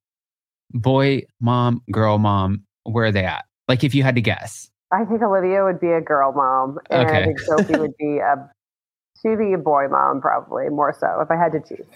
boy 0.72 1.22
mom 1.40 1.80
girl 1.92 2.18
mom 2.18 2.64
where 2.84 3.04
are 3.04 3.12
they 3.12 3.24
at 3.24 3.44
like 3.68 3.84
if 3.84 3.94
you 3.94 4.02
had 4.02 4.14
to 4.16 4.20
guess 4.22 4.70
I 4.90 5.04
think 5.04 5.22
Olivia 5.22 5.64
would 5.64 5.80
be 5.80 5.90
a 5.90 6.00
girl 6.00 6.32
mom, 6.32 6.78
and 6.90 7.08
I 7.08 7.24
think 7.24 7.38
Sophie 7.40 7.76
would 7.76 7.96
be 7.98 8.18
a 8.18 8.50
she'd 9.22 9.38
be 9.38 9.52
a 9.52 9.58
boy 9.58 9.88
mom 9.88 10.20
probably 10.20 10.68
more 10.68 10.96
so 10.98 11.20
if 11.20 11.30
I 11.30 11.36
had 11.36 11.52
to 11.52 11.60
choose. 11.60 11.86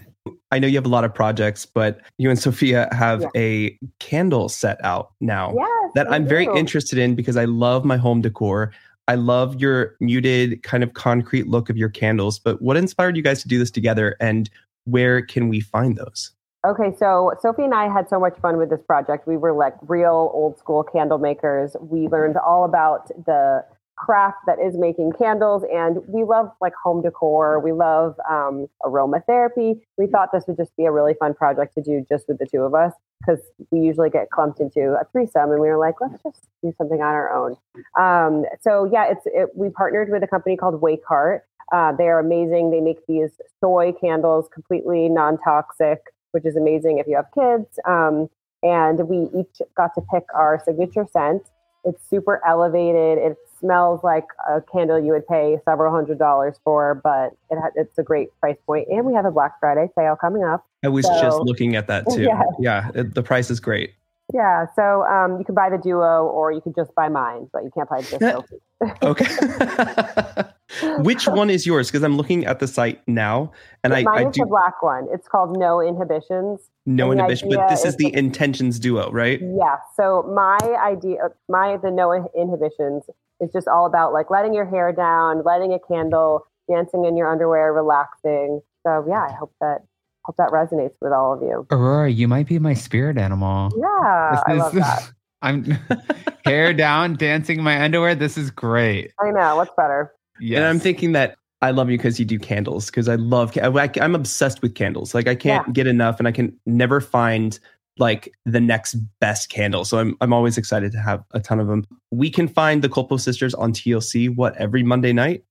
I 0.50 0.58
know 0.58 0.66
you 0.66 0.76
have 0.76 0.86
a 0.86 0.90
lot 0.90 1.04
of 1.04 1.14
projects, 1.14 1.64
but 1.64 2.00
you 2.18 2.28
and 2.28 2.38
Sophia 2.38 2.88
have 2.92 3.22
Yeah. 3.22 3.28
a 3.36 3.78
candle 4.00 4.48
set 4.48 4.84
out 4.84 5.12
now 5.20 5.54
Yes, 5.56 5.92
that 5.94 6.12
I'm 6.12 6.26
very 6.26 6.46
interested 6.54 6.98
in 6.98 7.14
because 7.14 7.36
I 7.36 7.44
love 7.44 7.84
my 7.84 7.96
home 7.96 8.20
decor. 8.20 8.72
I 9.08 9.14
love 9.14 9.60
your 9.60 9.96
muted 10.00 10.62
kind 10.62 10.82
of 10.82 10.92
concrete 10.94 11.46
look 11.48 11.70
of 11.70 11.76
your 11.76 11.88
candles. 11.88 12.38
But 12.38 12.60
what 12.60 12.76
inspired 12.76 13.16
you 13.16 13.22
guys 13.22 13.40
to 13.42 13.48
do 13.48 13.58
this 13.58 13.70
together, 13.70 14.16
and 14.20 14.50
where 14.84 15.22
can 15.22 15.48
we 15.48 15.60
find 15.60 15.96
those? 15.96 16.32
Okay, 16.64 16.94
so 16.96 17.32
Sophie 17.40 17.64
and 17.64 17.74
I 17.74 17.92
had 17.92 18.08
so 18.08 18.20
much 18.20 18.38
fun 18.40 18.56
with 18.56 18.70
this 18.70 18.82
project. 18.82 19.26
We 19.26 19.36
were 19.36 19.52
like 19.52 19.74
real 19.82 20.30
old 20.32 20.58
school 20.60 20.84
candle 20.84 21.18
makers. 21.18 21.74
We 21.80 22.06
learned 22.06 22.36
all 22.36 22.64
about 22.64 23.08
the 23.08 23.64
craft 23.96 24.38
that 24.46 24.58
is 24.60 24.76
making 24.76 25.12
candles 25.12 25.64
and 25.72 25.98
we 26.06 26.22
love 26.22 26.50
like 26.60 26.72
home 26.82 27.02
decor. 27.02 27.58
We 27.58 27.72
love 27.72 28.14
um, 28.30 28.68
aromatherapy. 28.84 29.80
We 29.98 30.06
thought 30.06 30.30
this 30.32 30.44
would 30.46 30.56
just 30.56 30.76
be 30.76 30.84
a 30.84 30.92
really 30.92 31.14
fun 31.14 31.34
project 31.34 31.74
to 31.74 31.82
do 31.82 32.06
just 32.08 32.26
with 32.28 32.38
the 32.38 32.46
two 32.46 32.62
of 32.62 32.74
us 32.74 32.92
because 33.20 33.40
we 33.72 33.80
usually 33.80 34.10
get 34.10 34.30
clumped 34.30 34.60
into 34.60 34.96
a 35.00 35.04
threesome 35.10 35.50
and 35.50 35.60
we 35.60 35.68
were 35.68 35.78
like 35.78 35.96
let's 36.00 36.22
just 36.22 36.46
do 36.62 36.72
something 36.78 37.02
on 37.02 37.12
our 37.12 37.32
own. 37.32 37.56
Um, 37.98 38.44
so 38.60 38.88
yeah 38.90 39.10
it's 39.10 39.26
it, 39.26 39.48
we 39.56 39.68
partnered 39.68 40.10
with 40.10 40.22
a 40.22 40.28
company 40.28 40.56
called 40.56 40.80
Wakeheart. 40.80 41.40
Uh, 41.72 41.92
they 41.92 42.04
are 42.04 42.20
amazing. 42.20 42.70
They 42.70 42.80
make 42.80 43.04
these 43.06 43.30
soy 43.60 43.92
candles 44.00 44.48
completely 44.52 45.08
non-toxic 45.08 46.00
which 46.32 46.44
is 46.44 46.56
amazing 46.56 46.98
if 46.98 47.06
you 47.06 47.16
have 47.16 47.26
kids 47.34 47.78
um, 47.86 48.28
and 48.62 49.08
we 49.08 49.28
each 49.38 49.62
got 49.76 49.94
to 49.94 50.02
pick 50.12 50.24
our 50.34 50.60
signature 50.64 51.06
scent 51.12 51.42
it's 51.84 52.08
super 52.08 52.40
elevated. 52.46 53.18
It 53.18 53.36
smells 53.58 54.02
like 54.04 54.26
a 54.48 54.60
candle 54.60 54.98
you 54.98 55.12
would 55.12 55.26
pay 55.26 55.58
several 55.64 55.92
hundred 55.92 56.18
dollars 56.18 56.56
for, 56.64 57.00
but 57.02 57.32
it 57.50 57.60
ha- 57.60 57.72
it's 57.74 57.98
a 57.98 58.02
great 58.02 58.28
price 58.40 58.56
point. 58.66 58.88
And 58.88 59.04
we 59.04 59.14
have 59.14 59.24
a 59.24 59.30
Black 59.30 59.58
Friday 59.60 59.88
sale 59.96 60.16
coming 60.16 60.44
up. 60.44 60.64
I 60.84 60.88
was 60.88 61.06
so, 61.06 61.20
just 61.20 61.40
looking 61.40 61.76
at 61.76 61.86
that 61.88 62.04
too. 62.10 62.22
Yeah, 62.32 62.42
yeah 62.58 62.90
it, 62.94 63.14
the 63.14 63.22
price 63.22 63.50
is 63.50 63.60
great. 63.60 63.94
Yeah, 64.32 64.66
so 64.76 65.02
um, 65.04 65.38
you 65.38 65.44
can 65.44 65.54
buy 65.54 65.68
the 65.68 65.76
duo, 65.76 66.24
or 66.26 66.52
you 66.52 66.60
could 66.60 66.74
just 66.74 66.94
buy 66.94 67.08
mine, 67.08 67.50
but 67.52 67.64
you 67.64 67.70
can't 67.74 67.88
buy 67.88 68.00
just 68.02 68.22
okay. 69.02 70.44
Which 70.98 71.26
one 71.26 71.50
is 71.50 71.66
yours? 71.66 71.88
Because 71.88 72.02
I'm 72.02 72.16
looking 72.16 72.46
at 72.46 72.58
the 72.58 72.66
site 72.66 73.06
now, 73.06 73.52
and 73.84 73.92
I, 73.92 74.02
mine 74.02 74.26
I 74.26 74.28
is 74.28 74.34
do... 74.34 74.40
the 74.42 74.46
black 74.46 74.82
one. 74.82 75.06
It's 75.12 75.28
called 75.28 75.56
No 75.58 75.80
Inhibitions. 75.80 76.70
No 76.84 77.12
inhibition, 77.12 77.48
but 77.48 77.68
this 77.68 77.80
is, 77.80 77.86
is 77.86 77.96
the 77.96 78.10
to... 78.10 78.18
intentions 78.18 78.78
duo, 78.80 79.10
right? 79.12 79.40
Yeah. 79.40 79.76
So 79.96 80.22
my 80.34 80.58
idea, 80.84 81.18
my 81.48 81.76
the 81.76 81.90
No 81.90 82.12
Inhibitions 82.36 83.04
is 83.40 83.50
just 83.52 83.68
all 83.68 83.86
about 83.86 84.12
like 84.12 84.30
letting 84.30 84.54
your 84.54 84.64
hair 84.64 84.92
down, 84.92 85.42
lighting 85.44 85.72
a 85.72 85.78
candle, 85.78 86.46
dancing 86.70 87.04
in 87.04 87.16
your 87.16 87.30
underwear, 87.30 87.72
relaxing. 87.72 88.60
So 88.84 89.04
yeah, 89.08 89.26
I 89.28 89.32
hope 89.32 89.52
that 89.60 89.78
hope 90.24 90.36
that 90.36 90.50
resonates 90.50 90.94
with 91.00 91.12
all 91.12 91.34
of 91.34 91.42
you. 91.42 91.66
Aurora, 91.70 92.10
you 92.10 92.28
might 92.28 92.46
be 92.46 92.58
my 92.58 92.74
spirit 92.74 93.18
animal. 93.18 93.70
Yeah, 93.76 94.42
I 94.46 94.52
love 94.54 94.74
that. 94.74 95.12
I'm 95.42 95.64
hair 96.44 96.72
down, 96.72 97.16
dancing 97.16 97.58
in 97.58 97.64
my 97.64 97.82
underwear. 97.82 98.14
This 98.14 98.38
is 98.38 98.50
great. 98.50 99.12
I 99.20 99.30
know. 99.30 99.56
What's 99.56 99.72
better? 99.76 100.12
Yes. 100.42 100.58
And 100.58 100.66
I'm 100.66 100.80
thinking 100.80 101.12
that 101.12 101.36
I 101.60 101.70
love 101.70 101.88
you 101.88 101.96
because 101.96 102.18
you 102.18 102.26
do 102.26 102.38
candles. 102.38 102.86
Because 102.86 103.08
I 103.08 103.14
love, 103.14 103.56
I, 103.56 103.88
am 103.96 104.16
obsessed 104.16 104.60
with 104.60 104.74
candles. 104.74 105.14
Like 105.14 105.28
I 105.28 105.36
can't 105.36 105.66
yeah. 105.68 105.72
get 105.72 105.86
enough, 105.86 106.18
and 106.18 106.26
I 106.26 106.32
can 106.32 106.58
never 106.66 107.00
find 107.00 107.58
like 107.98 108.32
the 108.44 108.60
next 108.60 108.94
best 109.20 109.48
candle. 109.50 109.84
So 109.84 109.98
I'm 109.98 110.16
I'm 110.20 110.32
always 110.32 110.58
excited 110.58 110.90
to 110.92 110.98
have 110.98 111.22
a 111.30 111.40
ton 111.40 111.60
of 111.60 111.68
them. 111.68 111.86
We 112.10 112.28
can 112.28 112.48
find 112.48 112.82
the 112.82 112.88
Culpo 112.88 113.20
sisters 113.20 113.54
on 113.54 113.72
TLC 113.72 114.34
what 114.34 114.56
every 114.56 114.82
Monday 114.82 115.12
night. 115.12 115.44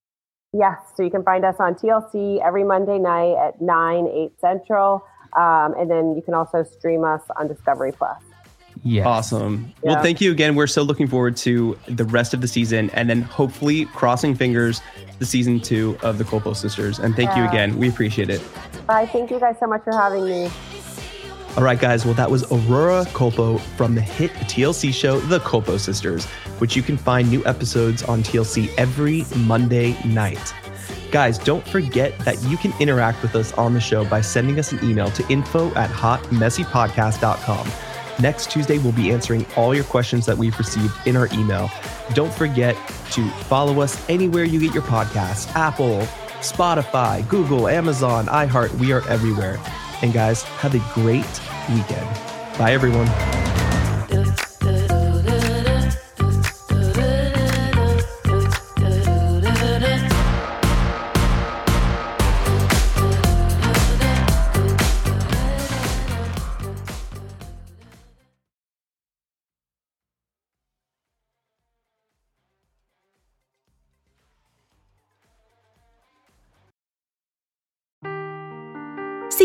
Yes, 0.54 0.78
so 0.98 1.04
you 1.04 1.10
can 1.10 1.24
find 1.24 1.46
us 1.46 1.56
on 1.60 1.76
TLC 1.76 2.46
every 2.46 2.66
Monday 2.66 3.00
night 3.00 3.36
at 3.36 3.62
nine 3.62 4.08
eight 4.08 4.34
central, 4.42 5.06
um, 5.38 5.74
and 5.80 5.90
then 5.90 6.16
you 6.18 6.22
can 6.22 6.34
also 6.34 6.64
stream 6.64 7.06
us 7.06 7.22
on 7.38 7.48
Discovery 7.48 7.94
Plus. 7.94 8.22
Yes. 8.84 9.06
Awesome. 9.06 9.72
Yeah. 9.84 9.94
Well, 9.94 10.04
thank 10.04 10.22
you 10.22 10.32
again. 10.32 10.56
We're 10.56 10.68
so 10.68 10.82
looking 10.82 11.08
forward 11.08 11.38
to 11.38 11.78
the 11.88 12.06
rest 12.06 12.34
of 12.34 12.42
the 12.42 12.48
season 12.48 12.90
and 12.92 13.10
then 13.10 13.22
hopefully 13.22 13.86
crossing 13.86 14.36
fingers 14.36 14.82
the 15.20 15.26
season 15.26 15.60
two 15.60 15.98
of 16.02 16.18
the 16.18 16.24
Culpo 16.24 16.56
sisters. 16.56 16.98
And 16.98 17.16
thank 17.16 17.30
yeah. 17.30 17.44
you 17.44 17.50
again. 17.50 17.78
We 17.78 17.90
appreciate 17.90 18.30
it. 18.30 18.42
Bye. 18.88 19.06
Thank 19.06 19.30
you 19.30 19.40
guys 19.40 19.58
so 19.60 19.68
much 19.68 19.84
for 19.84 19.94
having 19.94 20.26
me. 20.26 20.50
All 21.58 21.64
right, 21.64 21.80
guys. 21.80 22.06
Well, 22.06 22.14
that 22.14 22.32
was 22.32 22.50
Aurora 22.52 23.04
Culpo 23.08 23.60
from 23.76 23.94
the 23.94 24.02
hit 24.02 24.32
TLC 24.32 24.94
show, 24.94 25.20
The 25.20 25.40
Culpo 25.40 25.78
Sisters, 25.78 26.26
which 26.60 26.78
you 26.78 26.82
can 26.82 26.98
find 26.98 27.30
new 27.30 27.46
episodes 27.46 28.04
on 28.04 28.24
TLC 28.24 28.74
every 28.78 29.26
Monday 29.36 29.98
night. 30.06 30.54
Guys, 31.12 31.38
don't 31.38 31.68
forget 31.68 32.18
that 32.20 32.42
you 32.44 32.56
can 32.56 32.74
interact 32.80 33.22
with 33.22 33.36
us 33.36 33.52
on 33.54 33.74
the 33.74 33.82
show 33.82 34.06
by 34.06 34.22
sending 34.22 34.58
us 34.60 34.72
an 34.72 34.80
email 34.82 35.12
to 35.12 35.28
info 35.28 35.74
at 35.76 35.90
hotmessypodcast.com. 35.90 37.91
Next 38.20 38.52
Tuesday, 38.52 38.78
we'll 38.78 38.92
be 38.92 39.12
answering 39.12 39.46
all 39.56 39.74
your 39.74 39.84
questions 39.84 40.26
that 40.26 40.38
we've 40.38 40.58
received 40.58 40.94
in 41.06 41.16
our 41.16 41.28
email. 41.34 41.70
Don't 42.14 42.34
forget 42.34 42.76
to 43.12 43.28
follow 43.46 43.82
us 43.82 44.04
anywhere 44.10 44.44
you 44.44 44.60
get 44.60 44.74
your 44.74 44.84
podcasts 44.84 45.50
Apple, 45.56 46.00
Spotify, 46.42 47.28
Google, 47.28 47.68
Amazon, 47.68 48.26
iHeart. 48.28 48.74
We 48.80 48.92
are 48.94 49.08
everywhere. 49.08 49.60
And 50.02 50.14
guys, 50.14 50.44
have 50.44 50.76
a 50.76 50.94
great 50.94 51.42
weekend. 51.70 52.08
Bye, 52.58 52.74
everyone. 52.74 53.08